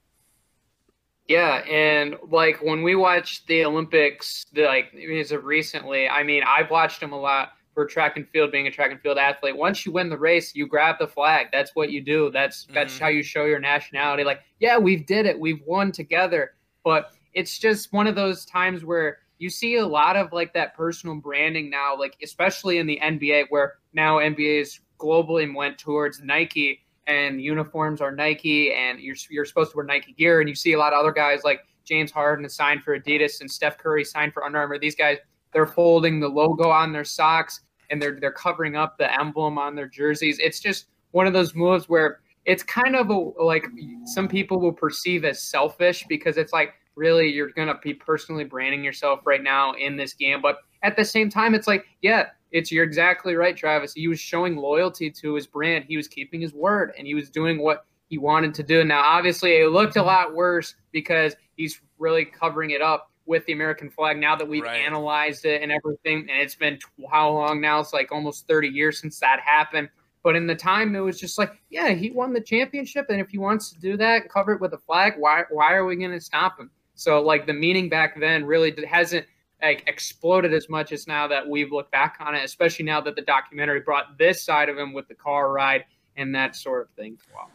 Yeah, 1.29 1.63
and 1.69 2.17
like 2.29 2.61
when 2.61 2.83
we 2.83 2.95
watched 2.95 3.47
the 3.47 3.63
Olympics, 3.63 4.45
the, 4.51 4.63
like 4.63 4.93
as 4.93 5.31
of 5.31 5.45
recently, 5.45 6.09
I 6.09 6.23
mean, 6.23 6.43
I've 6.45 6.69
watched 6.69 6.99
them 6.99 7.13
a 7.13 7.19
lot 7.19 7.53
for 7.77 7.85
track 7.85 8.17
and 8.17 8.27
field, 8.29 8.51
being 8.51 8.65
a 8.65 8.71
track 8.71 8.89
and 8.89 8.99
field 9.01 9.19
athlete. 9.19 9.55
Once 9.55 9.85
you 9.85 9.91
win 9.91 10.09
the 10.09 10.17
race, 10.17 10.55
you 10.55 10.65
grab 10.65 10.95
the 10.97 11.07
flag. 11.07 11.45
That's 11.51 11.75
what 11.75 11.91
you 11.91 12.01
do. 12.01 12.31
That's 12.31 12.65
that's 12.73 12.97
Mhm. 12.97 12.99
how 13.01 13.07
you 13.09 13.21
show 13.21 13.45
your 13.45 13.59
nationality. 13.59 14.23
Like, 14.23 14.41
yeah, 14.59 14.79
we've 14.79 15.05
did 15.05 15.27
it. 15.27 15.39
We've 15.39 15.61
won 15.63 15.91
together. 15.91 16.55
But 16.83 17.11
it's 17.35 17.59
just 17.59 17.93
one 17.93 18.07
of 18.07 18.15
those 18.15 18.45
times 18.45 18.83
where 18.83 19.19
you 19.37 19.51
see 19.51 19.75
a 19.75 19.85
lot 19.85 20.15
of 20.15 20.33
like 20.33 20.53
that 20.53 20.73
personal 20.75 21.17
branding 21.17 21.69
now, 21.69 21.95
like 21.95 22.17
especially 22.23 22.79
in 22.79 22.87
the 22.87 22.99
NBA, 22.99 23.45
where 23.49 23.75
now 23.93 24.17
NBA 24.17 24.59
is 24.61 24.79
globally 24.99 25.53
went 25.53 25.77
towards 25.77 26.19
Nike 26.23 26.81
and 27.05 27.39
uniforms 27.39 28.01
are 28.01 28.11
Nike 28.11 28.73
and 28.73 28.99
you're 28.99 29.15
you're 29.29 29.45
supposed 29.45 29.69
to 29.69 29.77
wear 29.77 29.85
Nike 29.85 30.13
gear 30.13 30.39
and 30.39 30.49
you 30.49 30.55
see 30.55 30.73
a 30.73 30.79
lot 30.79 30.93
of 30.93 30.99
other 30.99 31.11
guys 31.11 31.43
like 31.43 31.61
James 31.85 32.09
Harden 32.09 32.43
is 32.43 32.55
signed 32.55 32.81
for 32.81 32.99
Adidas 32.99 33.39
and 33.41 33.51
Steph 33.51 33.77
Curry 33.77 34.03
signed 34.03 34.33
for 34.33 34.43
Under 34.43 34.57
Armour. 34.57 34.79
These 34.79 34.95
guys 34.95 35.19
they're 35.53 35.67
folding 35.67 36.19
the 36.19 36.27
logo 36.27 36.69
on 36.69 36.91
their 36.91 37.05
socks. 37.05 37.61
And 37.89 38.01
they're 38.01 38.19
they're 38.19 38.31
covering 38.31 38.75
up 38.75 38.97
the 38.97 39.19
emblem 39.19 39.57
on 39.57 39.75
their 39.75 39.87
jerseys. 39.87 40.39
It's 40.39 40.59
just 40.59 40.87
one 41.11 41.27
of 41.27 41.33
those 41.33 41.55
moves 41.55 41.87
where 41.89 42.19
it's 42.45 42.63
kind 42.63 42.95
of 42.95 43.09
a, 43.09 43.13
like 43.43 43.65
some 44.05 44.27
people 44.27 44.59
will 44.59 44.73
perceive 44.73 45.25
as 45.25 45.41
selfish 45.41 46.05
because 46.07 46.37
it's 46.37 46.53
like 46.53 46.73
really 46.95 47.27
you're 47.29 47.49
going 47.49 47.67
to 47.67 47.77
be 47.83 47.93
personally 47.93 48.43
branding 48.43 48.83
yourself 48.83 49.19
right 49.25 49.43
now 49.43 49.73
in 49.73 49.97
this 49.97 50.13
game. 50.13 50.41
But 50.41 50.57
at 50.83 50.95
the 50.95 51.05
same 51.05 51.29
time 51.29 51.55
it's 51.55 51.67
like 51.67 51.85
yeah 52.01 52.27
it's 52.51 52.71
you're 52.71 52.85
exactly 52.85 53.35
right 53.35 53.55
travis. 53.57 53.93
He 53.93 54.07
was 54.07 54.19
showing 54.19 54.55
loyalty 54.55 55.11
to 55.11 55.35
his 55.35 55.47
brand. 55.47 55.85
He 55.87 55.97
was 55.97 56.07
keeping 56.07 56.39
his 56.39 56.53
word 56.53 56.93
and 56.97 57.05
he 57.05 57.13
was 57.13 57.29
doing 57.29 57.61
what 57.61 57.85
he 58.07 58.17
wanted 58.17 58.53
to 58.55 58.63
do. 58.63 58.83
Now 58.85 59.01
obviously 59.01 59.57
it 59.57 59.71
looked 59.71 59.97
a 59.97 60.03
lot 60.03 60.33
worse 60.33 60.75
because 60.91 61.35
he's 61.57 61.81
really 61.99 62.23
covering 62.23 62.71
it 62.71 62.81
up 62.81 63.11
with 63.27 63.45
the 63.45 63.53
american 63.53 63.89
flag 63.89 64.17
now 64.17 64.35
that 64.35 64.47
we've 64.47 64.63
Right. 64.63 64.81
analyzed 64.81 65.45
it 65.45 65.61
and 65.61 65.71
everything 65.71 66.27
and 66.29 66.41
it's 66.41 66.55
been 66.55 66.79
how 67.11 67.29
long 67.31 67.61
now 67.61 67.79
it's 67.79 67.93
like 67.93 68.11
almost 68.11 68.47
30 68.47 68.69
years 68.69 68.99
since 68.99 69.19
that 69.19 69.39
happened 69.41 69.89
but 70.23 70.35
in 70.35 70.45
the 70.45 70.55
time, 70.55 70.93
it 70.93 70.99
was 70.99 71.17
just 71.17 71.37
like, 71.37 71.53
yeah, 71.69 71.91
he 71.91 72.11
won 72.11 72.33
the 72.33 72.41
championship, 72.41 73.05
and 73.09 73.21
if 73.21 73.29
he 73.29 73.37
wants 73.37 73.71
to 73.71 73.79
do 73.79 73.95
that, 73.95 74.27
cover 74.29 74.51
it 74.51 74.59
with 74.59 74.73
a 74.73 74.77
flag. 74.77 75.13
Why? 75.17 75.43
Why 75.49 75.73
are 75.73 75.85
we 75.85 75.95
going 75.95 76.11
to 76.11 76.19
stop 76.19 76.59
him? 76.59 76.69
So, 76.95 77.21
like 77.21 77.45
the 77.47 77.53
meaning 77.53 77.87
back 77.87 78.19
then 78.19 78.43
really 78.43 78.75
hasn't 78.89 79.25
like 79.61 79.83
exploded 79.87 80.53
as 80.53 80.67
much 80.67 80.91
as 80.91 81.07
now 81.07 81.27
that 81.29 81.47
we've 81.47 81.71
looked 81.71 81.91
back 81.93 82.17
on 82.19 82.35
it. 82.35 82.43
Especially 82.43 82.83
now 82.83 82.99
that 83.01 83.15
the 83.15 83.21
documentary 83.21 83.79
brought 83.79 84.17
this 84.17 84.43
side 84.43 84.67
of 84.67 84.77
him 84.77 84.91
with 84.91 85.07
the 85.07 85.15
car 85.15 85.49
ride 85.49 85.85
and 86.17 86.35
that 86.35 86.57
sort 86.57 86.81
of 86.81 86.89
thing. 86.95 87.17
Wow. 87.33 87.47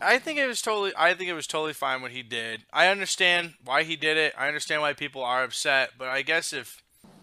I 0.00 0.18
think 0.18 0.38
it 0.38 0.46
was 0.46 0.60
totally. 0.60 0.92
I 0.96 1.14
think 1.14 1.30
it 1.30 1.34
was 1.34 1.46
totally 1.46 1.72
fine 1.72 2.02
what 2.02 2.10
he 2.10 2.22
did. 2.22 2.64
I 2.72 2.88
understand 2.88 3.54
why 3.64 3.82
he 3.82 3.96
did 3.96 4.16
it. 4.16 4.34
I 4.36 4.48
understand 4.48 4.82
why 4.82 4.92
people 4.92 5.22
are 5.22 5.42
upset. 5.42 5.90
But 5.98 6.08
I 6.08 6.22
guess 6.22 6.52
if 6.52 6.82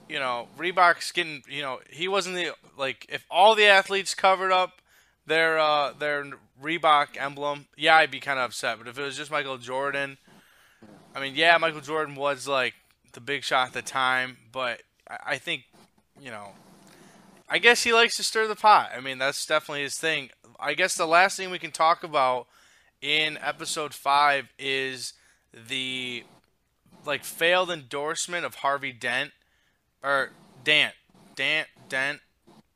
you 0.10 0.20
know 0.20 0.48
Reebok's 0.58 1.12
getting, 1.12 1.44
you 1.48 1.62
know, 1.62 1.80
he 1.90 2.08
wasn't 2.08 2.36
the 2.36 2.54
like 2.78 3.06
if 3.10 3.26
all 3.30 3.56
the 3.56 3.66
athletes 3.66 4.16
covered 4.16 4.52
up 4.52 4.82
their 5.26 5.60
uh 5.60 5.94
their 5.94 6.26
Reebok 6.62 7.10
emblem, 7.18 7.68
yeah, 7.78 7.98
I'd 7.98 8.12
be 8.12 8.20
kind 8.20 8.40
of 8.40 8.46
upset. 8.46 8.80
But 8.80 8.88
if 8.88 8.98
it 8.98 9.04
was 9.04 9.18
just 9.18 9.32
Michael 9.32 9.58
Jordan, 9.58 10.18
I 11.16 11.22
mean, 11.22 11.36
yeah, 11.36 11.58
Michael 11.58 11.82
Jordan 11.82 12.16
was 12.16 12.48
like 12.48 12.74
the 13.14 13.22
big 13.22 13.44
shot 13.44 13.68
at 13.68 13.74
the 13.74 13.84
time. 13.84 14.38
But 14.52 14.82
I, 15.10 15.18
I 15.28 15.38
think 15.38 15.64
you 16.20 16.32
know. 16.32 16.50
I 17.50 17.60
guess 17.60 17.84
he 17.84 17.94
likes 17.94 18.16
to 18.16 18.24
stir 18.24 18.48
the 18.48 18.56
pot. 18.56 18.92
I 18.98 19.00
mean, 19.00 19.20
that's 19.20 19.46
definitely 19.46 19.84
his 19.84 19.98
thing. 19.98 20.32
I 20.60 20.74
guess 20.74 20.96
the 20.96 21.06
last 21.06 21.38
thing 21.38 21.52
we 21.52 21.60
can 21.60 21.70
talk 21.70 22.04
about 22.04 22.48
in 23.04 23.38
episode 23.42 23.94
five 23.94 24.50
is 24.58 25.14
the 25.54 26.24
like 27.06 27.24
failed 27.26 27.70
endorsement 27.70 28.46
of 28.46 28.56
Harvey 28.56 28.94
Dent 28.94 29.32
or 30.04 30.32
Dant 30.64 30.96
Dant 31.36 31.68
Dent. 31.90 32.22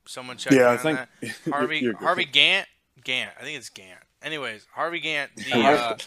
Someone 0.06 0.38
check 0.38 0.54
Yeah, 0.54 0.68
I 0.70 0.72
on 0.74 0.78
think 0.78 0.98
that. 0.98 1.10
Harvey 1.50 1.80
you're 1.80 1.94
good. 1.94 2.06
Harvey 2.06 2.26
Gantt 2.26 2.66
Gantt. 3.04 3.32
I 3.40 3.44
think 3.44 3.58
it's 3.58 3.70
Gantt. 3.70 4.04
Anyways, 4.22 4.68
Harvey 4.74 5.02
Gantt, 5.02 5.30
the 5.36 5.54
uh, 5.56 5.98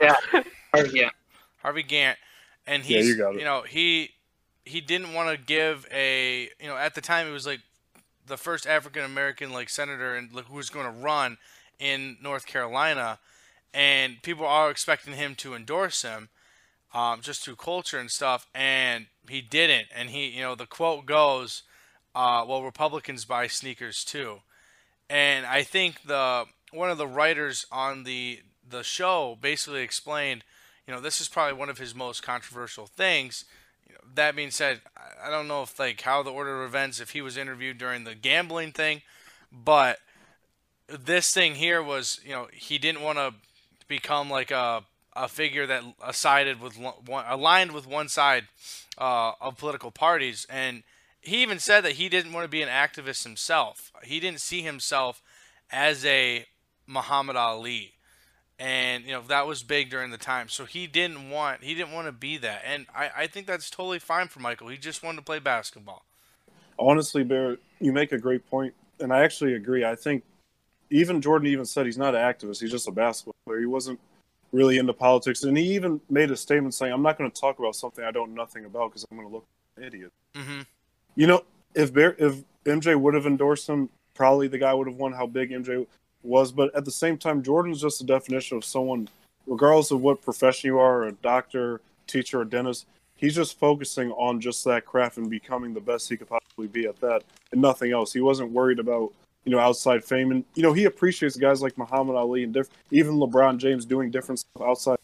Yeah. 0.00 0.16
yeah. 0.92 1.10
Harvey 1.62 1.84
Gantt, 1.84 2.16
and 2.66 2.84
Yeah, 2.84 2.98
he's 2.98 3.08
you 3.08 3.16
got 3.16 3.36
it. 3.36 3.44
know 3.44 3.62
he 3.62 4.10
he 4.64 4.80
didn't 4.80 5.14
want 5.14 5.30
to 5.30 5.42
give 5.42 5.86
a 5.92 6.48
you 6.60 6.66
know 6.68 6.76
at 6.76 6.94
the 6.94 7.00
time 7.00 7.26
he 7.26 7.32
was 7.32 7.46
like 7.46 7.60
the 8.26 8.36
first 8.36 8.66
African 8.66 9.04
American 9.04 9.52
like 9.52 9.68
senator 9.68 10.14
and 10.16 10.32
like, 10.32 10.46
who 10.46 10.56
was 10.56 10.70
going 10.70 10.86
to 10.86 11.00
run 11.00 11.38
in 11.78 12.16
North 12.22 12.46
Carolina, 12.46 13.18
and 13.74 14.22
people 14.22 14.46
are 14.46 14.70
expecting 14.70 15.14
him 15.14 15.34
to 15.36 15.54
endorse 15.54 16.02
him, 16.02 16.28
um, 16.94 17.20
just 17.20 17.42
through 17.44 17.56
culture 17.56 17.98
and 17.98 18.10
stuff, 18.10 18.46
and 18.54 19.06
he 19.28 19.40
didn't. 19.40 19.88
And 19.94 20.10
he 20.10 20.28
you 20.28 20.42
know 20.42 20.54
the 20.54 20.66
quote 20.66 21.06
goes, 21.06 21.62
uh, 22.14 22.44
"Well, 22.46 22.62
Republicans 22.62 23.24
buy 23.24 23.46
sneakers 23.46 24.04
too," 24.04 24.42
and 25.08 25.46
I 25.46 25.62
think 25.62 26.02
the 26.02 26.46
one 26.72 26.90
of 26.90 26.98
the 26.98 27.06
writers 27.06 27.66
on 27.70 28.04
the 28.04 28.40
the 28.68 28.82
show 28.82 29.36
basically 29.40 29.82
explained, 29.82 30.44
you 30.86 30.94
know, 30.94 31.00
this 31.00 31.20
is 31.20 31.28
probably 31.28 31.58
one 31.58 31.68
of 31.68 31.78
his 31.78 31.94
most 31.94 32.22
controversial 32.22 32.86
things. 32.86 33.44
You 33.86 33.94
know, 33.94 34.00
that 34.14 34.36
being 34.36 34.50
said, 34.50 34.80
I- 34.96 35.30
don't 35.30 35.48
know 35.48 35.62
if 35.62 35.78
like 35.78 36.00
how 36.00 36.22
the 36.22 36.32
order 36.32 36.62
of 36.62 36.68
events 36.68 37.00
if 37.00 37.10
he 37.10 37.20
was 37.22 37.36
interviewed 37.36 37.78
during 37.78 38.04
the 38.04 38.14
gambling 38.14 38.72
thing, 38.72 39.02
but 39.50 39.98
this 40.88 41.32
thing 41.32 41.56
here 41.56 41.82
was, 41.82 42.20
you 42.24 42.30
know, 42.32 42.48
he 42.52 42.78
didn't 42.78 43.02
want 43.02 43.18
to 43.18 43.34
become 43.92 44.30
like 44.30 44.50
a 44.50 44.82
a 45.14 45.28
figure 45.28 45.66
that 45.66 45.84
sided 46.12 46.58
with 46.58 46.78
one, 46.78 47.24
aligned 47.28 47.72
with 47.72 47.86
one 47.86 48.08
side 48.08 48.44
uh, 48.96 49.32
of 49.42 49.58
political 49.58 49.90
parties, 49.90 50.46
and 50.48 50.82
he 51.20 51.42
even 51.42 51.58
said 51.58 51.82
that 51.82 51.92
he 51.92 52.08
didn't 52.08 52.32
want 52.32 52.44
to 52.44 52.48
be 52.48 52.62
an 52.62 52.68
activist 52.70 53.22
himself. 53.22 53.92
He 54.02 54.20
didn't 54.20 54.40
see 54.40 54.62
himself 54.62 55.22
as 55.70 56.06
a 56.06 56.46
Muhammad 56.86 57.36
Ali, 57.36 57.92
and 58.58 59.04
you 59.04 59.12
know 59.12 59.20
that 59.28 59.46
was 59.46 59.62
big 59.62 59.90
during 59.90 60.10
the 60.10 60.18
time. 60.18 60.48
So 60.48 60.64
he 60.64 60.86
didn't 60.86 61.28
want 61.28 61.62
he 61.62 61.74
didn't 61.74 61.92
want 61.92 62.06
to 62.06 62.12
be 62.12 62.38
that, 62.38 62.62
and 62.66 62.86
I, 62.94 63.10
I 63.14 63.26
think 63.26 63.46
that's 63.46 63.68
totally 63.68 63.98
fine 63.98 64.28
for 64.28 64.40
Michael. 64.40 64.68
He 64.68 64.78
just 64.78 65.02
wanted 65.02 65.18
to 65.18 65.24
play 65.24 65.40
basketball. 65.40 66.04
honestly, 66.78 67.22
Barrett, 67.22 67.60
you 67.80 67.92
make 67.92 68.12
a 68.12 68.18
great 68.18 68.48
point, 68.48 68.72
and 68.98 69.12
I 69.12 69.24
actually 69.24 69.54
agree. 69.54 69.84
I 69.84 69.94
think 69.94 70.24
even 70.92 71.20
Jordan 71.20 71.48
even 71.48 71.64
said 71.64 71.86
he's 71.86 71.98
not 71.98 72.14
an 72.14 72.20
activist; 72.20 72.60
he's 72.60 72.70
just 72.70 72.88
a 72.88 72.92
basketball 72.92 73.34
player. 73.46 73.60
He 73.60 73.66
wasn't 73.66 73.98
really 74.52 74.78
into 74.78 74.92
politics, 74.92 75.42
and 75.42 75.56
he 75.56 75.74
even 75.74 76.00
made 76.10 76.30
a 76.30 76.36
statement 76.36 76.74
saying, 76.74 76.92
"I'm 76.92 77.02
not 77.02 77.18
going 77.18 77.30
to 77.30 77.40
talk 77.40 77.58
about 77.58 77.74
something 77.74 78.04
I 78.04 78.10
don't 78.10 78.34
know 78.34 78.42
nothing 78.42 78.64
about 78.64 78.90
because 78.90 79.06
I'm 79.10 79.16
going 79.16 79.28
to 79.28 79.34
look 79.34 79.46
like 79.76 79.84
an 79.84 79.92
idiot." 79.92 80.12
hmm 80.36 80.60
You 81.16 81.26
know, 81.26 81.44
if 81.74 81.92
Bear, 81.92 82.14
if 82.18 82.42
MJ 82.64 82.98
would 82.98 83.14
have 83.14 83.26
endorsed 83.26 83.68
him, 83.68 83.88
probably 84.14 84.48
the 84.48 84.58
guy 84.58 84.74
would 84.74 84.86
have 84.86 84.96
won. 84.96 85.12
How 85.12 85.26
big 85.26 85.50
MJ 85.50 85.86
was, 86.22 86.52
but 86.52 86.74
at 86.74 86.84
the 86.84 86.90
same 86.90 87.18
time, 87.18 87.42
Jordan's 87.42 87.80
just 87.80 87.98
the 87.98 88.04
definition 88.04 88.56
of 88.56 88.64
someone, 88.64 89.08
regardless 89.46 89.90
of 89.90 90.00
what 90.02 90.22
profession 90.22 90.68
you 90.68 90.78
are, 90.78 91.04
a 91.04 91.12
doctor, 91.12 91.80
teacher, 92.06 92.40
or 92.40 92.44
dentist. 92.44 92.86
He's 93.16 93.36
just 93.36 93.58
focusing 93.58 94.10
on 94.12 94.40
just 94.40 94.64
that 94.64 94.84
craft 94.84 95.16
and 95.16 95.30
becoming 95.30 95.74
the 95.74 95.80
best 95.80 96.08
he 96.08 96.16
could 96.16 96.28
possibly 96.28 96.66
be 96.66 96.86
at 96.86 97.00
that, 97.00 97.22
and 97.52 97.62
nothing 97.62 97.92
else. 97.92 98.12
He 98.12 98.20
wasn't 98.20 98.50
worried 98.50 98.80
about 98.80 99.12
you 99.44 99.52
know 99.52 99.58
outside 99.58 100.04
fame, 100.04 100.30
and 100.30 100.44
you 100.54 100.62
know 100.62 100.72
he 100.72 100.84
appreciates 100.84 101.36
guys 101.36 101.62
like 101.62 101.76
Muhammad 101.76 102.16
Ali 102.16 102.44
and 102.44 102.52
diff- 102.52 102.68
even 102.90 103.14
LeBron 103.14 103.58
James 103.58 103.84
doing 103.84 104.10
different 104.10 104.40
stuff 104.40 104.62
outside. 104.66 104.98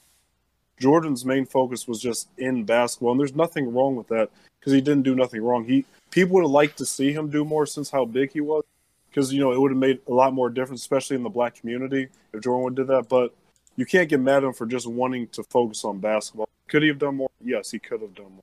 Jordan's 0.79 1.25
main 1.25 1.45
focus 1.45 1.89
was 1.89 2.01
just 2.01 2.29
in 2.39 2.65
basketball, 2.65 3.13
and 3.13 3.21
there's 3.21 3.35
nothing 3.35 3.73
wrong 3.73 3.97
with 3.97 4.09
that 4.09 4.31
because 4.61 4.73
he 4.73 4.81
didn't 4.81 5.03
do 5.03 5.15
nothing 5.15 5.43
wrong. 5.43 5.65
He 5.65 5.85
people 6.11 6.35
would 6.35 6.45
have 6.45 6.51
liked 6.51 6.79
to 6.79 6.87
see 6.87 7.13
him 7.13 7.31
do 7.31 7.45
more 7.45 7.67
since 7.67 7.91
how 7.91 8.05
big 8.05 8.33
he 8.33 8.41
was, 8.41 8.65
because 9.11 9.33
you 9.33 9.41
know 9.41 9.53
it 9.53 9.61
would 9.61 9.73
have 9.73 9.79
made 9.79 10.01
a 10.07 10.13
lot 10.13 10.33
more 10.33 10.51
difference, 10.51 10.81
especially 10.81 11.17
in 11.17 11.23
the 11.23 11.29
black 11.29 11.57
community 11.57 12.09
if 12.33 12.43
Jordan 12.43 12.63
would 12.65 12.79
have 12.79 12.87
did 12.87 12.95
that. 12.95 13.09
But 13.09 13.35
you 13.77 13.87
can't 13.87 14.09
get 14.09 14.21
mad 14.21 14.39
at 14.39 14.45
him 14.45 14.53
for 14.53 14.67
just 14.67 14.87
wanting 14.87 15.29
to 15.29 15.43
focus 15.45 15.85
on 15.85 15.99
basketball. 15.99 16.49
Could 16.69 16.83
he 16.83 16.89
have 16.89 16.99
done 16.99 17.17
more? 17.17 17.31
Yes, 17.45 17.71
he 17.71 17.79
could 17.79 18.03
have 18.03 18.15
done 18.15 18.33
more. 18.33 18.43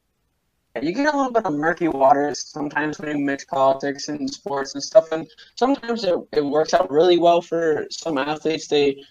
You 0.81 0.91
get 0.91 1.13
a 1.13 1.17
little 1.17 1.31
bit 1.31 1.45
of 1.45 1.53
murky 1.53 1.87
waters 1.87 2.43
sometimes 2.45 2.99
when 2.99 3.17
you 3.17 3.23
mix 3.23 3.45
politics 3.45 4.09
and 4.09 4.29
sports 4.29 4.73
and 4.73 4.83
stuff, 4.83 5.11
and 5.11 5.27
sometimes 5.55 6.03
it, 6.03 6.15
it 6.33 6.43
works 6.43 6.73
out 6.73 6.91
really 6.91 7.17
well 7.17 7.41
for 7.41 7.87
some 7.89 8.17
athletes. 8.17 8.67
They, 8.67 9.01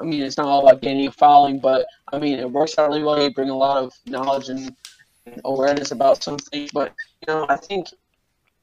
I 0.00 0.04
mean, 0.04 0.22
it's 0.22 0.36
not 0.36 0.46
all 0.46 0.68
about 0.68 0.82
getting 0.82 1.06
a 1.06 1.12
fouling, 1.12 1.60
but 1.60 1.86
I 2.12 2.18
mean, 2.18 2.38
it 2.38 2.50
works 2.50 2.78
out 2.78 2.88
really 2.88 3.02
well. 3.02 3.22
You 3.22 3.32
bring 3.32 3.48
a 3.48 3.56
lot 3.56 3.82
of 3.82 3.94
knowledge 4.06 4.50
and, 4.50 4.74
and 5.24 5.40
awareness 5.44 5.92
about 5.92 6.22
some 6.22 6.36
things, 6.36 6.70
but 6.72 6.92
you 7.26 7.32
know, 7.32 7.46
I 7.48 7.56
think 7.56 7.88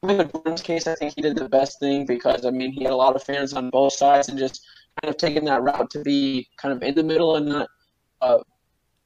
in 0.03 0.29
Jordan's 0.29 0.62
case, 0.62 0.86
I 0.86 0.95
think 0.95 1.15
he 1.15 1.21
did 1.21 1.36
the 1.38 1.49
best 1.49 1.79
thing 1.79 2.05
because 2.05 2.45
I 2.45 2.51
mean, 2.51 2.71
he 2.71 2.84
had 2.84 2.93
a 2.93 2.95
lot 2.95 3.15
of 3.15 3.23
fans 3.23 3.53
on 3.53 3.71
both 3.71 3.93
sides, 3.93 4.29
and 4.29 4.38
just 4.38 4.65
kind 5.01 5.13
of 5.13 5.17
taking 5.17 5.45
that 5.45 5.63
route 5.63 5.89
to 5.91 6.03
be 6.03 6.47
kind 6.58 6.73
of 6.73 6.84
in 6.84 6.95
the 6.95 7.03
middle 7.03 7.38
and 7.38 7.47
not 7.47 7.69
uh, 8.21 8.38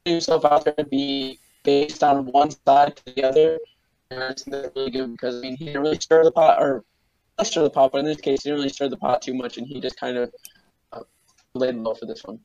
putting 0.03 0.15
himself 0.15 0.45
out 0.45 0.65
there 0.65 0.73
to 0.73 0.83
be 0.83 1.39
based 1.63 2.03
on 2.03 2.25
one 2.27 2.51
side 2.51 2.95
to 2.97 3.13
the 3.13 3.23
other. 3.23 3.59
And 4.11 4.23
I 4.23 4.33
think 4.33 4.51
that's 4.51 4.75
really 4.75 4.91
good 4.91 5.11
because 5.11 5.35
I 5.35 5.41
mean 5.41 5.55
he 5.55 5.65
didn't 5.65 5.81
really 5.81 5.99
stir 5.99 6.23
the 6.23 6.31
pot 6.31 6.61
or 6.61 6.83
stir 7.43 7.63
the 7.63 7.69
pot, 7.69 7.91
but 7.91 7.99
in 7.99 8.05
this 8.05 8.19
case 8.19 8.43
he 8.43 8.49
didn't 8.49 8.59
really 8.59 8.69
stir 8.69 8.89
the 8.89 8.97
pot 8.97 9.21
too 9.21 9.33
much, 9.33 9.57
and 9.57 9.67
he 9.67 9.79
just 9.79 9.99
kind 9.99 10.17
of 10.17 10.33
uh, 10.91 11.01
laid 11.53 11.75
low 11.75 11.93
for 11.93 12.05
this 12.05 12.23
one. 12.23 12.39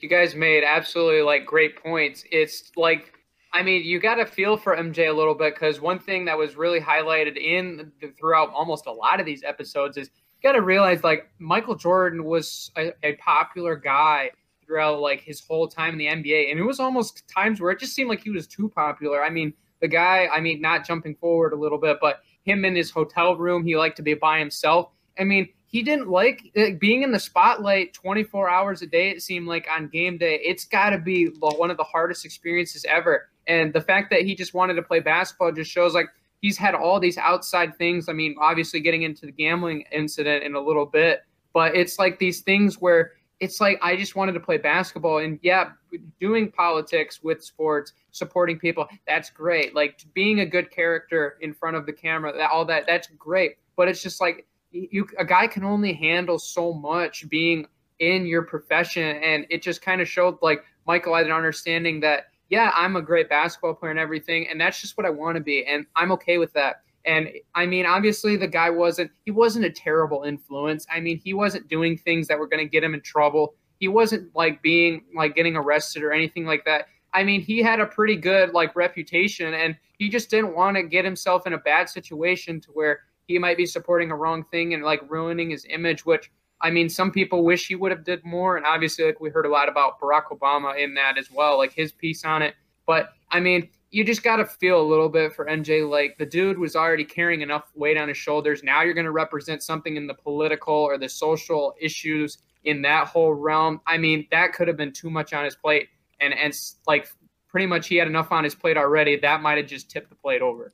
you 0.00 0.08
guys 0.08 0.34
made 0.34 0.64
absolutely 0.64 1.22
like 1.22 1.46
great 1.46 1.76
points. 1.82 2.24
It's 2.30 2.72
like, 2.76 3.12
I 3.52 3.62
mean, 3.62 3.84
you 3.84 4.00
got 4.00 4.16
to 4.16 4.26
feel 4.26 4.56
for 4.56 4.76
MJ 4.76 5.08
a 5.08 5.12
little 5.12 5.34
bit 5.34 5.54
because 5.54 5.80
one 5.80 5.98
thing 5.98 6.24
that 6.24 6.36
was 6.36 6.56
really 6.56 6.80
highlighted 6.80 7.36
in 7.36 7.92
the, 8.00 8.12
throughout 8.18 8.50
almost 8.50 8.86
a 8.86 8.92
lot 8.92 9.20
of 9.20 9.26
these 9.26 9.44
episodes 9.44 9.96
is 9.96 10.10
you 10.42 10.48
got 10.48 10.56
to 10.56 10.62
realize 10.62 11.04
like 11.04 11.30
Michael 11.38 11.74
Jordan 11.74 12.24
was 12.24 12.72
a, 12.76 12.92
a 13.02 13.14
popular 13.16 13.76
guy 13.76 14.30
throughout 14.64 15.00
like 15.00 15.20
his 15.20 15.40
whole 15.40 15.68
time 15.68 15.92
in 15.92 15.98
the 15.98 16.06
NBA, 16.06 16.50
and 16.50 16.58
it 16.58 16.64
was 16.64 16.80
almost 16.80 17.28
times 17.28 17.60
where 17.60 17.70
it 17.70 17.78
just 17.78 17.94
seemed 17.94 18.08
like 18.08 18.22
he 18.22 18.30
was 18.30 18.46
too 18.46 18.68
popular. 18.68 19.22
I 19.22 19.30
mean, 19.30 19.52
the 19.80 19.88
guy, 19.88 20.28
I 20.32 20.40
mean, 20.40 20.60
not 20.60 20.86
jumping 20.86 21.16
forward 21.16 21.52
a 21.52 21.56
little 21.56 21.78
bit, 21.78 21.98
but 22.00 22.20
him 22.44 22.64
in 22.64 22.74
his 22.74 22.90
hotel 22.90 23.36
room, 23.36 23.64
he 23.64 23.76
liked 23.76 23.96
to 23.96 24.02
be 24.02 24.14
by 24.14 24.38
himself. 24.38 24.90
I 25.18 25.24
mean, 25.24 25.48
he 25.66 25.82
didn't 25.82 26.08
like 26.08 26.42
uh, 26.56 26.70
being 26.78 27.02
in 27.02 27.12
the 27.12 27.18
spotlight 27.18 27.94
24 27.94 28.48
hours 28.48 28.82
a 28.82 28.86
day. 28.86 29.10
It 29.10 29.22
seemed 29.22 29.46
like 29.46 29.66
on 29.74 29.88
game 29.88 30.18
day, 30.18 30.38
it's 30.42 30.64
got 30.64 30.90
to 30.90 30.98
be 30.98 31.26
one 31.40 31.70
of 31.70 31.76
the 31.76 31.84
hardest 31.84 32.24
experiences 32.24 32.84
ever. 32.88 33.28
And 33.46 33.72
the 33.72 33.80
fact 33.80 34.10
that 34.10 34.22
he 34.22 34.34
just 34.34 34.54
wanted 34.54 34.74
to 34.74 34.82
play 34.82 35.00
basketball 35.00 35.52
just 35.52 35.70
shows 35.70 35.94
like 35.94 36.08
he's 36.42 36.58
had 36.58 36.74
all 36.74 37.00
these 37.00 37.16
outside 37.16 37.76
things. 37.78 38.08
I 38.08 38.12
mean, 38.12 38.36
obviously 38.38 38.80
getting 38.80 39.02
into 39.02 39.26
the 39.26 39.32
gambling 39.32 39.84
incident 39.90 40.44
in 40.44 40.54
a 40.54 40.60
little 40.60 40.86
bit, 40.86 41.22
but 41.54 41.74
it's 41.74 41.98
like 41.98 42.18
these 42.18 42.42
things 42.42 42.80
where 42.80 43.12
it's 43.42 43.60
like 43.60 43.76
I 43.82 43.96
just 43.96 44.14
wanted 44.14 44.32
to 44.32 44.40
play 44.40 44.56
basketball 44.56 45.18
and 45.18 45.36
yeah, 45.42 45.72
doing 46.20 46.52
politics 46.52 47.24
with 47.24 47.42
sports, 47.42 47.92
supporting 48.12 48.56
people, 48.56 48.86
that's 49.04 49.30
great. 49.30 49.74
Like 49.74 50.00
being 50.14 50.40
a 50.40 50.46
good 50.46 50.70
character 50.70 51.38
in 51.40 51.52
front 51.52 51.76
of 51.76 51.84
the 51.84 51.92
camera, 51.92 52.32
that 52.32 52.50
all 52.52 52.64
that 52.66 52.84
that's 52.86 53.08
great. 53.18 53.56
But 53.76 53.88
it's 53.88 54.00
just 54.00 54.20
like 54.20 54.46
you 54.70 55.08
a 55.18 55.24
guy 55.24 55.48
can 55.48 55.64
only 55.64 55.92
handle 55.92 56.38
so 56.38 56.72
much 56.72 57.28
being 57.28 57.66
in 57.98 58.26
your 58.26 58.42
profession 58.42 59.16
and 59.16 59.44
it 59.50 59.60
just 59.60 59.82
kind 59.82 60.00
of 60.00 60.08
showed 60.08 60.38
like 60.40 60.62
Michael 60.86 61.16
had 61.16 61.26
an 61.26 61.32
understanding 61.32 61.98
that 62.00 62.26
yeah, 62.48 62.70
I'm 62.76 62.94
a 62.94 63.02
great 63.02 63.28
basketball 63.28 63.74
player 63.74 63.90
and 63.90 63.98
everything 63.98 64.46
and 64.48 64.60
that's 64.60 64.80
just 64.80 64.96
what 64.96 65.04
I 65.04 65.10
want 65.10 65.34
to 65.36 65.42
be 65.42 65.66
and 65.66 65.84
I'm 65.96 66.12
okay 66.12 66.38
with 66.38 66.52
that. 66.52 66.82
And 67.04 67.30
I 67.54 67.66
mean, 67.66 67.86
obviously, 67.86 68.36
the 68.36 68.46
guy 68.46 68.70
wasn't, 68.70 69.10
he 69.24 69.30
wasn't 69.30 69.64
a 69.64 69.70
terrible 69.70 70.22
influence. 70.22 70.86
I 70.92 71.00
mean, 71.00 71.18
he 71.18 71.34
wasn't 71.34 71.68
doing 71.68 71.96
things 71.96 72.28
that 72.28 72.38
were 72.38 72.46
going 72.46 72.64
to 72.64 72.70
get 72.70 72.84
him 72.84 72.94
in 72.94 73.00
trouble. 73.00 73.54
He 73.80 73.88
wasn't 73.88 74.34
like 74.34 74.62
being, 74.62 75.04
like 75.14 75.34
getting 75.34 75.56
arrested 75.56 76.02
or 76.02 76.12
anything 76.12 76.44
like 76.46 76.64
that. 76.64 76.86
I 77.12 77.24
mean, 77.24 77.40
he 77.40 77.58
had 77.58 77.80
a 77.80 77.86
pretty 77.86 78.16
good, 78.16 78.52
like, 78.54 78.74
reputation 78.74 79.52
and 79.52 79.76
he 79.98 80.08
just 80.08 80.30
didn't 80.30 80.54
want 80.54 80.76
to 80.76 80.82
get 80.82 81.04
himself 81.04 81.46
in 81.46 81.52
a 81.52 81.58
bad 81.58 81.88
situation 81.90 82.60
to 82.62 82.70
where 82.70 83.00
he 83.26 83.38
might 83.38 83.56
be 83.58 83.66
supporting 83.66 84.10
a 84.10 84.16
wrong 84.16 84.44
thing 84.50 84.72
and, 84.72 84.82
like, 84.82 85.02
ruining 85.10 85.50
his 85.50 85.66
image, 85.68 86.06
which, 86.06 86.30
I 86.62 86.70
mean, 86.70 86.88
some 86.88 87.10
people 87.10 87.44
wish 87.44 87.66
he 87.66 87.74
would 87.74 87.90
have 87.90 88.04
did 88.04 88.24
more. 88.24 88.56
And 88.56 88.64
obviously, 88.64 89.04
like, 89.04 89.20
we 89.20 89.28
heard 89.28 89.44
a 89.44 89.50
lot 89.50 89.68
about 89.68 90.00
Barack 90.00 90.28
Obama 90.32 90.78
in 90.78 90.94
that 90.94 91.18
as 91.18 91.30
well, 91.30 91.58
like 91.58 91.72
his 91.72 91.92
piece 91.92 92.24
on 92.24 92.40
it. 92.40 92.54
But 92.86 93.10
I 93.30 93.40
mean, 93.40 93.68
you 93.92 94.04
just 94.04 94.22
got 94.22 94.36
to 94.36 94.46
feel 94.46 94.80
a 94.80 94.82
little 94.82 95.10
bit 95.10 95.34
for 95.34 95.44
MJ. 95.44 95.88
Like 95.88 96.16
the 96.16 96.24
dude 96.26 96.58
was 96.58 96.74
already 96.74 97.04
carrying 97.04 97.42
enough 97.42 97.70
weight 97.74 97.98
on 97.98 98.08
his 98.08 98.16
shoulders. 98.16 98.64
Now 98.64 98.82
you're 98.82 98.94
going 98.94 99.04
to 99.04 99.12
represent 99.12 99.62
something 99.62 99.96
in 99.96 100.06
the 100.06 100.14
political 100.14 100.74
or 100.74 100.96
the 100.96 101.10
social 101.10 101.74
issues 101.78 102.38
in 102.64 102.80
that 102.82 103.06
whole 103.06 103.34
realm. 103.34 103.82
I 103.86 103.98
mean, 103.98 104.26
that 104.30 104.54
could 104.54 104.66
have 104.66 104.78
been 104.78 104.92
too 104.92 105.10
much 105.10 105.34
on 105.34 105.44
his 105.44 105.54
plate. 105.54 105.90
And, 106.20 106.32
and 106.32 106.58
like 106.86 107.06
pretty 107.48 107.66
much 107.66 107.86
he 107.86 107.96
had 107.96 108.08
enough 108.08 108.32
on 108.32 108.44
his 108.44 108.54
plate 108.54 108.78
already. 108.78 109.16
That 109.16 109.42
might 109.42 109.58
have 109.58 109.66
just 109.66 109.90
tipped 109.90 110.08
the 110.08 110.16
plate 110.16 110.40
over. 110.40 110.72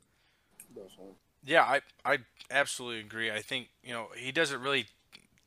Yeah, 1.43 1.63
I, 1.63 1.81
I 2.05 2.17
absolutely 2.49 3.01
agree. 3.01 3.31
I 3.31 3.41
think, 3.41 3.69
you 3.83 3.93
know, 3.93 4.07
he 4.15 4.31
doesn't 4.31 4.61
really 4.61 4.85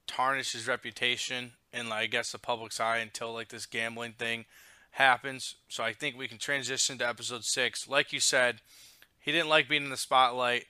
tarnish 0.07 0.53
his 0.53 0.67
reputation 0.67 1.53
in, 1.73 1.89
like, 1.89 2.03
I 2.03 2.07
guess, 2.07 2.33
the 2.33 2.39
public's 2.39 2.81
eye 2.81 2.99
until, 2.99 3.33
like, 3.33 3.49
this 3.49 3.67
gambling 3.67 4.15
thing 4.19 4.47
happens. 4.93 5.57
So 5.69 5.83
I 5.83 5.93
think 5.93 6.17
we 6.17 6.29
can 6.29 6.39
transition 6.39 6.99
to 6.99 7.09
episode 7.09 7.45
six. 7.45 7.89
Like 7.89 8.13
you 8.13 8.21
said, 8.21 8.61
he 9.19 9.33
didn't 9.33 9.49
like 9.49 9.69
being 9.69 9.85
in 9.85 9.91
the 9.91 9.97
spotlight. 9.97 10.67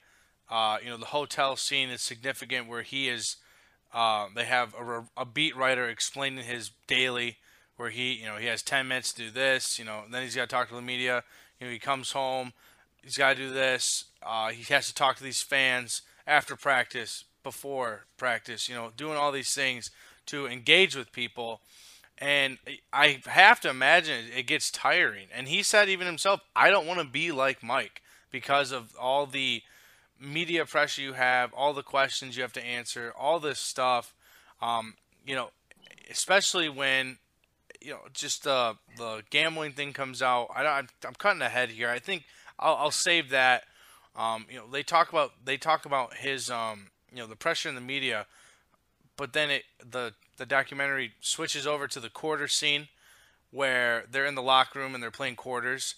Uh, 0.49 0.77
you 0.83 0.89
know, 0.89 0.97
the 0.97 1.05
hotel 1.05 1.55
scene 1.55 1.89
is 1.89 2.01
significant 2.01 2.67
where 2.67 2.81
he 2.81 3.09
is. 3.09 3.37
Uh, 3.93 4.27
they 4.35 4.45
have 4.45 4.73
a, 4.75 5.03
a, 5.15 5.25
beat 5.25 5.55
writer 5.55 5.87
explaining 5.87 6.43
his 6.43 6.71
daily, 6.87 7.37
where 7.77 7.91
he, 7.91 8.13
you 8.13 8.25
know, 8.25 8.37
he 8.37 8.47
has 8.47 8.63
10 8.63 8.87
minutes 8.87 9.13
to 9.13 9.23
do 9.23 9.31
this. 9.31 9.77
You 9.77 9.85
know, 9.85 10.01
then 10.09 10.23
he's 10.23 10.35
got 10.35 10.49
to 10.49 10.55
talk 10.55 10.69
to 10.69 10.75
the 10.75 10.81
media. 10.81 11.23
You 11.59 11.67
know, 11.67 11.73
he 11.73 11.79
comes 11.79 12.11
home, 12.11 12.53
he's 13.03 13.17
got 13.17 13.35
to 13.35 13.35
do 13.35 13.53
this. 13.53 14.05
Uh, 14.21 14.49
he 14.49 14.63
has 14.73 14.87
to 14.87 14.95
talk 14.95 15.17
to 15.17 15.23
these 15.23 15.41
fans 15.41 16.01
after 16.25 16.55
practice, 16.55 17.23
before 17.43 18.05
practice. 18.17 18.67
You 18.67 18.75
know, 18.75 18.91
doing 18.95 19.17
all 19.17 19.31
these 19.31 19.53
things 19.53 19.91
to 20.27 20.47
engage 20.47 20.95
with 20.95 21.11
people 21.11 21.61
and 22.17 22.57
I 22.91 23.21
have 23.25 23.59
to 23.61 23.69
imagine 23.69 24.25
it 24.35 24.47
gets 24.47 24.71
tiring. 24.71 25.27
And 25.33 25.47
he 25.47 25.63
said 25.63 25.89
even 25.89 26.07
himself, 26.07 26.41
I 26.55 26.69
don't 26.69 26.87
want 26.87 26.99
to 26.99 27.05
be 27.05 27.31
like 27.31 27.63
Mike 27.63 28.01
because 28.31 28.71
of 28.71 28.95
all 28.99 29.25
the 29.25 29.61
media 30.19 30.65
pressure 30.65 31.01
you 31.01 31.13
have, 31.13 31.53
all 31.53 31.73
the 31.73 31.83
questions 31.83 32.37
you 32.37 32.43
have 32.43 32.53
to 32.53 32.65
answer, 32.65 33.13
all 33.17 33.39
this 33.39 33.59
stuff. 33.59 34.13
Um, 34.61 34.95
you 35.25 35.35
know, 35.35 35.49
especially 36.09 36.69
when 36.69 37.17
you 37.81 37.91
know 37.91 37.99
just 38.13 38.43
the 38.43 38.77
the 38.97 39.23
gambling 39.29 39.73
thing 39.73 39.93
comes 39.93 40.21
out. 40.21 40.47
I, 40.55 40.65
I'm, 40.65 40.87
I'm 41.05 41.15
cutting 41.15 41.41
ahead 41.41 41.69
here. 41.69 41.89
I 41.89 41.99
think 41.99 42.23
I'll, 42.59 42.75
I'll 42.75 42.91
save 42.91 43.29
that. 43.29 43.63
Um, 44.15 44.45
you 44.49 44.57
know, 44.57 44.65
they 44.71 44.83
talk 44.83 45.09
about 45.09 45.31
they 45.43 45.57
talk 45.57 45.85
about 45.85 46.15
his 46.15 46.49
um, 46.49 46.87
you 47.11 47.17
know 47.17 47.27
the 47.27 47.35
pressure 47.35 47.69
in 47.69 47.75
the 47.75 47.81
media, 47.81 48.27
but 49.17 49.33
then 49.33 49.49
it 49.49 49.63
the 49.83 50.13
the 50.37 50.45
documentary 50.45 51.13
switches 51.21 51.67
over 51.67 51.87
to 51.87 51.99
the 51.99 52.09
quarter 52.09 52.47
scene 52.47 52.87
where 53.51 54.05
they're 54.09 54.25
in 54.25 54.35
the 54.35 54.41
locker 54.41 54.79
room 54.79 54.93
and 54.93 55.03
they're 55.03 55.11
playing 55.11 55.35
quarters. 55.35 55.95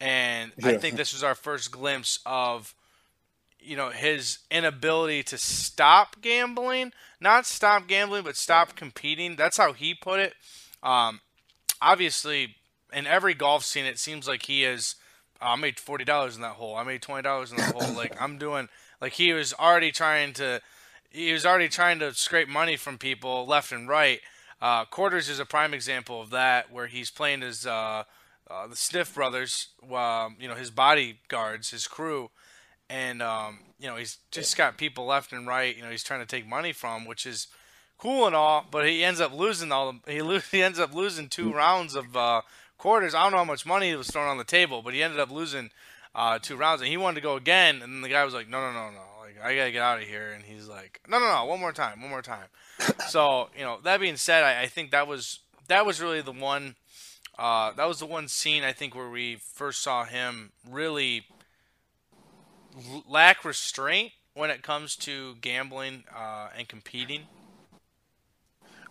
And 0.00 0.52
yeah. 0.58 0.68
I 0.68 0.78
think 0.78 0.96
this 0.96 1.12
was 1.12 1.24
our 1.24 1.34
first 1.34 1.70
glimpse 1.70 2.20
of, 2.24 2.74
you 3.58 3.76
know, 3.76 3.90
his 3.90 4.38
inability 4.50 5.22
to 5.24 5.38
stop 5.38 6.20
gambling. 6.20 6.92
Not 7.20 7.46
stop 7.46 7.86
gambling, 7.86 8.24
but 8.24 8.36
stop 8.36 8.76
competing. 8.76 9.36
That's 9.36 9.56
how 9.56 9.72
he 9.72 9.94
put 9.94 10.20
it. 10.20 10.34
Um, 10.82 11.20
obviously, 11.82 12.56
in 12.92 13.06
every 13.06 13.34
golf 13.34 13.64
scene, 13.64 13.84
it 13.84 13.98
seems 13.98 14.26
like 14.26 14.46
he 14.46 14.64
is. 14.64 14.96
Oh, 15.42 15.48
I 15.48 15.56
made 15.56 15.80
forty 15.80 16.04
dollars 16.04 16.36
in 16.36 16.42
that 16.42 16.52
hole. 16.52 16.76
I 16.76 16.84
made 16.84 17.02
twenty 17.02 17.22
dollars 17.22 17.50
in 17.50 17.58
that 17.58 17.74
hole. 17.74 17.94
Like 17.94 18.20
I'm 18.20 18.38
doing. 18.38 18.68
Like 19.00 19.14
he 19.14 19.32
was 19.32 19.54
already 19.54 19.90
trying 19.90 20.34
to 20.34 20.60
he 21.10 21.32
was 21.32 21.44
already 21.44 21.68
trying 21.68 21.98
to 21.98 22.14
scrape 22.14 22.48
money 22.48 22.76
from 22.76 22.98
people 22.98 23.46
left 23.46 23.72
and 23.72 23.88
right. 23.88 24.20
Uh, 24.62 24.84
Quarters 24.84 25.28
is 25.28 25.40
a 25.40 25.44
prime 25.46 25.74
example 25.74 26.20
of 26.20 26.30
that, 26.30 26.70
where 26.70 26.86
he's 26.86 27.10
playing 27.10 27.42
as 27.42 27.66
uh, 27.66 28.04
uh, 28.50 28.66
the 28.66 28.76
Sniff 28.76 29.14
brothers, 29.14 29.68
um, 29.94 30.36
you 30.38 30.48
know, 30.48 30.54
his 30.54 30.70
bodyguards, 30.70 31.70
his 31.70 31.86
crew, 31.86 32.30
and 32.88 33.22
um, 33.22 33.60
you 33.78 33.86
know 33.86 33.96
he's 33.96 34.18
just 34.30 34.56
got 34.56 34.76
people 34.76 35.06
left 35.06 35.32
and 35.32 35.46
right. 35.46 35.76
You 35.76 35.82
know, 35.82 35.90
he's 35.90 36.04
trying 36.04 36.20
to 36.20 36.26
take 36.26 36.46
money 36.46 36.72
from, 36.72 37.06
which 37.06 37.24
is 37.26 37.46
cool 37.96 38.26
and 38.26 38.34
all, 38.34 38.66
but 38.70 38.86
he 38.86 39.04
ends 39.04 39.20
up 39.20 39.32
losing 39.32 39.72
all. 39.72 39.92
The, 39.92 40.00
he 40.12 40.22
lo- 40.22 40.40
he 40.50 40.62
ends 40.62 40.78
up 40.78 40.94
losing 40.94 41.28
two 41.28 41.52
rounds 41.52 41.94
of 41.94 42.16
uh, 42.16 42.42
quarters. 42.76 43.14
I 43.14 43.22
don't 43.22 43.32
know 43.32 43.38
how 43.38 43.44
much 43.44 43.64
money 43.64 43.90
he 43.90 43.96
was 43.96 44.10
thrown 44.10 44.28
on 44.28 44.38
the 44.38 44.44
table, 44.44 44.82
but 44.82 44.94
he 44.94 45.02
ended 45.02 45.20
up 45.20 45.30
losing 45.30 45.70
uh, 46.14 46.38
two 46.38 46.56
rounds, 46.56 46.82
and 46.82 46.90
he 46.90 46.96
wanted 46.96 47.16
to 47.16 47.22
go 47.22 47.36
again, 47.36 47.82
and 47.82 48.04
the 48.04 48.08
guy 48.08 48.24
was 48.24 48.34
like, 48.34 48.48
"No, 48.48 48.60
no, 48.60 48.72
no, 48.72 48.90
no, 48.90 49.02
I 49.42 49.54
gotta 49.56 49.72
get 49.72 49.82
out 49.82 50.00
of 50.00 50.08
here. 50.08 50.32
And 50.32 50.44
he's 50.44 50.68
like, 50.68 51.00
no, 51.08 51.18
no, 51.18 51.26
no, 51.26 51.44
one 51.44 51.60
more 51.60 51.72
time, 51.72 52.00
one 52.00 52.10
more 52.10 52.22
time. 52.22 52.46
so 53.08 53.48
you 53.56 53.64
know, 53.64 53.78
that 53.84 54.00
being 54.00 54.16
said, 54.16 54.44
I, 54.44 54.62
I, 54.62 54.66
think 54.66 54.90
that 54.90 55.06
was 55.06 55.40
that 55.68 55.86
was 55.86 56.00
really 56.00 56.20
the 56.20 56.32
one. 56.32 56.76
Uh, 57.38 57.72
that 57.72 57.88
was 57.88 58.00
the 58.00 58.06
one 58.06 58.28
scene 58.28 58.64
I 58.64 58.72
think 58.72 58.94
where 58.94 59.08
we 59.08 59.36
first 59.36 59.82
saw 59.82 60.04
him 60.04 60.52
really 60.68 61.24
l- 62.76 63.04
lack 63.08 63.44
restraint 63.44 64.12
when 64.34 64.50
it 64.50 64.62
comes 64.62 64.94
to 64.96 65.36
gambling 65.40 66.04
uh, 66.14 66.48
and 66.56 66.68
competing. 66.68 67.22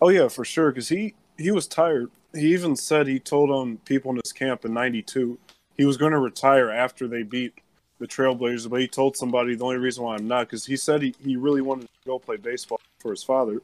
Oh 0.02 0.08
yeah, 0.08 0.28
for 0.28 0.44
sure. 0.44 0.70
Because 0.70 0.88
he 0.88 1.14
he 1.38 1.50
was 1.50 1.66
tired. 1.66 2.10
He 2.34 2.52
even 2.52 2.76
said 2.76 3.06
he 3.06 3.18
told 3.18 3.50
um 3.50 3.78
people 3.84 4.10
in 4.10 4.20
his 4.22 4.32
camp 4.32 4.64
in 4.64 4.74
'92 4.74 5.38
he 5.80 5.86
was 5.86 5.96
going 5.96 6.12
to 6.12 6.18
retire 6.18 6.70
after 6.70 7.08
they 7.08 7.22
beat 7.22 7.54
the 8.00 8.08
Trailblazers, 8.08 8.68
but 8.68 8.80
he 8.80 8.88
told 8.88 9.16
somebody 9.16 9.54
the 9.54 9.64
only 9.64 9.76
reason 9.76 10.02
why 10.02 10.16
I'm 10.16 10.26
not 10.26 10.48
because 10.48 10.64
he 10.64 10.76
said 10.76 11.02
he, 11.02 11.14
he 11.22 11.36
really 11.36 11.60
wanted 11.60 11.82
to 11.82 12.06
go 12.06 12.18
play 12.18 12.38
baseball 12.38 12.80
for 12.98 13.10
his 13.12 13.22
father. 13.22 13.60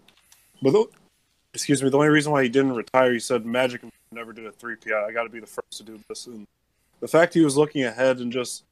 But 0.62 0.72
the, 0.72 0.86
excuse 1.54 1.82
me, 1.82 1.88
the 1.88 1.96
only 1.96 2.10
reason 2.10 2.32
why 2.32 2.42
he 2.42 2.48
didn't 2.50 2.74
retire, 2.74 3.14
he 3.14 3.18
said 3.18 3.46
Magic 3.46 3.80
never 4.12 4.32
did 4.32 4.46
a 4.46 4.52
three 4.52 4.76
PI. 4.76 5.06
I 5.06 5.10
got 5.10 5.24
to 5.24 5.30
be 5.30 5.40
the 5.40 5.46
first 5.46 5.78
to 5.78 5.82
do 5.82 5.98
this. 6.08 6.26
And 6.26 6.46
the 7.00 7.08
fact 7.08 7.34
he 7.34 7.40
was 7.40 7.56
looking 7.56 7.84
ahead 7.84 8.18
and 8.18 8.30
just, 8.30 8.64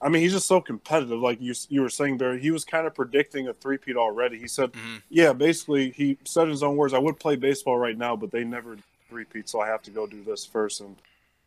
I 0.00 0.08
mean, 0.08 0.22
he's 0.22 0.32
just 0.32 0.48
so 0.48 0.62
competitive. 0.62 1.20
Like 1.20 1.40
you 1.42 1.54
you 1.68 1.82
were 1.82 1.90
saying, 1.90 2.16
Barry, 2.16 2.40
he 2.40 2.50
was 2.50 2.64
kind 2.64 2.86
of 2.86 2.94
predicting 2.94 3.48
a 3.48 3.52
three 3.52 3.76
peat 3.76 3.96
already. 3.96 4.38
He 4.38 4.48
said, 4.48 4.72
mm-hmm. 4.72 4.96
yeah, 5.10 5.34
basically, 5.34 5.90
he 5.90 6.16
said 6.24 6.44
in 6.44 6.50
his 6.50 6.62
own 6.62 6.76
words, 6.76 6.94
I 6.94 6.98
would 6.98 7.20
play 7.20 7.36
baseball 7.36 7.76
right 7.76 7.96
now, 7.96 8.16
but 8.16 8.30
they 8.30 8.44
never 8.44 8.78
three 9.10 9.24
peat, 9.24 9.48
so 9.50 9.60
I 9.60 9.68
have 9.68 9.82
to 9.82 9.90
go 9.90 10.06
do 10.06 10.24
this 10.24 10.46
first. 10.46 10.80
And 10.80 10.96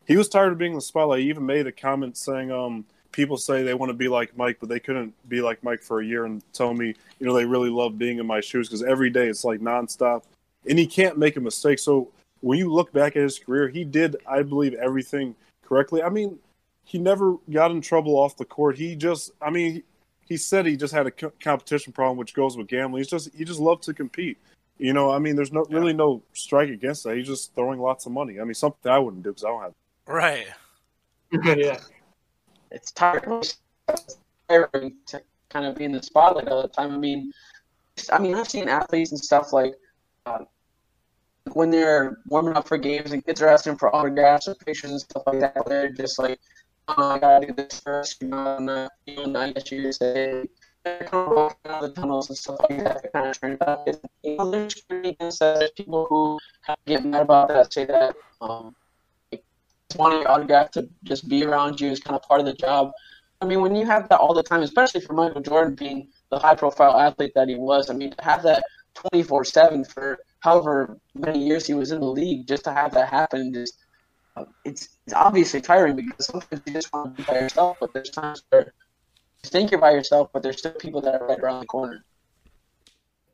he 0.06 0.16
was 0.16 0.28
tired 0.28 0.52
of 0.52 0.58
being 0.58 0.72
in 0.72 0.78
the 0.78 0.82
spotlight. 0.82 1.22
He 1.22 1.28
even 1.30 1.46
made 1.46 1.66
a 1.66 1.72
comment 1.72 2.16
saying, 2.16 2.52
um, 2.52 2.84
people 3.16 3.38
say 3.38 3.62
they 3.62 3.72
want 3.72 3.88
to 3.88 3.94
be 3.94 4.08
like 4.08 4.36
Mike, 4.36 4.58
but 4.60 4.68
they 4.68 4.78
couldn't 4.78 5.14
be 5.26 5.40
like 5.40 5.64
Mike 5.64 5.82
for 5.82 6.00
a 6.00 6.04
year 6.04 6.26
and 6.26 6.42
tell 6.52 6.74
me, 6.74 6.94
you 7.18 7.26
know, 7.26 7.32
they 7.32 7.46
really 7.46 7.70
love 7.70 7.96
being 7.96 8.18
in 8.18 8.26
my 8.26 8.42
shoes 8.42 8.68
because 8.68 8.82
every 8.82 9.08
day 9.08 9.26
it's 9.26 9.42
like 9.42 9.60
nonstop, 9.60 10.24
and 10.68 10.78
he 10.78 10.86
can't 10.86 11.16
make 11.16 11.36
a 11.36 11.40
mistake. 11.40 11.78
So 11.78 12.10
when 12.42 12.58
you 12.58 12.70
look 12.70 12.92
back 12.92 13.16
at 13.16 13.22
his 13.22 13.38
career, 13.38 13.68
he 13.68 13.84
did, 13.84 14.16
I 14.28 14.42
believe, 14.42 14.74
everything 14.74 15.34
correctly. 15.64 16.02
I 16.02 16.10
mean, 16.10 16.38
he 16.84 16.98
never 16.98 17.36
got 17.50 17.70
in 17.70 17.80
trouble 17.80 18.16
off 18.16 18.36
the 18.36 18.44
court. 18.44 18.76
He 18.76 18.94
just, 18.94 19.32
I 19.40 19.48
mean, 19.48 19.82
he 20.26 20.36
said 20.36 20.66
he 20.66 20.76
just 20.76 20.92
had 20.92 21.06
a 21.06 21.10
competition 21.10 21.94
problem, 21.94 22.18
which 22.18 22.34
goes 22.34 22.54
with 22.54 22.68
gambling. 22.68 23.00
He's 23.00 23.10
just, 23.10 23.34
he 23.34 23.46
just 23.46 23.60
loved 23.60 23.82
to 23.84 23.94
compete. 23.94 24.36
You 24.76 24.92
know, 24.92 25.10
I 25.10 25.18
mean, 25.18 25.36
there's 25.36 25.52
no 25.52 25.64
really 25.70 25.94
no 25.94 26.22
strike 26.34 26.68
against 26.68 27.04
that. 27.04 27.16
He's 27.16 27.26
just 27.26 27.54
throwing 27.54 27.80
lots 27.80 28.04
of 28.04 28.12
money. 28.12 28.38
I 28.40 28.44
mean, 28.44 28.52
something 28.52 28.92
I 28.92 28.98
wouldn't 28.98 29.22
do 29.22 29.30
because 29.30 29.44
I 29.44 29.48
don't 29.48 29.62
have. 29.62 29.72
Right. 30.06 30.46
yeah 31.56 31.78
it's 32.70 32.92
tiring 32.92 33.42
to 34.48 35.22
kind 35.48 35.66
of 35.66 35.76
be 35.76 35.84
in 35.84 35.92
the 35.92 36.02
spotlight 36.02 36.48
all 36.48 36.62
the 36.62 36.68
time. 36.68 36.92
I 36.92 36.98
mean, 36.98 37.32
I 38.12 38.18
mean, 38.18 38.34
I've 38.34 38.48
seen 38.48 38.68
athletes 38.68 39.12
and 39.12 39.20
stuff 39.20 39.52
like 39.52 39.74
uh, 40.26 40.44
when 41.52 41.70
they're 41.70 42.18
warming 42.26 42.56
up 42.56 42.68
for 42.68 42.78
games 42.78 43.12
and 43.12 43.24
kids 43.24 43.40
are 43.42 43.48
asking 43.48 43.76
for 43.76 43.94
autographs 43.94 44.48
or 44.48 44.54
pictures 44.54 44.90
and 44.90 45.00
stuff 45.00 45.22
like 45.26 45.40
that. 45.40 45.56
They're 45.66 45.90
just 45.90 46.18
like 46.18 46.38
oh, 46.88 47.10
I 47.10 47.18
gotta 47.18 47.46
do 47.46 47.52
this 47.52 47.80
first, 47.80 48.22
you 48.22 48.28
know, 48.28 48.56
and 48.56 48.70
uh, 48.70 48.88
you 49.06 49.26
know, 49.26 49.40
I 49.40 49.52
guess 49.52 49.70
you 49.70 49.92
say, 49.92 50.48
kind 50.84 51.02
of 51.12 51.28
walking 51.28 51.70
out 51.70 51.84
of 51.84 51.94
the 51.94 52.00
tunnels 52.00 52.28
and 52.28 52.38
stuff 52.38 52.56
like 52.68 52.78
that 52.82 53.02
to 53.02 53.08
kind 53.10 53.36
of 53.42 53.52
about 53.52 53.88
it. 53.88 54.00
You 54.22 54.36
know. 54.36 54.50
There's 54.50 54.74
people 55.76 56.06
who 56.08 56.38
kind 56.66 56.78
of 56.78 56.84
get 56.86 57.04
mad 57.04 57.22
about 57.22 57.48
that, 57.48 57.72
say 57.72 57.86
that 57.86 58.14
um, 58.40 58.74
wanting 59.94 60.20
your 60.20 60.30
autograph 60.30 60.70
to 60.72 60.88
just 61.04 61.28
be 61.28 61.44
around 61.44 61.80
you 61.80 61.90
is 61.90 62.00
kind 62.00 62.16
of 62.16 62.22
part 62.22 62.40
of 62.40 62.46
the 62.46 62.54
job. 62.54 62.90
I 63.40 63.46
mean, 63.46 63.60
when 63.60 63.76
you 63.76 63.86
have 63.86 64.08
that 64.08 64.18
all 64.18 64.34
the 64.34 64.42
time, 64.42 64.62
especially 64.62 65.00
for 65.00 65.12
Michael 65.12 65.42
Jordan 65.42 65.74
being 65.74 66.08
the 66.30 66.38
high-profile 66.38 66.98
athlete 66.98 67.32
that 67.34 67.48
he 67.48 67.54
was, 67.54 67.90
I 67.90 67.94
mean, 67.94 68.10
to 68.10 68.24
have 68.24 68.42
that 68.42 68.64
24/7 69.12 69.84
for 69.92 70.18
however 70.40 70.98
many 71.14 71.44
years 71.44 71.66
he 71.66 71.74
was 71.74 71.92
in 71.92 72.00
the 72.00 72.06
league, 72.06 72.46
just 72.46 72.64
to 72.64 72.72
have 72.72 72.92
that 72.94 73.08
happen, 73.08 73.52
just 73.52 73.78
uh, 74.36 74.44
it's, 74.64 74.88
it's 75.06 75.14
obviously 75.14 75.60
tiring 75.60 75.96
because 75.96 76.26
sometimes 76.26 76.62
you 76.66 76.72
just 76.72 76.92
want 76.92 77.16
to 77.16 77.22
be 77.22 77.26
by 77.26 77.40
yourself, 77.40 77.76
but 77.80 77.92
there's 77.92 78.10
times 78.10 78.42
where 78.50 78.72
you 79.44 79.50
think 79.50 79.70
you're 79.70 79.80
by 79.80 79.92
yourself, 79.92 80.30
but 80.32 80.42
there's 80.42 80.58
still 80.58 80.72
people 80.72 81.00
that 81.02 81.20
are 81.20 81.26
right 81.26 81.38
around 81.38 81.60
the 81.60 81.66
corner. 81.66 82.04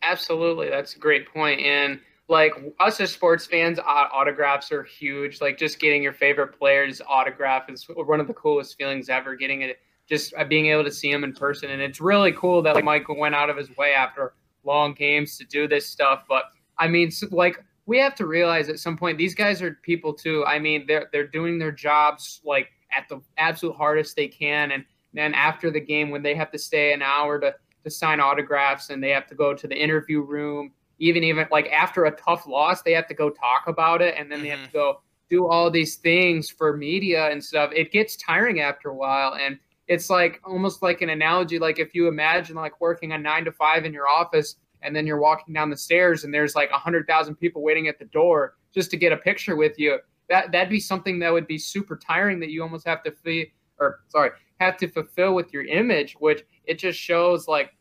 Absolutely, 0.02 0.68
that's 0.68 0.96
a 0.96 0.98
great 0.98 1.32
point. 1.32 1.60
And 1.60 2.00
like 2.28 2.52
us 2.80 3.00
as 3.00 3.12
sports 3.12 3.46
fans, 3.46 3.78
autographs 3.78 4.72
are 4.72 4.82
huge. 4.82 5.40
Like 5.40 5.58
just 5.58 5.78
getting 5.78 6.02
your 6.02 6.12
favorite 6.12 6.58
player's 6.58 7.00
autograph 7.06 7.68
is 7.68 7.86
one 7.88 8.20
of 8.20 8.26
the 8.26 8.34
coolest 8.34 8.76
feelings 8.76 9.08
ever. 9.08 9.34
Getting 9.34 9.62
it, 9.62 9.78
just 10.08 10.32
uh, 10.34 10.44
being 10.44 10.66
able 10.66 10.84
to 10.84 10.92
see 10.92 11.10
him 11.10 11.24
in 11.24 11.32
person, 11.32 11.70
and 11.70 11.82
it's 11.82 12.00
really 12.00 12.32
cool 12.32 12.62
that 12.62 12.74
like 12.74 12.84
Michael 12.84 13.18
went 13.18 13.34
out 13.34 13.50
of 13.50 13.56
his 13.56 13.74
way 13.76 13.92
after 13.92 14.34
long 14.64 14.94
games 14.94 15.36
to 15.38 15.44
do 15.44 15.66
this 15.66 15.86
stuff. 15.86 16.24
But 16.28 16.44
I 16.78 16.88
mean, 16.88 17.10
like 17.30 17.62
we 17.86 17.98
have 17.98 18.14
to 18.16 18.26
realize 18.26 18.68
at 18.68 18.78
some 18.78 18.96
point 18.96 19.18
these 19.18 19.34
guys 19.34 19.60
are 19.60 19.78
people 19.82 20.14
too. 20.14 20.44
I 20.46 20.58
mean, 20.58 20.84
they're 20.86 21.08
they're 21.12 21.26
doing 21.26 21.58
their 21.58 21.72
jobs 21.72 22.40
like 22.44 22.68
at 22.96 23.08
the 23.08 23.20
absolute 23.36 23.76
hardest 23.76 24.16
they 24.16 24.28
can, 24.28 24.72
and 24.72 24.84
then 25.12 25.34
after 25.34 25.70
the 25.70 25.80
game 25.80 26.10
when 26.10 26.22
they 26.22 26.34
have 26.34 26.50
to 26.52 26.58
stay 26.58 26.92
an 26.92 27.02
hour 27.02 27.40
to 27.40 27.54
to 27.84 27.90
sign 27.90 28.20
autographs 28.20 28.90
and 28.90 29.02
they 29.02 29.10
have 29.10 29.26
to 29.26 29.34
go 29.34 29.52
to 29.52 29.66
the 29.66 29.74
interview 29.74 30.22
room 30.22 30.72
even 30.98 31.22
even 31.24 31.46
like 31.50 31.68
after 31.68 32.04
a 32.06 32.10
tough 32.12 32.46
loss 32.46 32.82
they 32.82 32.92
have 32.92 33.06
to 33.08 33.14
go 33.14 33.30
talk 33.30 33.64
about 33.66 34.00
it 34.02 34.14
and 34.16 34.30
then 34.30 34.38
mm-hmm. 34.38 34.44
they 34.44 34.50
have 34.50 34.60
to 34.60 34.66
mm-hmm. 34.66 34.76
go 34.76 35.00
do 35.30 35.46
all 35.46 35.70
these 35.70 35.96
things 35.96 36.50
for 36.50 36.76
media 36.76 37.30
and 37.30 37.42
stuff 37.42 37.70
it 37.74 37.90
gets 37.92 38.16
tiring 38.16 38.60
after 38.60 38.90
a 38.90 38.94
while 38.94 39.34
and 39.34 39.58
it's 39.88 40.10
like 40.10 40.40
almost 40.44 40.82
like 40.82 41.02
an 41.02 41.10
analogy 41.10 41.58
like 41.58 41.78
if 41.78 41.94
you 41.94 42.06
imagine 42.06 42.54
like 42.54 42.80
working 42.80 43.12
a 43.12 43.18
nine 43.18 43.44
to 43.44 43.52
five 43.52 43.84
in 43.84 43.92
your 43.92 44.08
office 44.08 44.56
and 44.82 44.94
then 44.94 45.06
you're 45.06 45.20
walking 45.20 45.54
down 45.54 45.70
the 45.70 45.76
stairs 45.76 46.24
and 46.24 46.34
there's 46.34 46.54
like 46.54 46.70
a 46.70 46.78
hundred 46.78 47.06
thousand 47.06 47.36
people 47.36 47.62
waiting 47.62 47.88
at 47.88 47.98
the 47.98 48.04
door 48.06 48.54
just 48.74 48.90
to 48.90 48.96
get 48.96 49.12
a 49.12 49.16
picture 49.16 49.56
with 49.56 49.78
you. 49.78 49.98
That 50.28 50.52
that'd 50.52 50.70
be 50.70 50.80
something 50.80 51.18
that 51.20 51.32
would 51.32 51.46
be 51.46 51.58
super 51.58 51.96
tiring 51.96 52.40
that 52.40 52.50
you 52.50 52.62
almost 52.62 52.86
have 52.86 53.02
to 53.04 53.12
fee 53.12 53.52
or 53.78 54.00
sorry 54.08 54.30
have 54.60 54.76
to 54.76 54.88
fulfill 54.88 55.34
with 55.34 55.52
your 55.52 55.64
image, 55.64 56.14
which 56.20 56.44
it 56.64 56.78
just 56.78 56.98
shows 56.98 57.48
like 57.48 57.74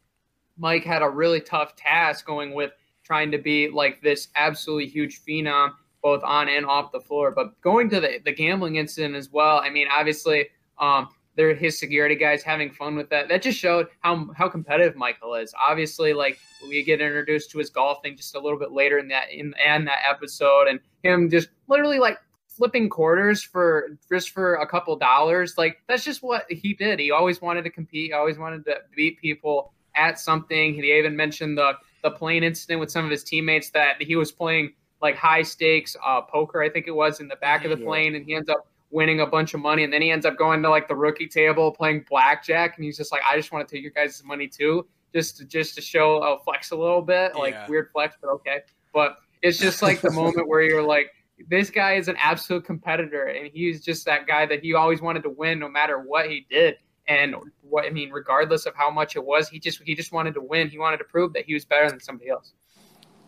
Mike 0.58 0.84
had 0.84 1.02
a 1.04 1.10
really 1.10 1.40
tough 1.40 1.76
task 1.76 2.26
going 2.26 2.54
with 2.54 2.72
trying 3.12 3.30
to 3.30 3.38
be 3.38 3.68
like 3.68 4.02
this 4.02 4.30
absolutely 4.38 4.88
huge 4.88 5.22
phenom 5.26 5.74
both 6.02 6.24
on 6.24 6.48
and 6.48 6.66
off 6.66 6.94
the 6.94 7.00
floor. 7.02 7.30
But 7.30 7.60
going 7.60 7.90
to 7.90 8.00
the, 8.00 8.22
the 8.24 8.32
gambling 8.32 8.78
incident 8.78 9.16
as 9.16 9.30
well, 9.30 9.58
I 9.58 9.70
mean, 9.70 9.88
obviously, 9.92 10.48
um, 10.80 11.10
they're 11.36 11.54
his 11.54 11.78
security 11.78 12.16
guys 12.16 12.42
having 12.42 12.72
fun 12.72 12.96
with 12.96 13.10
that. 13.10 13.28
That 13.28 13.42
just 13.42 13.60
showed 13.60 13.88
how 14.00 14.30
how 14.34 14.48
competitive 14.48 14.96
Michael 14.96 15.36
is. 15.36 15.54
Obviously, 15.70 16.14
like 16.14 16.40
we 16.70 16.84
get 16.86 17.02
introduced 17.02 17.52
to 17.52 17.58
his 17.58 17.70
golfing 17.70 18.16
just 18.16 18.34
a 18.34 18.40
little 18.40 18.58
bit 18.58 18.72
later 18.72 18.98
in 18.98 19.10
that 19.10 19.30
in 19.30 19.54
and 19.62 19.86
that 19.88 20.00
episode, 20.10 20.70
and 20.70 20.80
him 21.04 21.30
just 21.30 21.50
literally 21.68 22.00
like 22.00 22.18
flipping 22.48 22.90
quarters 22.90 23.44
for 23.44 23.98
just 24.10 24.30
for 24.30 24.56
a 24.56 24.68
couple 24.68 24.96
dollars. 24.96 25.56
Like 25.58 25.82
that's 25.90 26.06
just 26.06 26.24
what 26.24 26.46
he 26.50 26.74
did. 26.74 26.98
He 26.98 27.12
always 27.12 27.42
wanted 27.42 27.64
to 27.64 27.70
compete. 27.70 28.08
He 28.08 28.14
always 28.14 28.38
wanted 28.38 28.64
to 28.66 28.76
beat 28.96 29.20
people 29.20 29.74
at 29.96 30.18
something. 30.18 30.74
He 30.74 30.94
even 30.94 31.16
mentioned 31.18 31.58
the 31.58 31.74
the 32.04 32.12
plane 32.12 32.44
incident 32.44 32.80
with 32.80 32.92
some 32.92 33.06
of 33.06 33.12
his 33.12 33.24
teammates 33.24 33.70
that 33.72 34.02
he 34.02 34.16
was 34.16 34.32
playing 34.32 34.74
like 35.02 35.16
high 35.16 35.42
stakes 35.42 35.96
uh, 36.06 36.22
poker, 36.22 36.62
I 36.62 36.70
think 36.70 36.88
it 36.88 36.96
was, 36.96 37.20
in 37.20 37.28
the 37.28 37.36
back 37.38 37.66
of 37.66 37.72
the 37.72 37.78
plane, 37.78 38.16
and 38.16 38.26
he 38.26 38.36
ends 38.36 38.50
up 38.50 38.68
winning 38.92 39.22
a 39.22 39.26
bunch 39.26 39.54
of 39.54 39.60
money, 39.60 39.84
and 39.84 39.92
then 39.92 40.02
he 40.02 40.12
ends 40.12 40.26
up 40.26 40.38
going 40.38 40.62
to 40.62 40.70
like 40.70 40.88
the 40.88 40.96
rookie 40.96 41.28
table 41.28 41.72
playing 41.72 42.06
blackjack, 42.10 42.78
and 42.78 42.86
he's 42.86 42.98
just 42.98 43.12
like, 43.12 43.22
I 43.28 43.36
just 43.36 43.52
want 43.52 43.68
to 43.68 43.76
take 43.76 43.82
your 43.82 43.92
guys' 43.92 44.22
money 44.24 44.48
too, 44.48 44.88
just 45.14 45.38
to 45.38 45.46
just 45.46 45.76
to 45.76 45.82
show 45.82 46.18
a 46.18 46.36
uh, 46.36 46.40
flex 46.44 46.72
a 46.72 46.76
little 46.76 47.02
bit, 47.02 47.36
like 47.36 47.54
yeah. 47.54 47.68
weird 47.68 47.90
flex, 47.92 48.16
but 48.22 48.30
okay. 48.30 48.60
But 48.94 49.18
it's 49.42 49.58
just 49.58 49.82
like 49.82 50.02
the 50.02 50.12
moment 50.12 50.48
where 50.48 50.62
you're 50.62 50.84
like, 50.84 51.08
this 51.50 51.70
guy 51.70 51.94
is 51.94 52.08
an 52.08 52.18
absolute 52.22 52.66
competitor, 52.66 53.26
and 53.26 53.50
he's 53.52 53.84
just 53.84 54.06
that 54.06 54.28
guy 54.28 54.46
that 54.46 54.62
he 54.62 54.74
always 54.74 55.02
wanted 55.02 55.24
to 55.24 55.30
win, 55.30 55.58
no 55.58 55.70
matter 55.70 56.00
what 56.00 56.30
he 56.30 56.46
did. 56.50 56.76
And 57.12 57.36
what 57.62 57.86
I 57.86 57.90
mean, 57.90 58.10
regardless 58.10 58.66
of 58.66 58.74
how 58.74 58.90
much 58.90 59.18
it 59.18 59.26
was, 59.26 59.50
he 59.50 59.60
just 59.60 59.82
he 59.84 59.96
just 59.96 60.14
wanted 60.14 60.34
to 60.36 60.42
win. 60.42 60.70
He 60.70 60.78
wanted 60.78 60.98
to 60.98 61.04
prove 61.04 61.34
that 61.34 61.44
he 61.44 61.54
was 61.54 61.66
better 61.66 61.90
than 61.90 62.00
somebody 62.00 62.30
else. 62.30 62.54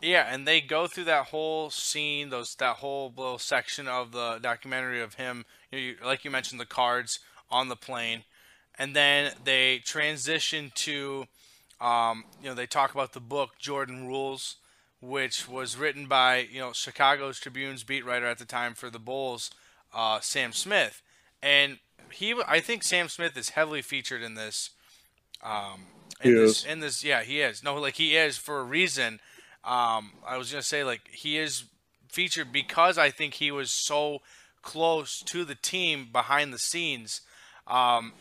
Yeah, 0.02 0.26
and 0.30 0.48
they 0.48 0.62
go 0.62 0.88
through 0.88 1.06
that 1.06 1.28
whole 1.28 1.70
scene, 1.70 2.30
those 2.30 2.56
that 2.56 2.78
whole 2.78 3.14
little 3.16 3.38
section 3.38 3.90
of 3.90 4.14
the 4.14 4.40
documentary 4.42 5.02
of 5.02 5.16
him, 5.16 5.44
you 5.70 5.78
know, 5.78 5.84
you, 5.84 5.96
like 6.06 6.24
you 6.24 6.32
mentioned, 6.32 6.62
the 6.62 6.66
cards 6.66 7.20
on 7.52 7.68
the 7.68 7.76
plane, 7.76 8.24
and 8.80 8.96
then 8.96 9.34
they 9.44 9.80
transition 9.80 10.72
to, 10.76 11.26
um, 11.82 12.24
you 12.42 12.48
know, 12.48 12.56
they 12.56 12.66
talk 12.66 12.94
about 12.94 13.12
the 13.12 13.20
book 13.20 13.52
Jordan 13.60 14.08
Rules, 14.08 14.56
which 15.02 15.50
was 15.50 15.76
written 15.76 16.06
by 16.06 16.48
you 16.50 16.60
know 16.60 16.72
Chicago's 16.72 17.38
Tribune's 17.38 17.84
beat 17.84 18.06
writer 18.06 18.28
at 18.28 18.38
the 18.38 18.46
time 18.46 18.76
for 18.76 18.90
the 18.90 19.00
Bulls, 19.00 19.52
uh, 19.94 20.22
Sam 20.22 20.54
Smith, 20.54 21.02
and 21.44 21.78
he, 22.12 22.34
I 22.48 22.60
think 22.60 22.84
Sam 22.84 23.10
Smith 23.10 23.38
is 23.38 23.50
heavily 23.50 23.82
featured 23.82 24.24
in 24.24 24.36
this. 24.36 24.72
Um, 25.44 25.88
in 26.22 26.32
he 26.32 26.36
this, 26.39 26.60
is. 26.60 26.66
in 26.66 26.80
this, 26.80 27.04
yeah, 27.04 27.22
he 27.22 27.41
is. 27.41 27.64
No, 27.64 27.76
like 27.76 27.96
he 27.96 28.16
is 28.16 28.38
for 28.38 28.60
a 28.60 28.64
reason 28.64 29.20
um, 29.64 30.12
I 30.28 30.38
was 30.38 30.52
gonna 30.52 30.62
say 30.62 30.84
like 30.84 31.08
he 31.10 31.38
is 31.38 31.66
featured 32.10 32.52
because 32.52 32.98
I 32.98 33.10
think 33.10 33.36
he 33.36 33.50
was 33.50 33.72
so 33.72 34.20
close 34.62 35.22
to 35.22 35.46
the 35.46 35.56
team 35.56 36.10
behind 36.12 36.54
the 36.54 36.60
scenes. 36.60 37.22
Um, 37.66 38.14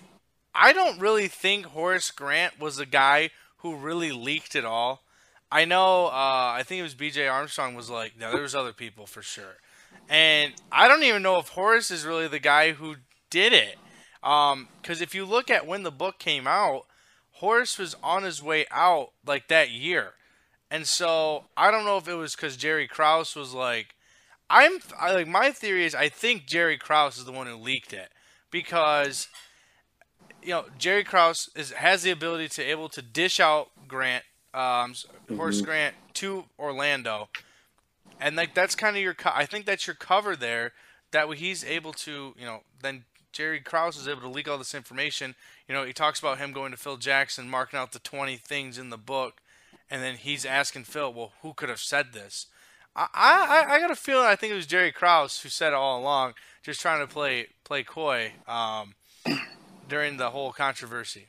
I 0.55 0.73
don't 0.73 1.01
really 1.01 1.29
think 1.29 1.67
Horace 1.67 2.11
Grant 2.11 2.61
was 2.61 2.77
the 2.77 2.87
guy 2.87 3.31
who 3.59 3.75
really 3.75 4.13
leaked 4.13 4.55
it 4.55 4.65
all. 4.65 5.03
I 5.51 5.65
know. 5.65 6.07
Uh, 6.07 6.55
I 6.55 6.63
think 6.65 6.79
it 6.79 6.85
was 6.85 6.95
B.J. 6.95 7.27
Armstrong 7.27 7.75
was 7.75 7.91
like, 7.91 8.19
no, 8.19 8.33
there 8.33 8.43
was 8.43 8.55
other 8.55 8.73
people 8.73 9.07
for 9.07 9.21
sure, 9.21 9.57
and 10.09 10.53
I 10.71 10.87
don't 10.87 11.03
even 11.03 11.23
know 11.23 11.39
if 11.39 11.49
Horace 11.49 11.91
is 11.91 12.05
really 12.05 12.29
the 12.29 12.39
guy 12.39 12.73
who 12.73 12.97
did 13.33 13.53
it. 13.53 13.79
Because 14.21 14.53
um, 14.53 14.69
if 14.89 15.17
you 15.17 15.25
look 15.25 15.51
at 15.51 15.67
when 15.67 15.83
the 15.83 15.91
book 15.91 16.21
came 16.21 16.47
out, 16.47 16.85
Horace 17.33 17.79
was 17.79 17.97
on 18.05 18.23
his 18.23 18.41
way 18.41 18.67
out 18.71 19.11
like 19.27 19.49
that 19.49 19.71
year. 19.71 20.13
And 20.71 20.87
so 20.87 21.45
I 21.57 21.73
don't 21.73 21.85
know 21.85 21.97
if 21.97 22.07
it 22.07 22.15
was 22.15 22.37
because 22.37 22.57
Jerry 22.57 22.87
Krause 22.87 23.35
was 23.35 23.53
like, 23.53 23.97
I'm 24.49 24.79
I, 25.01 25.13
like 25.13 25.27
my 25.27 25.51
theory 25.51 25.85
is 25.85 25.95
I 25.95 26.09
think 26.09 26.47
Jerry 26.47 26.77
Krause 26.77 27.19
is 27.19 27.25
the 27.25 27.33
one 27.33 27.47
who 27.47 27.57
leaked 27.57 27.93
it 27.93 28.11
because 28.51 29.29
you 30.43 30.51
know 30.51 30.67
Jerry 30.79 31.05
Krause 31.05 31.49
is 31.57 31.73
has 31.73 32.03
the 32.03 32.11
ability 32.11 32.49
to 32.51 32.63
able 32.63 32.91
to 32.91 33.03
dish 33.03 33.41
out 33.41 33.71
Grant, 33.89 34.25
um, 34.53 34.93
mm-hmm. 34.93 35.37
Horace 35.37 35.63
Grant 35.63 35.95
to 36.15 36.45
Orlando, 36.59 37.29
and 38.21 38.37
like 38.37 38.55
that's 38.55 38.75
kind 38.75 38.95
of 38.95 39.03
your 39.03 39.15
co- 39.15 39.33
I 39.35 39.47
think 39.47 39.65
that's 39.65 39.87
your 39.87 39.97
cover 39.97 40.37
there 40.37 40.73
that 41.13 41.29
he's 41.35 41.65
able 41.65 41.93
to 41.95 42.35
you 42.39 42.45
know 42.45 42.61
then 42.83 43.05
Jerry 43.33 43.61
Krause 43.61 43.97
is 43.97 44.07
able 44.07 44.21
to 44.21 44.29
leak 44.29 44.49
all 44.49 44.59
this 44.59 44.75
information. 44.75 45.35
You 45.67 45.75
know 45.75 45.85
he 45.85 45.93
talks 45.93 46.21
about 46.21 46.39
him 46.39 46.53
going 46.53 46.71
to 46.71 46.77
Phil 46.77 46.97
Jackson, 46.97 47.49
marking 47.49 47.79
out 47.79 47.93
the 47.93 47.99
20 47.99 48.37
things 48.37 48.79
in 48.79 48.91
the 48.91 48.99
book 48.99 49.41
and 49.93 50.03
then 50.03 50.17
he's 50.17 50.47
asking 50.47 50.85
Phil, 50.85 51.13
"Well, 51.13 51.33
who 51.43 51.53
could 51.53 51.69
have 51.69 51.79
said 51.79 52.15
this?" 52.15 52.47
I 52.97 53.07
I, 53.15 53.75
I 53.75 53.81
got 53.81 53.91
a 53.91 53.95
feeling 53.95 54.27
I 54.27 54.37
think 54.37 54.53
it 54.53 54.57
was 54.57 54.67
Jerry 54.67 54.91
Krause 54.91 55.41
who 55.43 55.51
said 55.51 55.69
it 55.69 55.75
all 55.75 56.01
along, 56.01 56.33
just 56.63 56.81
trying 56.81 57.07
to 57.07 57.13
play 57.13 57.49
play 57.63 57.83
coy 57.83 58.33
um, 58.49 58.95
during 59.89 60.17
the 60.17 60.31
whole 60.31 60.51
controversy. 60.51 61.29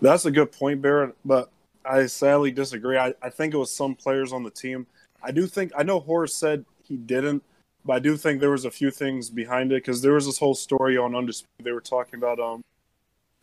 That's 0.00 0.24
a 0.24 0.30
good 0.30 0.52
point, 0.52 0.80
Barrett, 0.80 1.16
but 1.22 1.50
I 1.84 2.06
sadly 2.06 2.50
disagree. 2.50 2.96
I, 2.96 3.12
I 3.20 3.28
think 3.28 3.52
it 3.52 3.58
was 3.58 3.70
some 3.70 3.94
players 3.94 4.32
on 4.32 4.42
the 4.42 4.50
team. 4.50 4.86
I 5.22 5.30
do 5.30 5.46
think 5.46 5.72
I 5.76 5.82
know 5.82 6.00
Horace 6.00 6.34
said 6.34 6.64
he 6.82 6.96
didn't, 6.96 7.42
but 7.88 7.94
I 7.94 7.98
do 8.00 8.18
think 8.18 8.40
there 8.40 8.50
was 8.50 8.66
a 8.66 8.70
few 8.70 8.90
things 8.90 9.30
behind 9.30 9.72
it 9.72 9.76
because 9.76 10.02
there 10.02 10.12
was 10.12 10.26
this 10.26 10.36
whole 10.36 10.54
story 10.54 10.98
on 10.98 11.14
Undisputed. 11.14 11.64
They 11.64 11.72
were 11.72 11.80
talking 11.80 12.18
about 12.18 12.38
um 12.38 12.62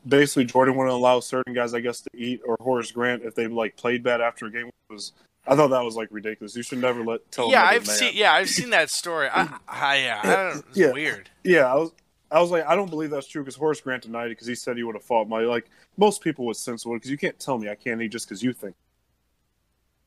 basically 0.07 0.45
Jordan 0.45 0.75
wouldn't 0.75 0.93
allow 0.93 1.19
certain 1.19 1.55
guys, 1.55 1.73
I 1.73 1.79
guess, 1.79 2.01
to 2.01 2.09
eat 2.13 2.41
or 2.45 2.55
Horace 2.59 2.91
Grant 2.91 3.23
if 3.23 3.33
they 3.33 3.47
like 3.47 3.75
played 3.75 4.03
bad 4.03 4.21
after 4.21 4.45
a 4.45 4.51
game. 4.51 4.69
Was 4.91 5.13
I 5.47 5.55
thought 5.55 5.71
that 5.71 5.83
was 5.83 5.95
like 5.95 6.09
ridiculous. 6.11 6.55
You 6.55 6.61
should 6.61 6.77
never 6.77 7.03
let 7.03 7.31
tell. 7.31 7.49
Yeah, 7.49 7.63
I've 7.63 7.87
man. 7.87 7.95
seen. 7.95 8.11
Yeah, 8.13 8.33
I've 8.33 8.49
seen 8.49 8.69
that 8.69 8.91
story. 8.91 9.29
I, 9.33 9.57
I 9.67 9.97
yeah, 9.97 10.21
I 10.23 10.27
don't, 10.27 10.65
it's 10.69 10.77
yeah, 10.77 10.91
weird. 10.91 11.27
Yeah, 11.43 11.71
I 11.71 11.75
was. 11.75 11.91
I 12.31 12.39
was 12.39 12.51
like, 12.51 12.67
I 12.67 12.75
don't 12.75 12.89
believe 12.89 13.09
that's 13.09 13.27
true 13.27 13.41
because 13.41 13.55
Horace 13.55 13.81
Grant 13.81 14.03
denied 14.03 14.27
it 14.27 14.29
because 14.29 14.47
he 14.47 14.55
said 14.55 14.77
he 14.77 14.83
would 14.83 14.95
have 14.95 15.03
fought 15.03 15.27
my 15.27 15.41
like 15.41 15.71
most 15.97 16.21
people 16.21 16.45
would 16.45 16.57
sense 16.57 16.85
would 16.85 16.97
because 16.97 17.09
you 17.09 17.17
can't 17.17 17.39
tell 17.39 17.57
me 17.57 17.69
I 17.69 17.75
can't 17.75 17.99
eat 17.99 18.09
just 18.09 18.27
because 18.27 18.43
you 18.43 18.53
think. 18.53 18.75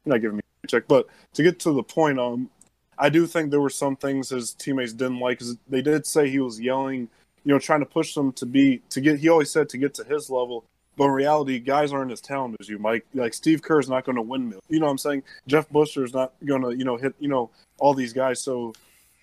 You're 0.05 0.15
not 0.15 0.21
giving 0.21 0.37
me 0.37 0.43
a 0.63 0.67
check, 0.69 0.85
but 0.87 1.09
to 1.35 1.43
get 1.43 1.59
to 1.61 1.73
the 1.73 1.83
point, 1.83 2.21
um, 2.21 2.51
I 2.99 3.09
do 3.09 3.27
think 3.27 3.51
there 3.51 3.61
were 3.61 3.71
some 3.71 3.97
things 3.97 4.31
his 4.31 4.53
teammates 4.53 4.93
didn't 4.93 5.21
like 5.21 5.39
because 5.39 5.57
they 5.69 5.83
did 5.83 6.07
say 6.07 6.29
he 6.29 6.41
was 6.41 6.61
yelling 6.61 7.09
you 7.49 7.55
know, 7.55 7.59
trying 7.59 7.81
to 7.81 7.87
push 7.87 8.15
them 8.15 8.31
to 8.33 8.45
be 8.45 8.83
to 8.91 9.01
get. 9.01 9.19
He 9.19 9.31
always 9.31 9.51
said 9.51 9.71
to 9.71 9.79
get 9.79 9.95
to 9.95 10.05
his 10.05 10.29
level, 10.29 10.65
but 10.99 11.05
in 11.05 11.13
reality, 11.13 11.59
guys 11.59 11.95
aren't 11.95 12.13
as 12.13 12.21
talented 12.21 12.61
as 12.61 12.69
you, 12.69 12.79
Mike. 12.79 13.07
Like 13.15 13.33
Steve 13.33 13.63
Kerr 13.63 13.81
is 13.81 13.89
not 13.89 14.05
going 14.05 14.17
to 14.17 14.23
windmill. 14.23 14.61
You 14.69 14.81
know 14.81 14.85
what 14.85 14.93
I'm 14.93 14.99
saying? 14.99 15.23
Jeff 15.47 15.67
Buechler's 15.71 16.13
not 16.13 16.35
going 16.45 16.61
to, 16.61 16.77
you 16.77 16.85
know, 16.85 16.99
hit, 16.99 17.15
you 17.19 17.29
know, 17.29 17.49
all 17.79 17.95
these 17.95 18.13
guys. 18.13 18.43
So 18.43 18.75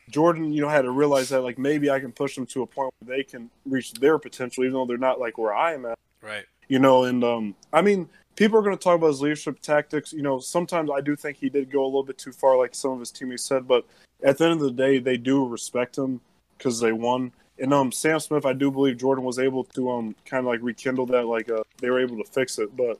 Jordan, 0.10 0.54
you 0.54 0.62
know, 0.62 0.70
had 0.70 0.84
to 0.84 0.92
realize 0.92 1.30
that 1.30 1.42
like 1.42 1.60
maybe 1.60 1.92
I 1.92 2.00
can 2.00 2.12
push 2.12 2.34
them 2.34 2.48
to 2.48 2.64
a 2.64 2.66
point 2.66 2.92
where 3.00 3.16
they 3.16 3.24
can 3.24 3.52
reach 3.64 3.94
their 3.94 4.18
potential, 4.18 4.64
even 4.64 4.74
though 4.74 4.88
they're 4.88 4.98
not 4.98 5.20
like 5.20 5.38
where 5.38 5.54
I 5.54 5.74
am 5.74 5.86
at. 5.86 6.00
Right. 6.22 6.46
You 6.68 6.80
know, 6.80 7.04
and 7.04 7.24
um, 7.24 7.56
I 7.72 7.84
mean, 7.84 8.10
people 8.36 8.58
are 8.60 8.62
going 8.62 8.78
to 8.78 8.84
talk 8.84 8.96
about 8.96 9.08
his 9.08 9.22
leadership 9.22 9.60
tactics. 9.62 10.14
You 10.14 10.22
know, 10.22 10.40
sometimes 10.40 10.90
I 10.94 11.02
do 11.02 11.16
think 11.16 11.38
he 11.38 11.50
did 11.50 11.72
go 11.72 11.84
a 11.84 11.86
little 11.86 12.04
bit 12.04 12.18
too 12.18 12.32
far, 12.32 12.58
like 12.58 12.76
some 12.76 12.92
of 12.92 13.00
his 13.00 13.12
teammates 13.12 13.46
said. 13.46 13.68
But 13.68 13.86
at 14.24 14.38
the 14.38 14.46
end 14.46 14.54
of 14.54 14.60
the 14.60 14.72
day, 14.72 15.00
they 15.00 15.18
do 15.18 15.46
respect 15.46 15.98
him 15.98 16.22
because 16.58 16.80
they 16.80 16.92
won. 16.92 17.32
And 17.58 17.74
um, 17.74 17.92
Sam 17.92 18.20
Smith, 18.20 18.46
I 18.46 18.54
do 18.54 18.70
believe 18.70 18.98
Jordan 18.98 19.24
was 19.24 19.40
able 19.40 19.64
to 19.64 19.92
um 19.92 20.16
kind 20.26 20.42
of 20.42 20.46
like 20.46 20.60
rekindle 20.62 21.06
that, 21.08 21.26
like 21.26 21.50
uh, 21.50 21.64
they 21.78 21.90
were 21.90 22.02
able 22.02 22.18
to 22.18 22.30
fix 22.30 22.60
it. 22.60 22.76
But 22.76 23.00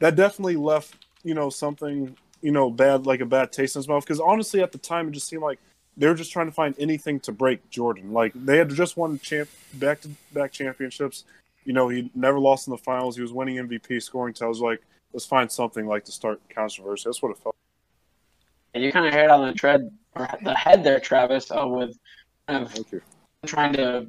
that 0.00 0.16
definitely 0.16 0.56
left 0.56 1.06
you 1.24 1.34
know 1.34 1.48
something 1.48 2.16
you 2.42 2.52
know 2.52 2.70
bad, 2.70 3.06
like 3.06 3.20
a 3.20 3.26
bad 3.26 3.52
taste 3.52 3.76
in 3.76 3.80
his 3.80 3.88
mouth. 3.88 4.04
Because 4.04 4.20
honestly, 4.20 4.62
at 4.62 4.72
the 4.72 4.78
time, 4.78 5.08
it 5.08 5.12
just 5.12 5.28
seemed 5.28 5.42
like 5.42 5.58
they 5.96 6.06
were 6.06 6.14
just 6.14 6.32
trying 6.32 6.46
to 6.46 6.52
find 6.52 6.74
anything 6.78 7.20
to 7.20 7.32
break 7.32 7.70
Jordan. 7.70 8.12
Like 8.12 8.32
they 8.34 8.58
had 8.58 8.68
just 8.70 8.96
won 8.96 9.18
champ 9.18 9.48
back 9.74 10.02
to 10.02 10.10
back 10.32 10.52
championships. 10.52 11.24
You 11.66 11.74
know, 11.74 11.88
he 11.88 12.10
never 12.14 12.38
lost 12.38 12.66
in 12.66 12.70
the 12.70 12.78
finals. 12.78 13.16
He 13.16 13.22
was 13.22 13.32
winning 13.32 13.56
MVP, 13.56 14.02
scoring 14.02 14.32
tells 14.32 14.60
like, 14.60 14.80
let's 15.12 15.26
find 15.26 15.50
something 15.50 15.86
like 15.86 16.04
to 16.04 16.12
start 16.12 16.40
controversy. 16.48 17.04
That's 17.06 17.20
what 17.20 17.32
it 17.32 17.38
felt. 17.38 17.56
And 18.74 18.82
you 18.82 18.92
kind 18.92 19.06
of 19.06 19.12
hit 19.12 19.30
on 19.30 19.46
the 19.46 19.52
tread 19.52 19.90
or 20.14 20.28
the 20.42 20.54
head 20.54 20.84
there, 20.84 21.00
Travis, 21.00 21.50
uh, 21.50 21.66
with 21.66 21.98
kind 22.46 22.62
of 22.62 22.72
Thank 22.72 22.92
you. 22.92 23.02
trying 23.46 23.72
to 23.74 24.08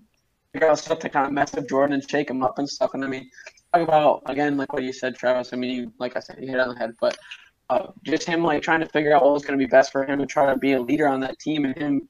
figure 0.54 0.70
out 0.70 0.80
stuff 0.80 1.00
to 1.00 1.10
kind 1.10 1.26
of 1.26 1.34
mess 1.34 1.54
with 1.54 1.68
Jordan 1.68 1.94
and 1.94 2.10
shake 2.10 2.30
him 2.30 2.44
up 2.44 2.60
and 2.60 2.70
stuff. 2.70 2.94
And 2.94 3.04
I 3.04 3.08
mean, 3.08 3.30
talk 3.74 3.88
about 3.88 4.22
again, 4.26 4.58
like 4.58 4.72
what 4.74 4.84
you 4.84 4.94
said, 4.94 5.16
Travis. 5.16 5.54
I 5.54 5.56
mean, 5.56 5.72
you, 5.72 5.94
like 6.00 6.16
I 6.16 6.20
said, 6.20 6.38
you 6.40 6.48
hit 6.48 6.60
on 6.60 6.70
the 6.70 6.80
head, 6.80 6.94
but 7.00 7.18
uh, 7.70 7.88
just 8.04 8.24
him 8.24 8.44
like 8.44 8.62
trying 8.62 8.80
to 8.80 8.88
figure 8.88 9.16
out 9.16 9.24
what 9.24 9.34
was 9.34 9.44
going 9.44 9.58
to 9.58 9.66
be 9.66 9.70
best 9.70 9.92
for 9.92 10.06
him 10.06 10.20
and 10.20 10.30
try 10.30 10.52
to 10.52 10.58
be 10.58 10.74
a 10.74 10.82
leader 10.82 11.08
on 11.08 11.20
that 11.22 11.40
team, 11.40 11.66
and 11.66 11.78
him 11.78 12.10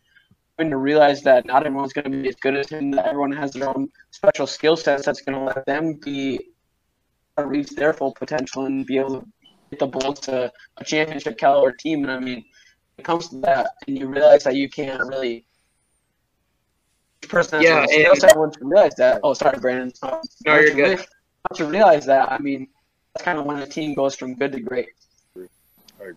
to 0.58 0.78
realize 0.78 1.22
that 1.24 1.46
not 1.46 1.66
everyone's 1.66 1.94
going 1.94 2.12
to 2.12 2.22
be 2.22 2.28
as 2.28 2.36
good 2.36 2.56
as 2.56 2.70
him. 2.70 2.92
That 2.92 3.06
everyone 3.06 3.32
has 3.32 3.52
their 3.52 3.70
own 3.70 3.90
special 4.12 4.48
skill 4.48 4.76
sets 4.76 5.06
that's 5.06 5.22
going 5.22 5.38
to 5.38 5.44
let 5.44 5.66
them 5.66 5.94
be 5.94 6.50
uh, 7.38 7.46
reach 7.46 7.70
their 7.70 7.94
full 7.94 8.14
potential 8.14 8.66
and 8.66 8.86
be 8.86 8.98
able 8.98 9.22
to 9.22 9.28
get 9.70 9.80
the 9.80 9.88
Bulls 9.88 10.20
to 10.22 10.52
a 10.78 10.84
championship 10.84 11.38
caliber 11.38 11.72
team. 11.72 12.04
And 12.04 12.12
I 12.12 12.20
mean, 12.20 12.44
it 12.98 13.04
comes 13.06 13.30
to 13.30 13.38
that, 13.42 13.72
and 13.88 13.98
you 13.98 14.08
realize 14.08 14.44
that 14.44 14.56
you 14.56 14.70
can't 14.70 15.00
really. 15.08 15.46
Person 17.30 17.62
Yeah, 17.62 17.84
a 17.84 17.88
skill 17.88 18.12
and- 18.12 18.22
set. 18.22 18.38
Once 18.38 18.56
you 18.62 18.68
realize 18.70 18.96
that, 18.96 19.20
oh, 19.24 19.34
sorry, 19.34 19.60
Brandon. 19.60 19.92
No, 20.46 20.60
you're 20.60 20.74
good. 20.74 21.06
you 21.60 21.66
realize 21.66 22.06
that, 22.06 22.32
I 22.32 22.38
mean, 22.38 22.68
that's 23.14 23.26
kind 23.26 23.38
of 23.38 23.46
when 23.46 23.58
a 23.60 23.68
team 23.68 23.94
goes 23.94 24.16
from 24.16 24.36
good 24.36 24.54
to 24.54 24.60
great. 24.62 24.90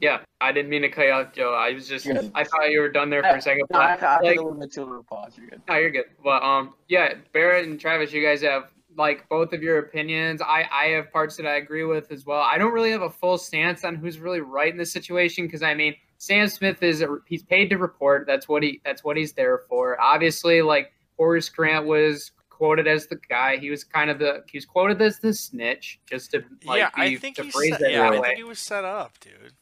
Yeah, 0.01 0.21
I 0.41 0.53
didn't 0.53 0.71
mean 0.71 0.83
to 0.83 0.89
cut 0.89 1.07
you 1.07 1.13
off, 1.13 1.33
Joe. 1.33 1.55
I 1.55 1.73
was 1.73 1.89
just 1.89 2.07
I 2.35 2.45
thought 2.45 2.71
you 2.71 2.81
were 2.81 2.89
done 2.89 3.11
there 3.11 3.23
for 3.23 3.37
a 3.37 3.43
second. 3.43 3.67
No, 3.71 3.79
I, 3.79 3.97
but, 3.97 4.03
I 4.03 4.15
took 4.17 4.25
like, 4.25 4.39
a 4.39 4.43
little 4.43 4.59
bit 4.59 4.73
too 4.73 5.05
pause. 5.09 5.33
You're 5.37 5.49
good. 5.49 5.63
No, 5.69 5.77
you're 5.77 5.91
good. 5.91 6.07
But 6.23 6.43
um, 6.43 6.75
yeah, 6.89 7.15
Barrett 7.33 7.67
and 7.67 7.79
Travis, 7.81 8.13
you 8.13 8.25
guys 8.25 8.43
have 8.43 8.71
like 8.97 9.29
both 9.29 9.53
of 9.53 9.63
your 9.63 9.79
opinions. 9.79 10.43
I 10.43 10.67
I 10.73 10.87
have 10.89 11.13
parts 11.13 11.37
that 11.37 11.47
I 11.47 11.57
agree 11.57 11.85
with 11.85 12.11
as 12.11 12.27
well. 12.27 12.41
I 12.41 12.59
don't 12.59 12.73
really 12.73 12.91
have 12.91 13.03
a 13.03 13.11
full 13.11 13.39
stance 13.39 13.85
on 13.85 13.97
who's 13.97 14.19
really 14.19 14.41
right 14.41 14.71
in 14.71 14.79
this 14.79 14.93
situation 14.93 15.47
because 15.47 15.63
I 15.63 15.75
mean, 15.75 15.95
Sam 16.19 16.49
Smith 16.49 16.83
is 16.83 17.03
a, 17.03 17.19
he's 17.27 17.43
paid 17.43 17.71
to 17.71 17.79
report. 17.79 18.27
That's 18.27 18.49
what 18.49 18.63
he 18.63 18.81
that's 18.85 19.05
what 19.05 19.17
he's 19.17 19.33
there 19.33 19.63
for. 19.69 20.01
Obviously, 20.01 20.63
like 20.63 20.93
Horace 21.17 21.49
Grant 21.49 21.87
was 21.87 22.33
quoted 22.49 22.87
as 22.87 23.07
the 23.07 23.17
guy. 23.29 23.57
He 23.57 23.71
was 23.71 23.85
kind 23.85 24.11
of 24.11 24.19
the 24.19 24.45
he 24.51 24.59
was 24.59 24.67
quoted 24.67 25.01
as 25.01 25.19
the 25.19 25.33
snitch, 25.33 25.99
just 26.07 26.33
to 26.33 26.45
like 26.65 26.79
yeah, 26.79 26.91
be, 26.95 27.03
I 27.03 27.17
think 27.17 27.37
to 27.37 27.45
he 27.45 27.51
phrase 27.51 27.73
set, 27.73 27.83
it 27.83 27.93
yeah, 27.93 28.03
I 28.03 28.11
way. 28.11 28.21
think 28.21 28.37
he 28.37 28.45
was 28.45 28.59
set 28.59 28.85
up, 28.85 29.19
dude. 29.21 29.55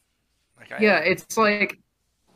Like, 0.58 0.72
I, 0.72 0.78
Yeah, 0.80 0.98
it's 0.98 1.36
like 1.36 1.78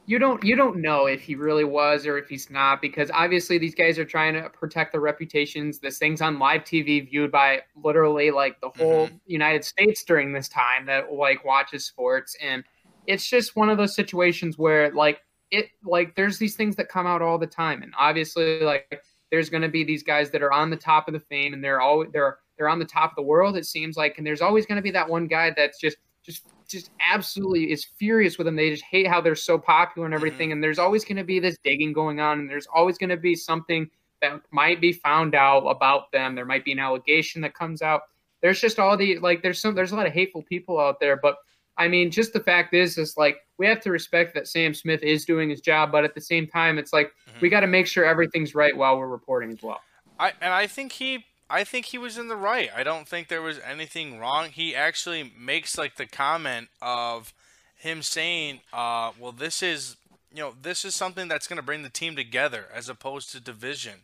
you 0.06 0.18
don't 0.18 0.42
you 0.42 0.56
don't 0.56 0.78
know 0.78 1.06
if 1.06 1.20
he 1.20 1.36
really 1.36 1.64
was 1.64 2.06
or 2.06 2.18
if 2.18 2.28
he's 2.28 2.50
not 2.50 2.82
because 2.82 3.10
obviously 3.14 3.56
these 3.58 3.74
guys 3.74 3.98
are 3.98 4.04
trying 4.04 4.34
to 4.34 4.48
protect 4.50 4.92
their 4.92 5.00
reputations. 5.00 5.78
This 5.78 5.98
thing's 5.98 6.20
on 6.20 6.38
live 6.38 6.62
TV 6.62 7.08
viewed 7.08 7.30
by 7.30 7.62
literally 7.76 8.30
like 8.30 8.60
the 8.60 8.70
whole 8.70 9.06
mm-hmm. 9.06 9.16
United 9.26 9.64
States 9.64 10.02
during 10.02 10.32
this 10.32 10.48
time 10.48 10.86
that 10.86 11.12
like 11.12 11.44
watches 11.44 11.84
sports. 11.84 12.36
And 12.42 12.64
it's 13.06 13.28
just 13.28 13.54
one 13.54 13.70
of 13.70 13.78
those 13.78 13.94
situations 13.94 14.58
where 14.58 14.90
like 14.92 15.20
it 15.50 15.68
like 15.84 16.16
there's 16.16 16.38
these 16.38 16.56
things 16.56 16.74
that 16.76 16.88
come 16.88 17.06
out 17.06 17.22
all 17.22 17.38
the 17.38 17.46
time. 17.46 17.82
And 17.82 17.94
obviously 17.96 18.60
like 18.60 19.02
there's 19.30 19.50
going 19.50 19.62
to 19.62 19.68
be 19.68 19.84
these 19.84 20.02
guys 20.02 20.30
that 20.30 20.42
are 20.42 20.52
on 20.52 20.68
the 20.68 20.76
top 20.76 21.06
of 21.06 21.14
the 21.14 21.20
fame 21.20 21.54
and 21.54 21.62
they're 21.62 21.80
all 21.80 22.04
they're 22.12 22.38
they're 22.58 22.68
on 22.68 22.80
the 22.80 22.84
top 22.84 23.12
of 23.12 23.16
the 23.16 23.22
world 23.22 23.56
it 23.56 23.66
seems 23.66 23.96
like. 23.96 24.18
And 24.18 24.26
there's 24.26 24.42
always 24.42 24.66
going 24.66 24.76
to 24.76 24.82
be 24.82 24.90
that 24.90 25.08
one 25.08 25.28
guy 25.28 25.52
that's 25.56 25.78
just 25.78 25.96
just 26.24 26.46
just 26.68 26.90
absolutely 27.00 27.70
is 27.70 27.84
furious 27.84 28.38
with 28.38 28.46
them. 28.46 28.56
They 28.56 28.70
just 28.70 28.84
hate 28.84 29.06
how 29.06 29.20
they're 29.20 29.34
so 29.34 29.58
popular 29.58 30.06
and 30.06 30.14
mm-hmm. 30.14 30.18
everything. 30.18 30.52
And 30.52 30.62
there's 30.62 30.78
always 30.78 31.04
going 31.04 31.18
to 31.18 31.24
be 31.24 31.38
this 31.38 31.58
digging 31.62 31.92
going 31.92 32.20
on 32.20 32.38
and 32.40 32.48
there's 32.48 32.66
always 32.72 32.96
going 32.96 33.10
to 33.10 33.16
be 33.16 33.34
something 33.34 33.90
that 34.22 34.40
might 34.50 34.80
be 34.80 34.92
found 34.92 35.34
out 35.34 35.66
about 35.66 36.10
them. 36.12 36.34
There 36.34 36.46
might 36.46 36.64
be 36.64 36.72
an 36.72 36.78
allegation 36.78 37.42
that 37.42 37.54
comes 37.54 37.82
out. 37.82 38.02
There's 38.40 38.60
just 38.60 38.78
all 38.78 38.96
the 38.96 39.18
like 39.18 39.42
there's 39.42 39.60
some 39.60 39.74
there's 39.74 39.92
a 39.92 39.96
lot 39.96 40.06
of 40.06 40.12
hateful 40.12 40.42
people 40.42 40.80
out 40.80 40.98
there. 40.98 41.16
But 41.16 41.36
I 41.76 41.88
mean, 41.88 42.10
just 42.10 42.32
the 42.32 42.40
fact 42.40 42.74
is, 42.74 42.98
is 42.98 43.16
like 43.16 43.38
we 43.58 43.66
have 43.66 43.80
to 43.80 43.90
respect 43.90 44.34
that 44.34 44.48
Sam 44.48 44.74
Smith 44.74 45.02
is 45.02 45.24
doing 45.24 45.50
his 45.50 45.60
job, 45.60 45.92
but 45.92 46.04
at 46.04 46.14
the 46.14 46.20
same 46.20 46.46
time, 46.46 46.78
it's 46.78 46.92
like 46.92 47.12
mm-hmm. 47.28 47.38
we 47.40 47.48
got 47.48 47.60
to 47.60 47.66
make 47.66 47.86
sure 47.86 48.04
everything's 48.04 48.54
right 48.54 48.76
while 48.76 48.98
we're 48.98 49.08
reporting 49.08 49.50
as 49.50 49.62
well. 49.62 49.80
I 50.18 50.32
and 50.40 50.52
I 50.52 50.66
think 50.66 50.92
he 50.92 51.24
I 51.52 51.64
think 51.64 51.86
he 51.86 51.98
was 51.98 52.16
in 52.16 52.28
the 52.28 52.36
right. 52.36 52.70
I 52.74 52.82
don't 52.82 53.06
think 53.06 53.28
there 53.28 53.42
was 53.42 53.60
anything 53.60 54.18
wrong. 54.18 54.48
He 54.48 54.74
actually 54.74 55.32
makes 55.38 55.76
like 55.76 55.96
the 55.96 56.06
comment 56.06 56.68
of 56.80 57.34
him 57.76 58.00
saying, 58.00 58.60
uh, 58.72 59.12
well 59.20 59.32
this 59.32 59.62
is 59.62 59.96
you 60.34 60.40
know, 60.40 60.54
this 60.62 60.82
is 60.82 60.94
something 60.94 61.28
that's 61.28 61.46
gonna 61.46 61.60
bring 61.60 61.82
the 61.82 61.90
team 61.90 62.16
together 62.16 62.68
as 62.74 62.88
opposed 62.88 63.30
to 63.32 63.40
division. 63.40 64.00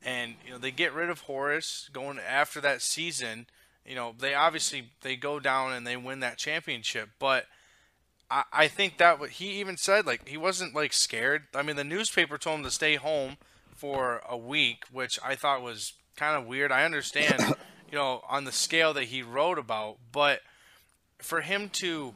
And, 0.00 0.36
you 0.46 0.52
know, 0.52 0.58
they 0.58 0.70
get 0.70 0.94
rid 0.94 1.10
of 1.10 1.22
Horace 1.22 1.90
going 1.92 2.20
after 2.20 2.60
that 2.60 2.80
season. 2.80 3.46
You 3.84 3.96
know, 3.96 4.14
they 4.16 4.34
obviously 4.34 4.90
they 5.00 5.16
go 5.16 5.40
down 5.40 5.72
and 5.72 5.84
they 5.84 5.96
win 5.96 6.20
that 6.20 6.38
championship, 6.38 7.08
but 7.18 7.46
I, 8.30 8.44
I 8.52 8.68
think 8.68 8.98
that 8.98 9.18
what 9.18 9.30
he 9.30 9.58
even 9.58 9.76
said 9.76 10.06
like 10.06 10.28
he 10.28 10.36
wasn't 10.36 10.76
like 10.76 10.92
scared. 10.92 11.46
I 11.56 11.62
mean, 11.62 11.74
the 11.74 11.82
newspaper 11.82 12.38
told 12.38 12.60
him 12.60 12.64
to 12.64 12.70
stay 12.70 12.94
home 12.94 13.36
for 13.74 14.22
a 14.28 14.36
week, 14.36 14.84
which 14.92 15.18
I 15.24 15.34
thought 15.34 15.60
was 15.60 15.94
kind 16.18 16.36
of 16.36 16.46
weird. 16.46 16.72
I 16.72 16.84
understand, 16.84 17.54
you 17.90 17.96
know, 17.96 18.22
on 18.28 18.44
the 18.44 18.52
scale 18.52 18.92
that 18.94 19.04
he 19.04 19.22
wrote 19.22 19.58
about, 19.58 19.96
but 20.12 20.40
for 21.18 21.40
him 21.40 21.68
to 21.74 22.14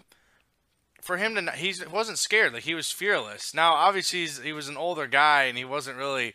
for 1.00 1.16
him 1.16 1.34
to 1.34 1.42
not, 1.42 1.54
he 1.56 1.74
wasn't 1.90 2.18
scared, 2.18 2.52
like 2.52 2.62
he 2.62 2.74
was 2.74 2.92
fearless. 2.92 3.52
Now, 3.54 3.72
obviously, 3.72 4.20
he's, 4.20 4.40
he 4.40 4.52
was 4.52 4.68
an 4.68 4.76
older 4.76 5.08
guy 5.08 5.44
and 5.44 5.58
he 5.58 5.64
wasn't 5.64 5.96
really 5.96 6.34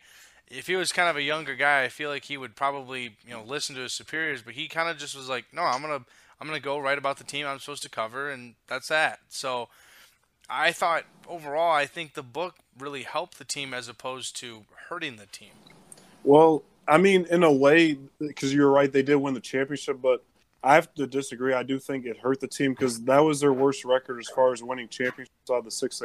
if 0.50 0.68
he 0.68 0.76
was 0.76 0.92
kind 0.92 1.10
of 1.10 1.18
a 1.18 1.22
younger 1.22 1.56
guy, 1.56 1.84
I 1.84 1.90
feel 1.90 2.10
like 2.10 2.26
he 2.26 2.38
would 2.38 2.56
probably, 2.56 3.18
you 3.26 3.32
know, 3.32 3.44
listen 3.44 3.76
to 3.76 3.82
his 3.82 3.94
superiors, 3.94 4.42
but 4.42 4.54
he 4.54 4.68
kind 4.68 4.90
of 4.90 4.98
just 4.98 5.16
was 5.16 5.30
like, 5.30 5.46
"No, 5.54 5.64
I'm 5.64 5.82
going 5.82 6.00
to 6.00 6.06
I'm 6.40 6.50
to 6.50 6.60
go 6.60 6.78
write 6.80 6.98
about 6.98 7.18
the 7.18 7.24
team 7.24 7.48
I'm 7.48 7.60
supposed 7.60 7.84
to 7.84 7.90
cover 7.90 8.30
and 8.30 8.56
that's 8.68 8.88
that." 8.88 9.20
So, 9.30 9.70
I 10.50 10.72
thought 10.72 11.04
overall, 11.28 11.74
I 11.74 11.86
think 11.86 12.14
the 12.14 12.24
book 12.24 12.56
really 12.78 13.04
helped 13.04 13.38
the 13.38 13.46
team 13.46 13.74
as 13.74 13.88
opposed 13.88 14.36
to 14.38 14.66
hurting 14.90 15.18
the 15.18 15.26
team. 15.26 15.52
Well, 16.24 16.64
I 16.88 16.98
mean, 16.98 17.26
in 17.30 17.44
a 17.44 17.52
way, 17.52 17.98
because 18.20 18.54
you're 18.54 18.72
right, 18.72 18.92
they 18.92 19.04
did 19.04 19.16
win 19.16 19.34
the 19.34 19.40
championship, 19.40 20.02
but 20.02 20.24
I 20.64 20.76
have 20.76 20.94
to 20.96 21.06
disagree. 21.06 21.54
I 21.54 21.64
do 21.64 21.80
think 21.80 22.06
it 22.06 22.18
hurt 22.18 22.40
the 22.40 22.48
team 22.48 22.72
because 22.72 23.04
that 23.04 23.20
was 23.20 23.40
their 23.40 23.54
worst 23.54 23.86
record 23.86 24.20
as 24.20 24.28
far 24.30 24.54
as 24.54 24.64
winning 24.64 24.88
championships 24.88 25.52
out 25.52 25.58
of 25.58 25.66
the 25.66 25.72
six. 25.72 26.02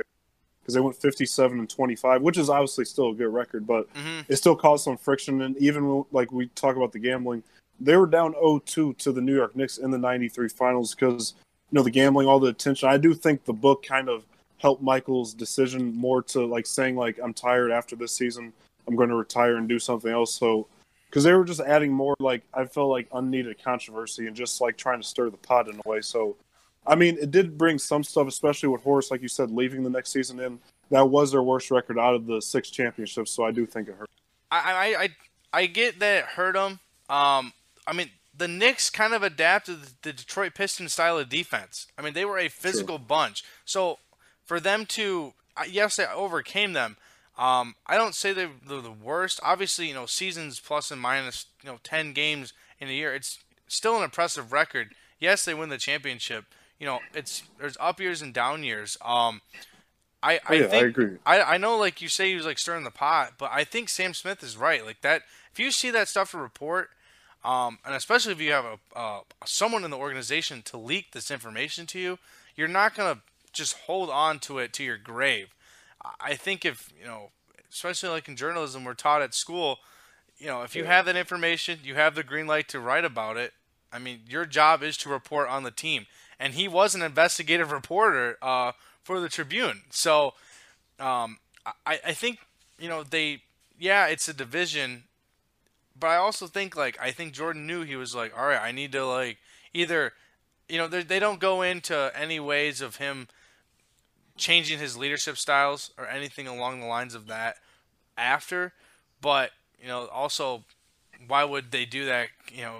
Because 0.60 0.74
they 0.74 0.80
went 0.80 0.94
57 0.96 1.58
and 1.58 1.68
25, 1.68 2.22
which 2.22 2.38
is 2.38 2.48
obviously 2.48 2.84
still 2.84 3.10
a 3.10 3.14
good 3.14 3.32
record, 3.32 3.66
but 3.66 3.92
Mm-hmm. 3.94 4.20
it 4.32 4.36
still 4.36 4.54
caused 4.54 4.84
some 4.84 4.96
friction. 4.96 5.42
And 5.42 5.56
even 5.58 6.04
like 6.12 6.30
we 6.30 6.46
talk 6.48 6.76
about 6.76 6.92
the 6.92 6.98
gambling, 7.00 7.42
they 7.80 7.96
were 7.96 8.06
down 8.06 8.34
0-2 8.34 8.96
to 8.96 9.12
the 9.12 9.20
New 9.20 9.34
York 9.34 9.56
Knicks 9.56 9.78
in 9.78 9.90
the 9.90 9.98
93 9.98 10.48
finals 10.48 10.94
because, 10.94 11.34
you 11.70 11.76
know, 11.76 11.82
the 11.82 11.90
gambling, 11.90 12.28
all 12.28 12.38
the 12.38 12.48
attention. 12.48 12.88
I 12.88 12.96
do 12.96 13.14
think 13.14 13.44
the 13.44 13.52
book 13.52 13.84
kind 13.84 14.08
of 14.08 14.24
helped 14.58 14.82
Michael's 14.82 15.34
decision 15.34 15.92
more 15.96 16.22
to 16.22 16.46
like 16.46 16.66
saying 16.66 16.94
like, 16.94 17.18
I'm 17.20 17.34
tired 17.34 17.72
after 17.72 17.96
this 17.96 18.12
season. 18.12 18.52
I'm 18.86 18.94
going 18.94 19.08
to 19.08 19.16
retire 19.16 19.56
and 19.56 19.68
do 19.68 19.80
something 19.80 20.12
else. 20.12 20.34
So, 20.34 20.68
because 21.12 21.24
they 21.24 21.34
were 21.34 21.44
just 21.44 21.60
adding 21.60 21.92
more, 21.92 22.16
like 22.20 22.42
I 22.54 22.64
felt 22.64 22.88
like 22.88 23.06
unneeded 23.12 23.62
controversy 23.62 24.26
and 24.26 24.34
just 24.34 24.62
like 24.62 24.78
trying 24.78 24.98
to 24.98 25.06
stir 25.06 25.28
the 25.28 25.36
pot 25.36 25.68
in 25.68 25.78
a 25.84 25.86
way. 25.86 26.00
So, 26.00 26.36
I 26.86 26.94
mean, 26.94 27.18
it 27.20 27.30
did 27.30 27.58
bring 27.58 27.78
some 27.78 28.02
stuff, 28.02 28.26
especially 28.26 28.70
with 28.70 28.82
Horace, 28.82 29.10
like 29.10 29.20
you 29.20 29.28
said, 29.28 29.50
leaving 29.50 29.82
the 29.82 29.90
next 29.90 30.10
season 30.10 30.40
in. 30.40 30.58
That 30.88 31.10
was 31.10 31.30
their 31.32 31.42
worst 31.42 31.70
record 31.70 31.98
out 31.98 32.14
of 32.14 32.24
the 32.24 32.40
six 32.40 32.70
championships. 32.70 33.30
So 33.30 33.44
I 33.44 33.50
do 33.50 33.66
think 33.66 33.88
it 33.88 33.96
hurt. 33.98 34.08
I 34.50 34.56
I 34.56 35.02
I, 35.02 35.08
I 35.52 35.66
get 35.66 35.98
that 35.98 36.18
it 36.18 36.24
hurt 36.24 36.54
them. 36.54 36.80
Um, 37.10 37.52
I 37.86 37.92
mean, 37.92 38.08
the 38.34 38.48
Knicks 38.48 38.88
kind 38.88 39.12
of 39.12 39.22
adapted 39.22 39.80
the 40.00 40.14
Detroit 40.14 40.54
Pistons 40.54 40.94
style 40.94 41.18
of 41.18 41.28
defense. 41.28 41.88
I 41.98 42.02
mean, 42.02 42.14
they 42.14 42.24
were 42.24 42.38
a 42.38 42.48
physical 42.48 42.98
bunch. 42.98 43.44
So 43.66 43.98
for 44.46 44.60
them 44.60 44.86
to, 44.86 45.34
yes, 45.68 45.96
they 45.96 46.06
overcame 46.06 46.72
them, 46.72 46.96
Um, 47.38 47.74
I 47.86 47.96
don't 47.96 48.14
say 48.14 48.32
they're, 48.32 48.50
they're 48.66 48.80
the 48.80 48.90
worst. 48.90 49.40
Obviously, 49.42 49.88
you 49.88 49.94
know, 49.94 50.06
seasons 50.06 50.60
plus 50.60 50.90
and 50.90 51.00
minus, 51.00 51.46
you 51.62 51.70
know, 51.70 51.78
10 51.82 52.12
games 52.12 52.52
in 52.78 52.88
a 52.88 52.92
year, 52.92 53.14
it's 53.14 53.38
still 53.68 53.96
an 53.96 54.04
impressive 54.04 54.52
record. 54.52 54.94
Yes, 55.18 55.44
they 55.44 55.54
win 55.54 55.68
the 55.68 55.78
championship. 55.78 56.44
You 56.78 56.86
know, 56.86 57.00
it's 57.14 57.44
there's 57.58 57.76
up 57.80 58.00
years 58.00 58.22
and 58.22 58.34
down 58.34 58.64
years. 58.64 58.96
Um, 59.04 59.40
I, 60.22 60.34
I 60.34 60.40
Oh, 60.48 60.54
yeah, 60.54 60.66
I 60.66 60.76
agree. 60.78 61.16
I, 61.24 61.42
I 61.42 61.56
know 61.58 61.76
like 61.78 62.02
you 62.02 62.08
say 62.08 62.30
he 62.30 62.36
was 62.36 62.46
like 62.46 62.58
stirring 62.58 62.84
the 62.84 62.90
pot, 62.90 63.34
but 63.38 63.50
I 63.52 63.64
think 63.64 63.88
Sam 63.88 64.14
Smith 64.14 64.42
is 64.42 64.56
right. 64.56 64.84
Like 64.84 65.00
that, 65.02 65.22
if 65.52 65.58
you 65.58 65.70
see 65.70 65.90
that 65.90 66.08
stuff 66.08 66.32
to 66.32 66.38
report, 66.38 66.90
um, 67.44 67.78
and 67.84 67.94
especially 67.94 68.32
if 68.32 68.40
you 68.40 68.52
have 68.52 68.64
a 68.64 68.98
uh, 68.98 69.20
someone 69.44 69.84
in 69.84 69.90
the 69.90 69.96
organization 69.96 70.62
to 70.62 70.76
leak 70.76 71.12
this 71.12 71.30
information 71.30 71.86
to 71.86 71.98
you, 71.98 72.18
you're 72.56 72.68
not 72.68 72.94
gonna 72.94 73.20
just 73.52 73.76
hold 73.86 74.10
on 74.10 74.38
to 74.40 74.58
it 74.58 74.72
to 74.74 74.84
your 74.84 74.96
grave. 74.96 75.54
I- 76.20 76.34
think 76.34 76.64
if 76.64 76.92
you 76.98 77.06
know, 77.06 77.30
especially 77.70 78.10
like 78.10 78.28
in 78.28 78.36
journalism, 78.36 78.84
we're 78.84 78.94
taught 78.94 79.22
at 79.22 79.34
school, 79.34 79.78
you 80.38 80.46
know, 80.46 80.62
if 80.62 80.74
you 80.74 80.84
have 80.84 81.06
that 81.06 81.16
information, 81.16 81.78
you 81.82 81.94
have 81.94 82.14
the 82.14 82.22
green 82.22 82.46
light 82.46 82.68
to 82.68 82.80
write 82.80 83.04
about 83.04 83.36
it. 83.36 83.52
I 83.92 83.98
mean, 83.98 84.20
your 84.28 84.46
job 84.46 84.82
is 84.82 84.96
to 84.98 85.08
report 85.08 85.48
on 85.48 85.62
the 85.62 85.70
team, 85.70 86.06
and 86.38 86.54
he 86.54 86.66
was 86.66 86.94
an 86.94 87.02
investigative 87.02 87.70
reporter 87.70 88.38
uh, 88.42 88.72
for 89.02 89.20
the 89.20 89.28
Tribune. 89.28 89.82
So, 89.90 90.34
um, 90.98 91.38
I, 91.86 92.00
I 92.06 92.12
think 92.12 92.38
you 92.78 92.88
know 92.88 93.02
they, 93.02 93.42
yeah, 93.78 94.06
it's 94.06 94.28
a 94.28 94.32
division, 94.34 95.04
but 95.98 96.08
I 96.08 96.16
also 96.16 96.46
think 96.46 96.74
like 96.74 96.98
I 97.00 97.10
think 97.10 97.32
Jordan 97.34 97.66
knew 97.66 97.82
he 97.82 97.96
was 97.96 98.14
like, 98.14 98.36
all 98.36 98.46
right, 98.46 98.60
I 98.60 98.72
need 98.72 98.92
to 98.92 99.06
like 99.06 99.38
either, 99.74 100.12
you 100.68 100.78
know, 100.78 100.88
they 100.88 101.02
they 101.02 101.18
don't 101.18 101.38
go 101.40 101.62
into 101.62 102.10
any 102.14 102.40
ways 102.40 102.80
of 102.80 102.96
him 102.96 103.28
changing 104.36 104.78
his 104.78 104.96
leadership 104.96 105.36
styles 105.36 105.90
or 105.98 106.06
anything 106.06 106.46
along 106.46 106.80
the 106.80 106.86
lines 106.86 107.14
of 107.14 107.26
that 107.26 107.56
after, 108.16 108.72
but 109.20 109.50
you 109.80 109.88
know, 109.88 110.06
also 110.06 110.64
why 111.26 111.44
would 111.44 111.70
they 111.70 111.84
do 111.84 112.06
that? 112.06 112.28
You 112.52 112.62
know, 112.62 112.76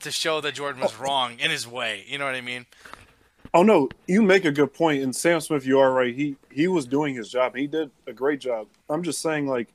to 0.00 0.10
show 0.10 0.40
that 0.40 0.54
Jordan 0.54 0.80
was 0.82 0.94
oh. 0.98 1.04
wrong 1.04 1.38
in 1.38 1.50
his 1.50 1.66
way. 1.66 2.04
You 2.06 2.18
know 2.18 2.24
what 2.24 2.34
I 2.34 2.40
mean? 2.40 2.66
Oh 3.52 3.62
no, 3.62 3.88
you 4.08 4.22
make 4.22 4.44
a 4.44 4.50
good 4.50 4.74
point. 4.74 5.02
And 5.02 5.14
Sam 5.14 5.40
Smith, 5.40 5.64
you 5.64 5.78
are 5.78 5.92
right. 5.92 6.14
He 6.14 6.36
he 6.50 6.66
was 6.66 6.86
doing 6.86 7.14
his 7.14 7.30
job. 7.30 7.54
He 7.54 7.66
did 7.66 7.90
a 8.06 8.12
great 8.12 8.40
job. 8.40 8.66
I'm 8.88 9.02
just 9.02 9.20
saying, 9.20 9.46
like, 9.46 9.68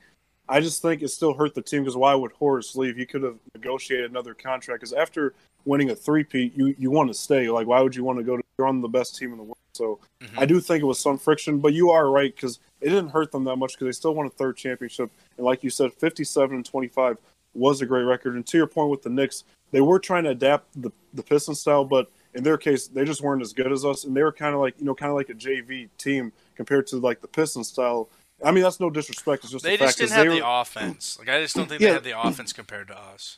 I 0.49 0.59
just 0.59 0.81
think 0.81 1.01
it 1.01 1.07
still 1.09 1.33
hurt 1.33 1.55
the 1.55 1.61
team 1.61 1.83
because 1.83 1.95
why 1.95 2.13
would 2.13 2.33
Horace 2.33 2.75
leave? 2.75 2.97
He 2.97 3.05
could 3.05 3.23
have 3.23 3.37
negotiated 3.55 4.11
another 4.11 4.33
contract. 4.33 4.81
Because 4.81 4.93
after 4.93 5.33
winning 5.63 5.91
a 5.91 5.95
three-peat, 5.95 6.57
you 6.57 6.75
you 6.77 6.91
want 6.91 7.09
to 7.09 7.13
stay. 7.13 7.49
Like, 7.49 7.67
why 7.67 7.81
would 7.81 7.95
you 7.95 8.03
want 8.03 8.19
to 8.19 8.23
go 8.23 8.35
to? 8.35 8.43
You're 8.59 8.67
on 8.67 8.81
the 8.81 8.89
best 8.89 9.15
team 9.17 9.31
in 9.31 9.37
the 9.37 9.43
world. 9.43 9.57
So 9.71 9.99
Mhm. 10.21 10.37
I 10.37 10.45
do 10.45 10.59
think 10.59 10.81
it 10.83 10.85
was 10.85 10.99
some 10.99 11.17
friction. 11.17 11.59
But 11.59 11.71
you 11.73 11.91
are 11.91 12.11
right 12.11 12.35
because 12.35 12.59
it 12.81 12.89
didn't 12.89 13.09
hurt 13.11 13.31
them 13.31 13.45
that 13.45 13.55
much 13.55 13.71
because 13.73 13.85
they 13.85 13.91
still 13.93 14.13
won 14.13 14.25
a 14.25 14.29
third 14.29 14.57
championship. 14.57 15.09
And 15.37 15.45
like 15.45 15.63
you 15.63 15.69
said, 15.69 15.93
57 15.93 16.57
and 16.57 16.65
25 16.65 17.19
was 17.53 17.81
a 17.81 17.85
great 17.85 18.03
record. 18.03 18.35
And 18.35 18.45
to 18.47 18.57
your 18.57 18.67
point 18.67 18.89
with 18.89 19.03
the 19.03 19.09
Knicks, 19.09 19.45
they 19.71 19.79
were 19.79 19.97
trying 19.97 20.25
to 20.25 20.31
adapt 20.31 20.65
the 20.81 20.91
the 21.13 21.23
Piston 21.23 21.55
style, 21.55 21.85
but 21.85 22.11
in 22.35 22.43
their 22.43 22.57
case, 22.57 22.85
they 22.87 23.03
just 23.05 23.21
weren't 23.21 23.41
as 23.41 23.53
good 23.53 23.71
as 23.71 23.83
us, 23.85 24.03
and 24.03 24.15
they 24.15 24.21
were 24.21 24.31
kind 24.33 24.53
of 24.53 24.59
like 24.61 24.77
you 24.77 24.85
know, 24.85 24.93
kind 24.93 25.09
of 25.09 25.15
like 25.15 25.29
a 25.29 25.33
JV 25.33 25.87
team 25.97 26.31
compared 26.55 26.85
to 26.87 26.97
like 26.97 27.21
the 27.21 27.27
Piston 27.27 27.63
style. 27.63 28.09
I 28.45 28.51
mean, 28.51 28.63
that's 28.63 28.79
no 28.79 28.89
disrespect. 28.91 29.43
It's 29.45 29.53
just 29.53 29.63
They 29.63 29.77
the 29.77 29.85
just 29.85 29.97
fact 29.97 30.09
didn't 30.09 30.17
have 30.25 30.33
they 30.33 30.39
the 30.41 30.47
offense. 30.47 31.17
Like 31.17 31.29
I 31.29 31.41
just 31.41 31.55
don't 31.55 31.67
think 31.69 31.81
Yeah. 31.81 31.87
they 31.89 31.93
had 31.93 32.03
the 32.03 32.21
offense 32.21 32.51
compared 32.53 32.87
to 32.89 32.97
us. 32.99 33.37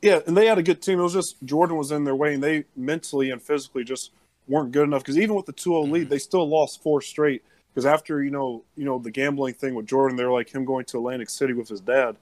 yeah, 0.00 0.20
and 0.26 0.34
they 0.36 0.46
had 0.46 0.56
a 0.58 0.62
good 0.62 0.80
team. 0.80 0.98
It 0.98 1.02
was 1.02 1.12
just 1.12 1.36
Jordan 1.44 1.76
was 1.76 1.90
in 1.90 2.04
their 2.04 2.14
way, 2.16 2.32
and 2.34 2.42
they 2.42 2.64
mentally 2.76 3.30
and 3.30 3.42
physically 3.42 3.84
just 3.84 4.10
weren't 4.50 4.72
good 4.72 4.84
enough. 4.84 5.02
Because 5.02 5.16
even 5.16 5.34
with 5.34 5.46
the 5.46 5.52
2-0 5.52 5.90
lead, 5.90 6.10
they 6.10 6.18
still 6.18 6.46
lost 6.46 6.82
four 6.82 7.00
straight. 7.00 7.42
Because 7.72 7.86
after 7.86 8.22
you 8.22 8.30
know, 8.30 8.64
you 8.76 8.84
know, 8.84 8.98
the 8.98 9.10
gambling 9.10 9.54
thing 9.54 9.74
with 9.74 9.86
Jordan, 9.86 10.16
they're 10.16 10.30
like 10.30 10.50
him 10.50 10.64
going 10.64 10.84
to 10.86 10.98
Atlantic 10.98 11.30
City 11.30 11.52
with 11.52 11.68
his 11.68 11.80
dad. 11.80 12.16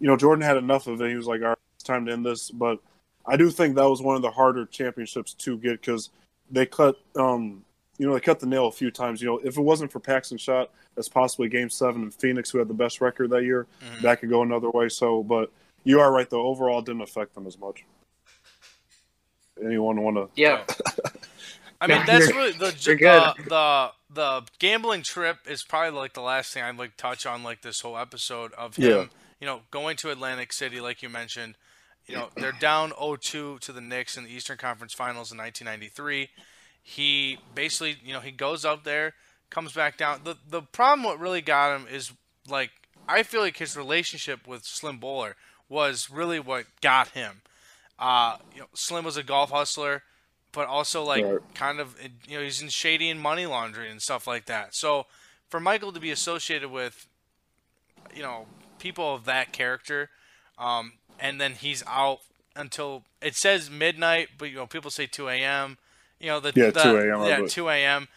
You 0.00 0.08
know, 0.08 0.16
Jordan 0.16 0.42
had 0.42 0.56
enough 0.56 0.86
of 0.86 1.00
it. 1.00 1.10
He 1.10 1.14
was 1.14 1.26
like, 1.26 1.42
"All 1.42 1.48
right, 1.48 1.58
it's 1.74 1.84
time 1.84 2.06
to 2.06 2.12
end 2.12 2.24
this." 2.24 2.50
But 2.50 2.78
I 3.26 3.36
do 3.36 3.50
think 3.50 3.76
that 3.76 3.88
was 3.88 4.00
one 4.00 4.16
of 4.16 4.22
the 4.22 4.30
harder 4.30 4.64
championships 4.64 5.34
to 5.34 5.58
get 5.58 5.80
because 5.82 6.08
they 6.50 6.64
cut, 6.64 6.96
um, 7.16 7.64
you 7.98 8.06
know, 8.06 8.14
they 8.14 8.20
cut 8.20 8.40
the 8.40 8.46
nail 8.46 8.66
a 8.66 8.72
few 8.72 8.90
times. 8.90 9.20
You 9.20 9.28
know, 9.28 9.38
if 9.44 9.58
it 9.58 9.62
wasn't 9.62 9.92
for 9.92 10.00
Paxson 10.00 10.38
shot, 10.38 10.70
that's 10.94 11.08
possibly 11.08 11.48
Game 11.50 11.68
Seven 11.68 12.02
in 12.02 12.10
Phoenix, 12.10 12.50
who 12.50 12.58
had 12.58 12.68
the 12.68 12.74
best 12.74 13.02
record 13.02 13.28
that 13.30 13.44
year. 13.44 13.66
Mhm. 13.82 14.00
That 14.00 14.20
could 14.20 14.30
go 14.30 14.42
another 14.42 14.70
way. 14.70 14.88
So, 14.88 15.22
but 15.22 15.52
you 15.84 16.00
are 16.00 16.10
right 16.10 16.28
though. 16.28 16.46
Overall, 16.46 16.78
it 16.78 16.86
didn't 16.86 17.02
affect 17.02 17.34
them 17.34 17.46
as 17.46 17.58
much. 17.58 17.84
Anyone 19.62 20.00
want 20.00 20.16
to? 20.16 20.28
Yeah. 20.34 20.64
I 21.84 21.86
mean, 21.86 22.06
that's 22.06 22.32
really 22.32 22.52
the 22.52 22.70
the, 22.70 23.34
the 23.48 23.90
the 24.14 24.42
gambling 24.58 25.02
trip 25.02 25.38
is 25.48 25.62
probably 25.62 25.98
like 25.98 26.14
the 26.14 26.22
last 26.22 26.52
thing 26.54 26.62
I'd 26.62 26.78
like 26.78 26.96
touch 26.96 27.26
on 27.26 27.42
like 27.42 27.62
this 27.62 27.80
whole 27.80 27.98
episode 27.98 28.52
of 28.54 28.76
him. 28.76 28.90
Yeah. 28.90 29.04
You 29.40 29.46
know, 29.46 29.60
going 29.70 29.96
to 29.98 30.10
Atlantic 30.10 30.52
City, 30.52 30.80
like 30.80 31.02
you 31.02 31.08
mentioned. 31.08 31.56
You 32.06 32.16
know, 32.16 32.28
they're 32.36 32.52
down 32.52 32.90
0-2 32.90 33.60
to 33.60 33.72
the 33.72 33.80
Knicks 33.80 34.16
in 34.16 34.24
the 34.24 34.30
Eastern 34.30 34.58
Conference 34.58 34.92
Finals 34.92 35.32
in 35.32 35.38
1993. 35.38 36.28
He 36.82 37.38
basically, 37.54 37.96
you 38.04 38.12
know, 38.12 38.20
he 38.20 38.30
goes 38.30 38.64
up 38.64 38.84
there, 38.84 39.14
comes 39.48 39.72
back 39.72 39.96
down. 39.96 40.20
The 40.24 40.36
the 40.48 40.62
problem 40.62 41.04
what 41.04 41.18
really 41.18 41.40
got 41.40 41.74
him 41.74 41.86
is 41.90 42.12
like 42.48 42.70
I 43.08 43.22
feel 43.22 43.40
like 43.40 43.56
his 43.56 43.76
relationship 43.76 44.46
with 44.46 44.64
Slim 44.64 44.98
Bouler 44.98 45.36
was 45.68 46.10
really 46.10 46.40
what 46.40 46.66
got 46.80 47.08
him. 47.08 47.42
Uh, 47.98 48.36
you 48.52 48.60
know, 48.60 48.66
Slim 48.74 49.04
was 49.04 49.16
a 49.16 49.22
golf 49.22 49.50
hustler, 49.50 50.02
but 50.54 50.66
also 50.68 51.02
like 51.04 51.24
Right. 51.24 51.40
kind 51.54 51.80
of 51.80 51.96
you 52.26 52.38
know 52.38 52.42
he's 52.44 52.62
in 52.62 52.68
shady 52.68 53.10
and 53.10 53.20
money 53.20 53.46
laundering 53.46 53.90
and 53.90 54.00
stuff 54.02 54.26
like 54.26 54.46
that. 54.46 54.74
So 54.74 55.06
for 55.48 55.60
Michael 55.60 55.92
to 55.92 56.00
be 56.00 56.10
associated 56.10 56.70
with 56.70 57.06
you 58.14 58.22
know 58.22 58.46
people 58.78 59.14
of 59.14 59.24
that 59.24 59.52
character, 59.52 60.10
um, 60.58 60.94
and 61.18 61.40
then 61.40 61.52
he's 61.54 61.82
out 61.86 62.20
until 62.56 63.02
it 63.20 63.34
says 63.34 63.68
midnight, 63.70 64.28
but 64.38 64.48
you 64.50 64.56
know 64.56 64.66
people 64.66 64.90
say 64.90 65.06
2 65.06 65.28
a.m. 65.28 65.78
You 66.20 66.28
know 66.28 66.40
the 66.40 66.52
Yeah, 66.54 66.70
the- 66.70 66.82
2 66.82 66.96
a.m., 66.96 67.26
Yeah, 67.26 67.46
2 67.46 67.68
a.m. 67.68 68.08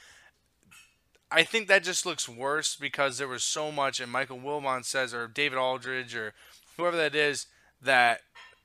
I 1.29 1.43
think 1.43 1.67
that 1.67 1.83
just 1.83 2.05
looks 2.05 2.29
worse 2.29 2.75
because 2.75 3.17
there 3.17 3.27
was 3.27 3.43
so 3.43 3.69
much, 3.71 3.99
and 3.99 4.09
Michael 4.09 4.39
Wilbon 4.39 4.85
says, 4.85 5.13
or 5.13 5.27
David 5.27 5.57
Aldridge, 5.57 6.15
or 6.15 6.33
whoever 6.77 6.95
that 6.95 7.15
is, 7.15 7.47
that 7.81 8.21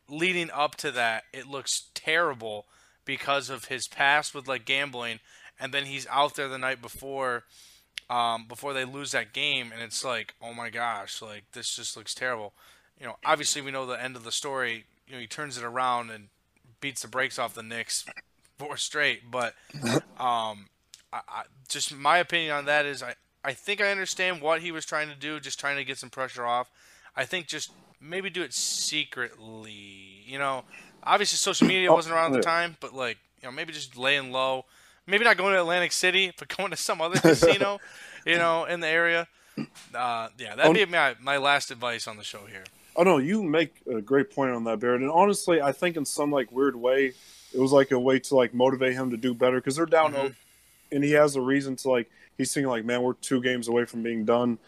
leading 0.08 0.48
up 0.50 0.76
to 0.76 0.92
that, 0.92 1.24
it 1.32 1.46
looks 1.48 1.84
terrible 1.94 2.66
because 3.04 3.50
of 3.50 3.66
his 3.66 3.88
past 3.88 4.34
with 4.34 4.48
like 4.48 4.64
gambling, 4.64 5.20
and 5.58 5.72
then 5.72 5.84
he's 5.84 6.06
out 6.08 6.36
there 6.36 6.48
the 6.48 6.58
night 6.58 6.82
before, 6.82 7.44
um, 8.10 8.46
before 8.48 8.72
they 8.72 8.84
lose 8.84 9.12
that 9.12 9.32
game, 9.32 9.70
and 9.72 9.82
it's 9.82 10.04
like, 10.04 10.34
oh 10.42 10.52
my 10.52 10.70
gosh, 10.70 11.22
like 11.22 11.44
this 11.52 11.74
just 11.74 11.96
looks 11.96 12.14
terrible. 12.14 12.52
You 13.00 13.06
know, 13.06 13.16
obviously 13.24 13.62
we 13.62 13.70
know 13.70 13.86
the 13.86 14.02
end 14.02 14.16
of 14.16 14.24
the 14.24 14.32
story. 14.32 14.84
You 15.06 15.14
know, 15.14 15.20
he 15.20 15.26
turns 15.26 15.58
it 15.58 15.64
around 15.64 16.10
and 16.10 16.28
beats 16.80 17.02
the 17.02 17.08
brakes 17.08 17.38
off 17.38 17.54
the 17.54 17.62
Knicks 17.62 18.04
four 18.58 18.76
straight, 18.76 19.30
but 19.30 19.54
um, 20.18 20.68
I, 21.12 21.20
I, 21.28 21.42
just 21.68 21.94
my 21.94 22.18
opinion 22.18 22.54
on 22.54 22.64
that 22.66 22.86
is 22.86 23.02
I, 23.02 23.14
I 23.44 23.54
think 23.54 23.80
I 23.80 23.90
understand 23.90 24.40
what 24.40 24.60
he 24.60 24.70
was 24.70 24.84
trying 24.84 25.08
to 25.08 25.16
do, 25.16 25.40
just 25.40 25.58
trying 25.58 25.76
to 25.76 25.84
get 25.84 25.98
some 25.98 26.10
pressure 26.10 26.46
off. 26.46 26.70
I 27.16 27.24
think 27.24 27.46
just 27.46 27.72
maybe 28.00 28.30
do 28.30 28.42
it 28.42 28.54
secretly. 28.54 30.22
You 30.26 30.38
know, 30.38 30.64
obviously 31.04 31.36
social 31.36 31.66
media 31.66 31.90
Oh, 31.90 31.94
wasn't 31.94 32.14
around 32.14 32.32
at 32.34 32.36
the 32.38 32.42
time, 32.42 32.76
but 32.80 32.94
like 32.94 33.18
you 33.42 33.48
know 33.48 33.52
maybe 33.52 33.72
just 33.72 33.96
laying 33.96 34.32
low. 34.32 34.64
Maybe 35.06 35.24
not 35.24 35.36
going 35.36 35.52
to 35.54 35.60
Atlantic 35.60 35.92
City, 35.92 36.32
but 36.38 36.54
going 36.56 36.70
to 36.70 36.76
some 36.76 37.00
other 37.00 37.18
casino, 37.18 37.80
you 38.26 38.36
know, 38.36 38.64
in 38.64 38.80
the 38.80 38.86
area. 38.88 39.26
Uh, 39.94 40.28
yeah, 40.38 40.54
that'd 40.54 40.74
be 40.74 40.84
my 40.86 41.14
my 41.20 41.36
last 41.36 41.70
advice 41.70 42.06
on 42.06 42.16
the 42.16 42.24
show 42.24 42.46
here. 42.46 42.64
Oh 42.96 43.02
no, 43.02 43.18
you 43.18 43.42
make 43.42 43.74
a 43.90 44.00
great 44.00 44.30
point 44.30 44.52
on 44.52 44.64
that, 44.64 44.78
Barrett. 44.80 45.00
And 45.02 45.10
honestly, 45.10 45.60
I 45.60 45.72
think 45.72 45.96
in 45.96 46.04
some 46.04 46.30
like 46.30 46.52
weird 46.52 46.76
way, 46.76 47.12
it 47.54 47.58
was 47.58 47.72
like 47.72 47.90
a 47.90 47.98
way 47.98 48.18
to 48.20 48.36
like 48.36 48.54
motivate 48.54 48.94
him 48.94 49.10
to 49.10 49.16
do 49.16 49.34
better 49.34 49.56
because 49.56 49.76
they're 49.76 49.86
down, 49.86 50.12
Mhm. 50.14 50.34
and 50.92 51.04
he 51.04 51.12
has 51.12 51.36
a 51.36 51.40
reason 51.40 51.76
to 51.76 51.90
like. 51.90 52.10
He's 52.38 52.52
thinking 52.54 52.70
like, 52.70 52.84
man, 52.84 53.02
we're 53.02 53.12
two 53.14 53.42
games 53.42 53.68
away 53.68 53.84
from 53.84 54.02
being 54.02 54.24
done, 54.24 54.58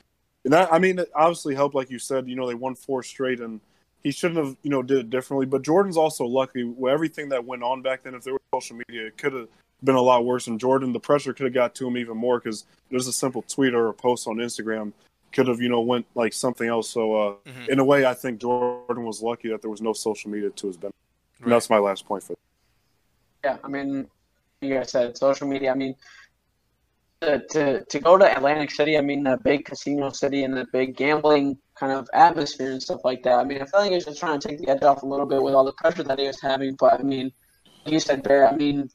and 0.44 0.52
that 0.52 0.70
I 0.72 0.78
mean, 0.78 0.98
it 0.98 1.10
obviously 1.14 1.54
helped. 1.54 1.74
Like 1.74 1.90
you 1.90 1.98
said, 1.98 2.28
you 2.28 2.36
know, 2.36 2.46
they 2.46 2.54
won 2.54 2.74
four 2.74 3.02
straight, 3.02 3.40
and 3.40 3.60
he 4.04 4.10
shouldn't 4.10 4.38
have, 4.44 4.56
you 4.62 4.70
know, 4.70 4.82
did 4.82 4.98
it 4.98 5.10
differently. 5.10 5.46
But 5.46 5.62
Jordan's 5.62 5.96
also 5.96 6.24
lucky 6.24 6.62
with 6.62 6.92
everything 6.92 7.30
that 7.30 7.44
went 7.44 7.62
on 7.62 7.82
back 7.82 8.02
then. 8.02 8.14
If 8.14 8.22
there 8.22 8.34
was 8.34 8.42
social 8.54 8.80
media, 8.86 9.06
it 9.06 9.16
could 9.18 9.32
have 9.32 9.48
been 9.82 9.94
a 9.96 10.00
lot 10.00 10.24
worse. 10.24 10.46
And 10.46 10.60
Jordan, 10.60 10.92
the 10.92 11.00
pressure 11.00 11.32
could 11.32 11.44
have 11.44 11.54
got 11.54 11.74
to 11.76 11.88
him 11.88 11.96
even 11.96 12.16
more 12.16 12.38
because 12.38 12.66
there's 12.90 13.08
a 13.08 13.12
simple 13.12 13.42
tweet 13.42 13.74
or 13.74 13.88
a 13.88 13.94
post 13.94 14.28
on 14.28 14.36
Instagram 14.36 14.92
could 15.32 15.48
have, 15.48 15.60
you 15.60 15.68
know, 15.68 15.80
went 15.80 16.06
like 16.14 16.32
something 16.32 16.68
else. 16.68 16.88
So 16.88 17.14
uh, 17.16 17.34
Mhm. 17.44 17.68
in 17.68 17.78
a 17.80 17.84
way, 17.84 18.04
I 18.06 18.14
think 18.14 18.40
Jordan 18.40 19.04
was 19.04 19.20
lucky 19.20 19.48
that 19.48 19.62
there 19.62 19.70
was 19.70 19.80
no 19.80 19.92
social 19.92 20.30
media 20.30 20.50
to 20.50 20.66
his 20.68 20.76
benefit. 20.76 20.94
And 21.38 21.46
Right. 21.46 21.56
that's 21.56 21.68
my 21.68 21.78
last 21.78 22.06
point 22.06 22.22
for. 22.22 22.34
Yeah, 23.42 23.56
I 23.64 23.68
mean, 23.68 24.08
you 24.60 24.74
guys 24.74 24.92
said 24.92 25.16
social 25.18 25.48
media. 25.48 25.72
I 25.72 25.74
mean, 25.74 25.96
to, 27.20 27.42
to 27.50 27.84
to 27.84 27.98
go 28.00 28.16
to 28.16 28.36
Atlantic 28.36 28.70
City, 28.70 28.96
I 28.96 29.00
mean, 29.00 29.24
the 29.24 29.38
big 29.42 29.64
casino 29.64 30.10
city 30.10 30.44
and 30.44 30.54
the 30.56 30.66
big 30.72 30.96
gambling 30.96 31.58
kind 31.78 31.92
of 31.92 32.08
atmosphere 32.14 32.72
and 32.72 32.82
stuff 32.82 33.00
like 33.04 33.22
that. 33.24 33.38
I 33.38 33.44
mean, 33.44 33.60
I 33.62 33.66
feel 33.66 33.80
like 33.80 33.90
he 33.90 33.96
was 33.96 34.04
just 34.06 34.20
trying 34.20 34.40
to 34.40 34.48
take 34.48 34.58
the 34.60 34.68
edge 34.68 34.82
off 34.82 35.02
a 35.02 35.06
little 35.06 35.26
bit 35.26 35.42
with 35.42 35.54
all 35.54 35.64
the 35.64 35.72
pressure 35.72 36.04
that 36.04 36.18
he 36.18 36.26
was 36.26 36.40
having. 36.40 36.76
But 36.78 37.00
I 37.00 37.02
mean, 37.02 37.32
you 37.86 38.00
said, 38.00 38.22
Bear. 38.22 38.48
I 38.48 38.56
mean, 38.56 38.88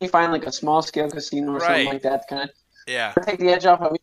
you 0.00 0.08
find 0.08 0.32
like 0.32 0.46
a 0.46 0.52
small 0.52 0.82
scale 0.82 1.10
casino 1.10 1.52
or 1.52 1.60
Right. 1.60 1.86
something 1.86 1.86
like 1.86 2.02
that 2.02 2.28
to 2.28 2.34
kind 2.34 2.50
Yeah, 2.86 3.14
take 3.24 3.38
the 3.38 3.50
edge 3.50 3.66
off. 3.66 3.80
I 3.82 3.90
mean, 3.90 3.98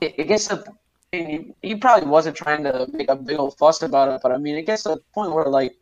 it, 0.00 0.14
it 0.18 0.28
gets 0.28 0.48
to 0.48 0.64
he, 1.12 1.52
he 1.62 1.74
probably 1.76 2.08
wasn't 2.08 2.36
trying 2.36 2.64
to 2.64 2.86
make 2.92 3.08
a 3.10 3.16
big 3.16 3.38
old 3.38 3.56
fuss 3.58 3.82
about 3.82 4.08
it, 4.10 4.20
but 4.22 4.32
I 4.32 4.38
mean, 4.38 4.56
it 4.56 4.66
gets 4.66 4.82
to 4.84 4.90
the 4.90 5.00
point 5.14 5.32
where 5.32 5.46
like, 5.46 5.72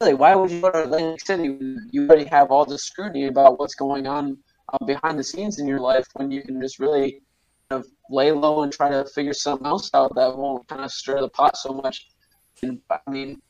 really, 0.00 0.14
why 0.14 0.34
would 0.34 0.50
you 0.50 0.60
go 0.60 0.70
to 0.70 0.84
Atlantic 0.84 1.20
City? 1.20 1.50
when 1.50 1.88
You 1.92 2.06
already 2.06 2.24
have 2.26 2.50
all 2.50 2.64
this 2.64 2.84
scrutiny 2.84 3.26
about 3.26 3.58
what's 3.58 3.74
going 3.74 4.06
on 4.06 4.38
uh, 4.72 4.84
behind 4.86 5.18
the 5.18 5.24
scenes 5.24 5.58
in 5.58 5.66
your 5.66 5.80
life 5.80 6.06
when 6.14 6.30
you 6.30 6.42
can 6.42 6.60
just 6.60 6.78
really 6.78 7.20
of 7.70 7.86
lay 8.10 8.30
low 8.32 8.62
and 8.62 8.72
try 8.72 8.88
to 8.88 9.04
figure 9.04 9.32
something 9.32 9.66
else 9.66 9.90
out 9.94 10.14
that 10.14 10.36
won't 10.36 10.66
kind 10.68 10.82
of 10.82 10.92
stir 10.92 11.20
the 11.20 11.28
pot 11.28 11.56
so 11.56 11.72
much. 11.72 12.06
And 12.62 12.80
I 12.90 13.10
mean, 13.10 13.40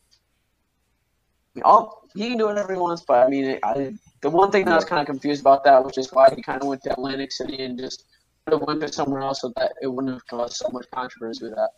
all 1.63 2.09
he 2.15 2.29
can 2.29 2.39
do 2.39 2.47
whatever 2.47 2.73
he 2.73 2.79
wants, 2.79 3.05
but 3.07 3.27
I 3.27 3.29
mean, 3.29 3.59
I, 3.63 3.93
the 4.23 4.31
one 4.31 4.51
thing 4.51 4.65
that 4.65 4.73
I 4.73 4.77
was 4.77 4.85
kind 4.85 5.01
of 5.01 5.07
confused 5.07 5.41
about 5.41 5.65
that, 5.65 5.85
which 5.85 5.99
is 5.99 6.11
why 6.13 6.29
he 6.35 6.43
kind 6.43 6.61
of 6.61 6.69
went 6.69 6.83
to 6.85 6.93
Atlantic 6.93 7.33
City 7.33 7.63
and 7.63 7.79
just 7.79 8.05
have 8.49 8.63
went 8.63 8.81
to 8.81 8.93
somewhere 8.93 9.21
else 9.21 9.41
so 9.41 9.53
that 9.57 9.73
it 9.83 9.89
wouldn't 9.89 10.13
have 10.13 10.27
caused 10.27 10.57
so 10.57 10.69
much 10.71 10.87
controversy 10.93 11.45
with 11.45 11.55
that. 11.55 11.71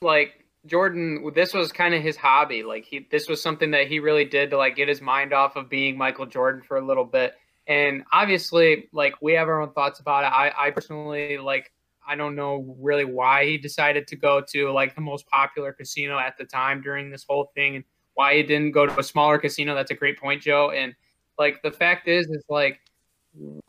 like 0.00 0.44
Jordan, 0.66 1.30
this 1.34 1.54
was 1.54 1.70
kind 1.70 1.94
of 1.94 2.02
his 2.02 2.16
hobby. 2.16 2.62
Like 2.62 2.84
he, 2.84 3.06
this 3.10 3.28
was 3.28 3.40
something 3.40 3.70
that 3.70 3.86
he 3.86 4.00
really 4.00 4.24
did 4.24 4.50
to 4.50 4.56
like 4.56 4.74
get 4.74 4.88
his 4.88 5.00
mind 5.00 5.32
off 5.32 5.54
of 5.54 5.68
being 5.68 5.96
Michael 5.96 6.26
Jordan 6.26 6.62
for 6.62 6.76
a 6.76 6.84
little 6.84 7.04
bit. 7.04 7.34
And 7.66 8.04
obviously, 8.12 8.88
like 8.92 9.14
we 9.20 9.32
have 9.34 9.48
our 9.48 9.60
own 9.60 9.72
thoughts 9.72 10.00
about 10.00 10.24
it. 10.24 10.28
I, 10.28 10.52
I 10.66 10.70
personally 10.70 11.38
like. 11.38 11.72
I 12.08 12.14
don't 12.14 12.36
know 12.36 12.76
really 12.78 13.04
why 13.04 13.46
he 13.46 13.58
decided 13.58 14.06
to 14.06 14.16
go 14.16 14.40
to 14.52 14.70
like 14.70 14.94
the 14.94 15.00
most 15.00 15.26
popular 15.26 15.72
casino 15.72 16.20
at 16.20 16.38
the 16.38 16.44
time 16.44 16.80
during 16.80 17.10
this 17.10 17.24
whole 17.28 17.50
thing, 17.56 17.74
and 17.74 17.84
why 18.14 18.36
he 18.36 18.44
didn't 18.44 18.70
go 18.70 18.86
to 18.86 18.96
a 18.96 19.02
smaller 19.02 19.38
casino. 19.38 19.74
That's 19.74 19.90
a 19.90 19.94
great 19.94 20.16
point, 20.16 20.40
Joe. 20.40 20.70
And 20.70 20.94
like 21.36 21.60
the 21.62 21.72
fact 21.72 22.06
is, 22.06 22.28
is 22.28 22.44
like 22.48 22.78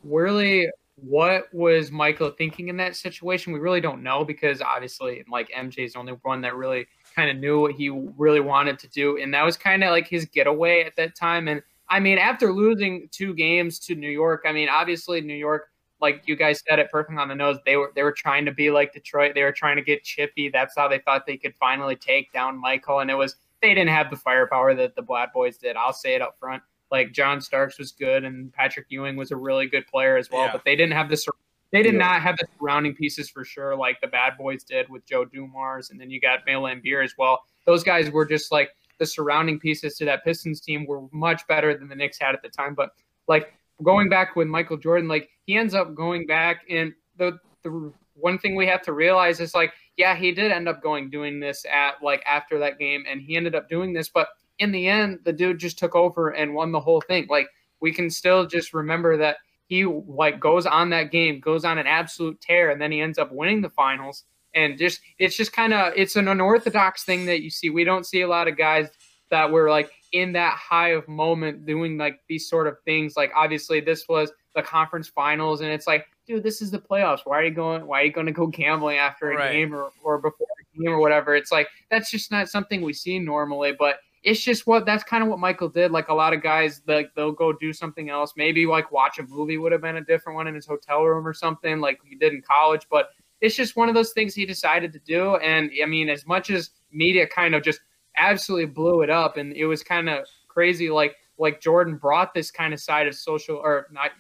really 0.04 0.70
what 0.96 1.54
was 1.54 1.92
Michael 1.92 2.32
thinking 2.32 2.70
in 2.70 2.78
that 2.78 2.96
situation? 2.96 3.54
We 3.54 3.60
really 3.60 3.82
don't 3.82 4.02
know 4.02 4.24
because 4.24 4.62
obviously, 4.62 5.24
like 5.32 5.50
MJ 5.50 5.86
is 5.86 5.94
the 5.94 6.00
only 6.00 6.14
one 6.24 6.42
that 6.42 6.56
really 6.56 6.88
kind 7.16 7.30
of 7.30 7.38
knew 7.38 7.60
what 7.60 7.74
he 7.74 7.90
really 7.90 8.40
wanted 8.40 8.80
to 8.80 8.88
do, 8.90 9.18
and 9.18 9.34
that 9.34 9.46
was 9.46 9.58
kind 9.58 9.84
of 9.84 9.92
like 9.92 10.08
his 10.08 10.26
getaway 10.26 10.84
at 10.84 10.96
that 10.96 11.16
time. 11.16 11.48
And 11.48 11.62
I 11.90 12.00
mean, 12.00 12.18
after 12.18 12.52
losing 12.52 13.08
two 13.12 13.34
games 13.34 13.80
to 13.80 13.96
New 13.96 14.10
York, 14.10 14.44
I 14.46 14.52
mean, 14.52 14.70
obviously 14.70 15.22
New 15.22 15.36
York, 15.36 15.70
like 16.02 16.24
you 16.26 16.36
guys 16.36 16.62
said 16.68 16.80
it 16.80 16.92
perfect 16.92 17.18
on 17.18 17.28
the 17.28 17.36
nose. 17.36 17.58
They 17.66 17.76
were 17.78 17.92
they 17.96 18.04
were 18.04 18.12
trying 18.12 18.46
to 18.46 18.52
be 18.52 18.70
like 18.72 18.94
Detroit. 18.94 19.34
They 19.36 19.44
were 19.44 19.52
trying 19.52 19.78
to 19.78 19.82
get 19.82 20.04
chippy. 20.04 20.50
That's 20.50 20.76
how 20.76 20.88
they 20.88 21.00
thought 21.00 21.26
they 21.26 21.38
could 21.38 21.56
finally 21.56 21.96
take 21.96 22.32
down 22.34 22.58
Michael, 22.60 23.00
and 23.00 23.10
it 23.10 23.16
was 23.16 23.36
they 23.62 23.70
didn't 23.74 23.90
have 23.90 24.10
the 24.12 24.18
firepower 24.18 24.76
that 24.76 24.96
the 24.96 25.02
Bad 25.02 25.30
Boys 25.34 25.58
did. 25.58 25.76
I'll 25.76 25.94
say 25.94 26.14
it 26.16 26.22
up 26.22 26.38
front. 26.40 26.62
Like 26.92 27.12
John 27.14 27.42
Starks 27.42 27.80
was 27.80 27.92
good, 27.92 28.24
and 28.24 28.54
Patrick 28.54 28.86
Ewing 28.90 29.16
was 29.16 29.32
a 29.32 29.36
really 29.36 29.66
good 29.68 29.88
player 29.88 30.18
as 30.18 30.30
well, 30.30 30.46
Yeah. 30.46 30.52
but 30.54 30.64
they 30.64 30.76
didn't 30.76 30.94
have 30.94 31.10
the 31.10 31.18
sur- 31.18 31.32
they 31.72 31.82
did 31.84 31.94
Yeah. 31.94 32.00
not 32.00 32.22
have 32.22 32.38
the 32.38 32.48
surrounding 32.60 32.94
pieces 32.96 33.30
for 33.30 33.44
sure, 33.44 33.76
like 33.76 34.00
the 34.00 34.08
Bad 34.08 34.38
Boys 34.38 34.64
did 34.64 34.88
with 34.90 35.06
Joe 35.06 35.26
Dumars, 35.26 35.90
and 35.90 36.00
then 36.00 36.10
you 36.12 36.22
got 36.22 36.46
Bill 36.46 36.62
Laimbeer 36.62 37.04
as 37.04 37.16
well. 37.18 37.44
Those 37.66 37.84
guys 37.84 38.10
were 38.12 38.26
just 38.26 38.52
like 38.52 38.70
the 39.00 39.06
surrounding 39.06 39.60
pieces 39.60 39.98
to 39.98 40.06
that 40.06 40.24
Pistons 40.24 40.62
team 40.62 40.86
were 40.86 41.02
much 41.12 41.46
better 41.48 41.78
than 41.78 41.88
the 41.88 41.96
Knicks 41.96 42.20
had 42.20 42.36
at 42.36 42.42
the 42.42 42.50
time. 42.50 42.74
But 42.76 42.92
like 43.28 43.54
going 43.84 44.10
back 44.10 44.36
with 44.36 44.48
Michael 44.48 44.78
Jordan, 44.78 45.08
like 45.08 45.30
he 45.46 45.58
ends 45.58 45.74
up 45.74 45.96
going 45.96 46.26
back, 46.26 46.64
and 46.70 46.94
the 47.18 47.40
the 47.64 47.92
one 48.14 48.38
thing 48.40 48.56
we 48.56 48.68
have 48.68 48.82
to 48.84 48.94
realize 48.94 49.40
is 49.40 49.54
like, 49.54 49.74
yeah, 49.96 50.16
he 50.16 50.32
did 50.32 50.52
end 50.52 50.68
up 50.68 50.82
going 50.82 51.10
doing 51.10 51.40
this 51.40 51.66
at 51.72 52.02
like 52.04 52.24
after 52.26 52.60
that 52.60 52.80
game, 52.80 53.04
and 53.08 53.22
he 53.22 53.36
ended 53.36 53.56
up 53.56 53.70
doing 53.70 53.94
this, 53.94 54.10
but 54.10 54.30
in 54.60 54.72
the 54.72 54.88
end, 54.88 55.20
the 55.24 55.34
dude 55.34 55.60
just 55.60 55.78
took 55.78 55.96
over 55.96 56.30
and 56.30 56.54
won 56.54 56.72
the 56.72 56.80
whole 56.80 57.02
thing. 57.02 57.28
Like 57.30 57.48
we 57.80 57.94
can 57.94 58.10
still 58.10 58.46
just 58.46 58.74
remember 58.74 59.18
that 59.18 59.38
he 59.68 59.86
like 59.86 60.40
goes 60.40 60.66
on 60.66 60.90
that 60.92 61.12
game, 61.12 61.40
goes 61.40 61.66
on 61.66 61.78
an 61.78 61.88
absolute 61.88 62.40
tear, 62.42 62.72
and 62.72 62.82
then 62.82 62.92
he 62.92 63.02
ends 63.02 63.20
up 63.20 63.32
winning 63.32 63.62
the 63.62 63.70
finals. 63.70 64.24
And 64.58 64.78
just 64.78 65.02
it's 65.20 65.38
just 65.38 65.54
kind 65.54 65.74
of 65.74 65.94
it's 65.96 66.16
an 66.16 66.28
unorthodox 66.28 67.04
thing 67.04 67.26
that 67.28 67.42
you 67.44 67.50
see. 67.50 67.70
We 67.70 67.84
don't 67.84 68.06
see 68.06 68.22
a 68.22 68.28
lot 68.28 68.48
of 68.48 68.58
guys 68.58 68.90
that 69.30 69.52
were 69.52 69.70
like 69.70 69.92
in 70.14 70.32
that 70.34 70.54
high 70.54 70.90
of 70.94 71.08
moment 71.08 71.66
doing 71.66 71.98
like 71.98 72.20
these 72.28 72.50
sort 72.50 72.66
of 72.68 72.78
things. 72.86 73.16
Like 73.16 73.32
obviously 73.36 73.80
this 73.82 74.08
was 74.10 74.32
the 74.56 74.64
conference 74.64 75.08
finals, 75.08 75.62
and 75.62 75.70
it's 75.70 75.86
like, 75.86 76.08
dude, 76.26 76.42
this 76.44 76.62
is 76.62 76.72
the 76.72 76.80
playoffs. 76.80 77.20
Why 77.26 77.40
are 77.40 77.44
you 77.44 77.52
going? 77.52 77.86
Why 77.86 78.02
are 78.02 78.06
you 78.06 78.12
going 78.12 78.26
to 78.26 78.32
go 78.32 78.48
gambling 78.48 78.98
after 78.98 79.32
a 79.32 79.36
Right. 79.36 79.52
game 79.52 79.76
or 79.76 79.92
or 80.04 80.18
before 80.18 80.48
a 80.60 80.80
game 80.82 80.92
or 80.92 81.00
whatever? 81.00 81.36
It's 81.36 81.52
like 81.52 81.68
that's 81.92 82.10
just 82.10 82.32
not 82.32 82.50
something 82.50 82.82
we 82.82 82.94
see 82.94 83.20
normally, 83.20 83.74
but 83.78 84.00
it's 84.24 84.42
just 84.42 84.66
what 84.66 84.86
that's 84.86 85.04
kind 85.04 85.24
of 85.24 85.30
what 85.30 85.40
Michael 85.40 85.70
did. 85.70 85.92
Like 85.92 86.08
a 86.08 86.14
lot 86.14 86.34
of 86.34 86.42
guys, 86.42 86.82
like 86.88 87.12
they'll 87.16 87.32
go 87.32 87.54
do 87.54 87.72
something 87.74 88.10
else. 88.10 88.34
Maybe 88.36 88.66
like 88.66 88.92
watch 88.92 89.20
a 89.20 89.24
movie 89.24 89.58
would 89.60 89.72
have 89.72 89.82
been 89.82 89.98
a 89.98 90.04
different 90.04 90.36
one 90.36 90.48
in 90.48 90.56
his 90.56 90.66
hotel 90.66 91.04
room 91.04 91.28
or 91.28 91.34
something, 91.34 91.80
like 91.80 92.00
he 92.04 92.16
did 92.16 92.34
in 92.34 92.42
college. 92.42 92.88
But 92.90 93.10
it's 93.42 93.56
just 93.56 93.76
one 93.76 93.90
of 93.90 93.96
those 93.96 94.12
things 94.12 94.34
he 94.34 94.46
decided 94.46 94.94
to 94.94 95.00
do. 95.00 95.36
And 95.38 95.72
I 95.82 95.86
mean, 95.86 96.10
as 96.10 96.26
much 96.26 96.50
as 96.50 96.72
media 96.92 97.28
kind 97.28 97.56
of 97.56 97.64
just 97.64 97.80
absolutely 98.18 98.66
blew 98.66 99.02
it 99.02 99.10
up, 99.10 99.38
and 99.38 99.54
it 99.54 99.66
was 99.66 99.84
kind 99.84 100.10
of 100.10 100.26
crazy. 100.48 100.90
Like 100.90 101.16
like 101.38 101.62
Jordan 101.62 101.98
brought 101.98 102.34
this 102.34 102.50
kind 102.50 102.74
of 102.74 102.80
side 102.80 103.08
of 103.08 103.16
social 103.16 103.58
or 103.58 103.88
not 103.92 104.12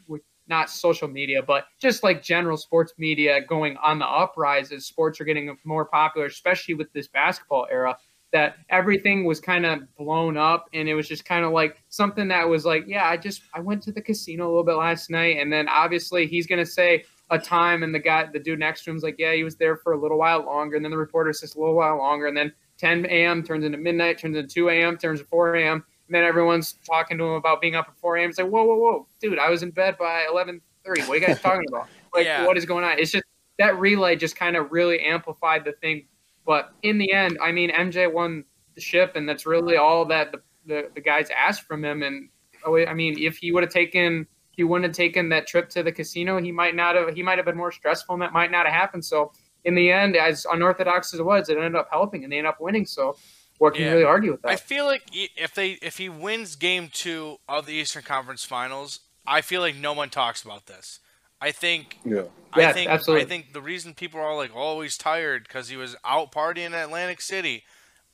not 0.48 0.70
social 0.70 1.08
media, 1.08 1.42
but 1.42 1.66
just 1.80 2.04
like 2.04 2.24
general 2.24 2.58
sports 2.58 2.94
media 2.98 3.42
going 3.42 3.76
on 3.78 4.00
the 4.00 4.06
uprise 4.06 4.72
as 4.72 4.86
sports 4.86 5.20
are 5.20 5.26
getting 5.26 5.58
more 5.66 5.86
popular, 5.86 6.28
especially 6.28 6.74
with 6.74 6.92
this 6.94 7.08
basketball 7.08 7.68
era 7.70 7.98
that 8.34 8.56
everything 8.70 9.26
was 9.26 9.40
kind 9.40 9.66
of 9.66 9.80
blown 9.96 10.38
up 10.38 10.68
and 10.74 10.90
it 10.90 10.94
was 10.94 11.08
just 11.08 11.24
kind 11.24 11.46
of 11.46 11.52
like 11.52 11.82
something 11.88 12.28
that 12.28 12.48
was 12.48 12.66
like 12.66 12.84
yeah 12.86 13.08
i 13.08 13.16
just 13.16 13.44
i 13.54 13.60
went 13.60 13.82
to 13.82 13.92
the 13.92 14.02
casino 14.02 14.46
a 14.46 14.50
little 14.50 14.66
bit 14.66 14.74
last 14.76 15.10
night 15.10 15.38
and 15.38 15.52
then 15.52 15.68
obviously 15.70 16.28
he's 16.28 16.46
going 16.46 16.60
to 16.60 16.70
say 16.70 17.04
a 17.30 17.38
time 17.38 17.84
and 17.84 17.94
the 17.94 18.00
guy 18.00 18.26
the 18.32 18.40
dude 18.40 18.60
next 18.60 18.84
to 18.84 18.92
him's 18.92 19.04
like 19.04 19.16
yeah 19.18 19.34
he 19.34 19.44
was 19.44 19.58
there 19.58 19.76
for 19.76 19.94
a 19.94 20.00
little 20.00 20.18
while 20.18 20.46
longer. 20.46 20.76
And 20.76 20.86
then 20.86 20.92
the 20.92 20.98
reporter 20.98 21.34
says 21.34 21.56
a 21.56 21.60
little 21.60 21.76
while 21.76 21.98
longer. 21.98 22.28
And 22.28 22.38
then 22.38 22.54
10 22.78 23.06
a.m 23.08 23.44
turns 23.44 23.66
into 23.66 23.78
midnight 23.78 24.20
turns 24.20 24.38
into 24.38 24.48
2 24.48 24.70
a.m 24.70 24.98
turns 24.98 25.20
to 25.20 25.26
4 25.26 25.56
a.m 25.56 25.84
and 26.08 26.16
then 26.16 26.24
everyone's 26.24 26.74
talking 26.86 27.18
to 27.18 27.24
him 27.24 27.32
about 27.32 27.60
being 27.60 27.76
up 27.76 27.88
at 27.90 27.98
4 27.98 28.18
a.m 28.18 28.30
it's 28.30 28.38
like 28.40 28.48
whoa 28.48 28.64
whoa 28.64 28.76
whoa 28.76 29.08
dude 29.20 29.40
i 29.40 29.50
was 29.50 29.64
in 29.64 29.72
bed 29.72 29.98
by 29.98 30.28
11.30 30.32 30.62
what 30.86 31.10
are 31.10 31.16
you 31.16 31.22
guys 31.22 31.40
talking 31.40 31.66
about? 31.68 31.88
Like 32.14 32.26
Yeah. 32.26 32.46
what 32.46 32.58
is 32.58 32.66
going 32.66 32.86
on? 32.86 32.98
It's 32.98 33.12
just 33.12 33.26
that 33.60 33.78
relay 33.80 34.16
just 34.16 34.36
kind 34.36 34.56
of 34.56 34.72
really 34.72 35.02
amplified 35.02 35.66
the 35.66 35.74
thing. 35.74 36.08
But 36.46 36.74
in 36.82 36.98
the 36.98 37.12
end, 37.12 37.38
I 37.42 37.52
mean, 37.52 37.70
MJ 37.70 38.12
won 38.12 38.46
the 38.76 38.82
ship, 38.82 39.16
and 39.16 39.28
that's 39.28 39.46
really 39.46 39.76
all 39.76 40.06
that 40.06 40.32
the, 40.32 40.42
the, 40.66 40.90
the 40.96 41.02
guys 41.02 41.30
asked 41.36 41.64
from 41.64 41.84
him. 41.84 42.02
And 42.04 42.30
oh, 42.66 42.78
I 42.78 42.94
mean, 42.94 43.20
if 43.20 43.38
he 43.38 43.52
would 43.52 43.64
have 43.64 43.72
taken, 43.72 44.26
he 44.58 44.64
wouldn't 44.66 44.86
have 44.90 44.96
taken 44.96 45.30
that 45.30 45.48
trip 45.48 45.70
to 45.70 45.84
the 45.84 45.92
casino, 45.92 46.42
he 46.42 46.52
might 46.52 46.76
not 46.76 46.96
have. 46.96 47.14
He 47.16 47.24
might 47.24 47.38
have 47.38 47.46
been 47.46 47.56
more 47.56 47.72
stressful, 47.72 48.14
and 48.16 48.22
that 48.22 48.34
might 48.34 48.52
not 48.52 48.66
have 48.66 48.74
happened. 48.74 49.06
So 49.06 49.32
in 49.64 49.76
the 49.76 49.92
end, 49.92 50.18
as 50.18 50.46
unorthodox 50.52 51.14
as 51.14 51.20
it 51.22 51.24
was, 51.26 51.48
it 51.48 51.58
ended 51.58 51.76
up 51.76 51.88
helping, 51.92 52.24
and 52.24 52.34
they 52.34 52.38
ended 52.38 52.50
up 52.50 52.60
winning. 52.60 52.86
So 52.86 53.16
what 53.60 53.74
can 53.74 53.84
Yeah. 53.84 53.90
you 53.90 53.94
really 53.94 54.06
argue 54.06 54.32
with 54.32 54.42
that? 54.42 54.52
I 54.52 54.56
feel 54.58 54.86
like 54.86 55.04
if 55.14 55.54
they 55.54 55.72
if 55.82 55.98
he 55.98 56.10
wins 56.10 56.56
Game 56.56 56.90
Two 56.92 57.38
of 57.48 57.66
the 57.66 57.74
Eastern 57.74 58.04
Conference 58.04 58.44
Finals, 58.44 59.00
I 59.26 59.42
feel 59.42 59.62
like 59.62 59.76
no 59.76 59.94
one 59.94 60.10
talks 60.10 60.44
about 60.44 60.66
this. 60.66 61.00
I 61.42 61.52
think 61.52 61.98
Yeah. 62.06 62.24
I 62.54 62.62
Yeah, 62.62 62.74
think 62.74 62.90
absolutely. 62.90 63.26
I 63.26 63.28
think 63.28 63.54
the 63.54 63.62
reason 63.62 63.94
people 63.94 64.20
are 64.20 64.28
all 64.28 64.38
like 64.38 64.56
always 64.56 64.98
tired 64.98 65.44
because 65.44 65.70
he 65.70 65.78
was 65.78 65.96
out 66.06 66.32
partying 66.32 66.68
in 66.68 66.74
Atlantic 66.74 67.22
City, 67.22 67.64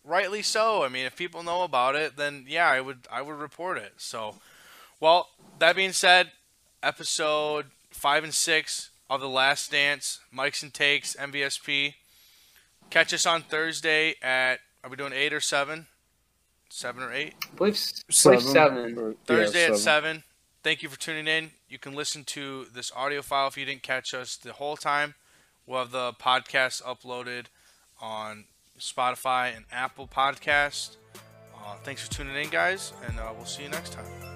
rightly 0.04 0.42
so. 0.42 0.84
I 0.84 0.90
mean, 0.90 1.06
if 1.06 1.16
people 1.16 1.44
know 1.44 1.64
about 1.64 1.96
it, 1.96 2.18
then 2.18 2.46
yeah, 2.48 2.68
I 2.68 2.82
would 2.82 3.08
I 3.12 3.22
would 3.22 3.38
report 3.40 3.78
it. 3.78 3.94
So, 3.98 4.36
well, 5.04 5.28
that 5.60 5.76
being 5.76 5.92
said, 5.92 6.32
episode 6.82 7.66
five 7.92 8.24
and 8.24 8.34
six 8.34 8.90
of 9.10 9.20
the 9.20 9.28
Last 9.28 9.70
Dance, 9.70 10.22
Mics 10.34 10.64
and 10.64 10.74
Takes, 10.74 11.14
MVSP. 11.18 11.96
Catch 12.90 13.14
us 13.14 13.26
on 13.26 13.42
Thursday 13.42 14.16
at 14.22 14.60
are 14.82 14.90
we 14.90 14.96
doing 14.96 15.12
eight 15.12 15.34
or 15.34 15.42
seven? 15.42 15.88
Seven 16.70 17.04
or 17.04 17.12
eight? 17.12 17.34
I 17.52 17.56
believe, 17.58 17.78
I 17.78 18.30
believe 18.30 18.42
seven. 18.44 18.98
or- 18.98 19.10
yeah, 19.10 19.16
Thursday 19.26 19.64
at 19.66 19.78
seven. 19.78 20.22
7. 20.22 20.24
Thank 20.64 20.84
you 20.84 20.88
for 20.88 20.98
tuning 20.98 21.28
in. 21.28 21.52
You 21.68 21.80
can 21.80 21.94
listen 21.96 22.24
to 22.24 22.68
this 22.74 22.90
audio 22.96 23.22
file 23.22 23.50
if 23.50 23.58
you 23.58 23.66
didn't 23.66 23.84
catch 23.84 24.14
us 24.14 24.38
the 24.38 24.54
whole 24.54 24.78
time. 24.78 25.16
We'll 25.68 25.80
have 25.80 25.92
the 25.92 26.14
podcast 26.14 26.82
uploaded 26.84 27.48
on 28.00 28.46
Spotify 28.80 29.54
and 29.54 29.66
Apple 29.70 30.08
Podcast. 30.08 30.96
Uh, 31.54 31.76
thanks 31.84 32.08
for 32.08 32.10
tuning 32.10 32.38
in, 32.38 32.50
guys, 32.50 32.94
and 33.06 33.20
uh, 33.20 33.34
we'll 33.36 33.46
see 33.46 33.64
you 33.64 33.70
next 33.70 33.92
time. 33.92 34.33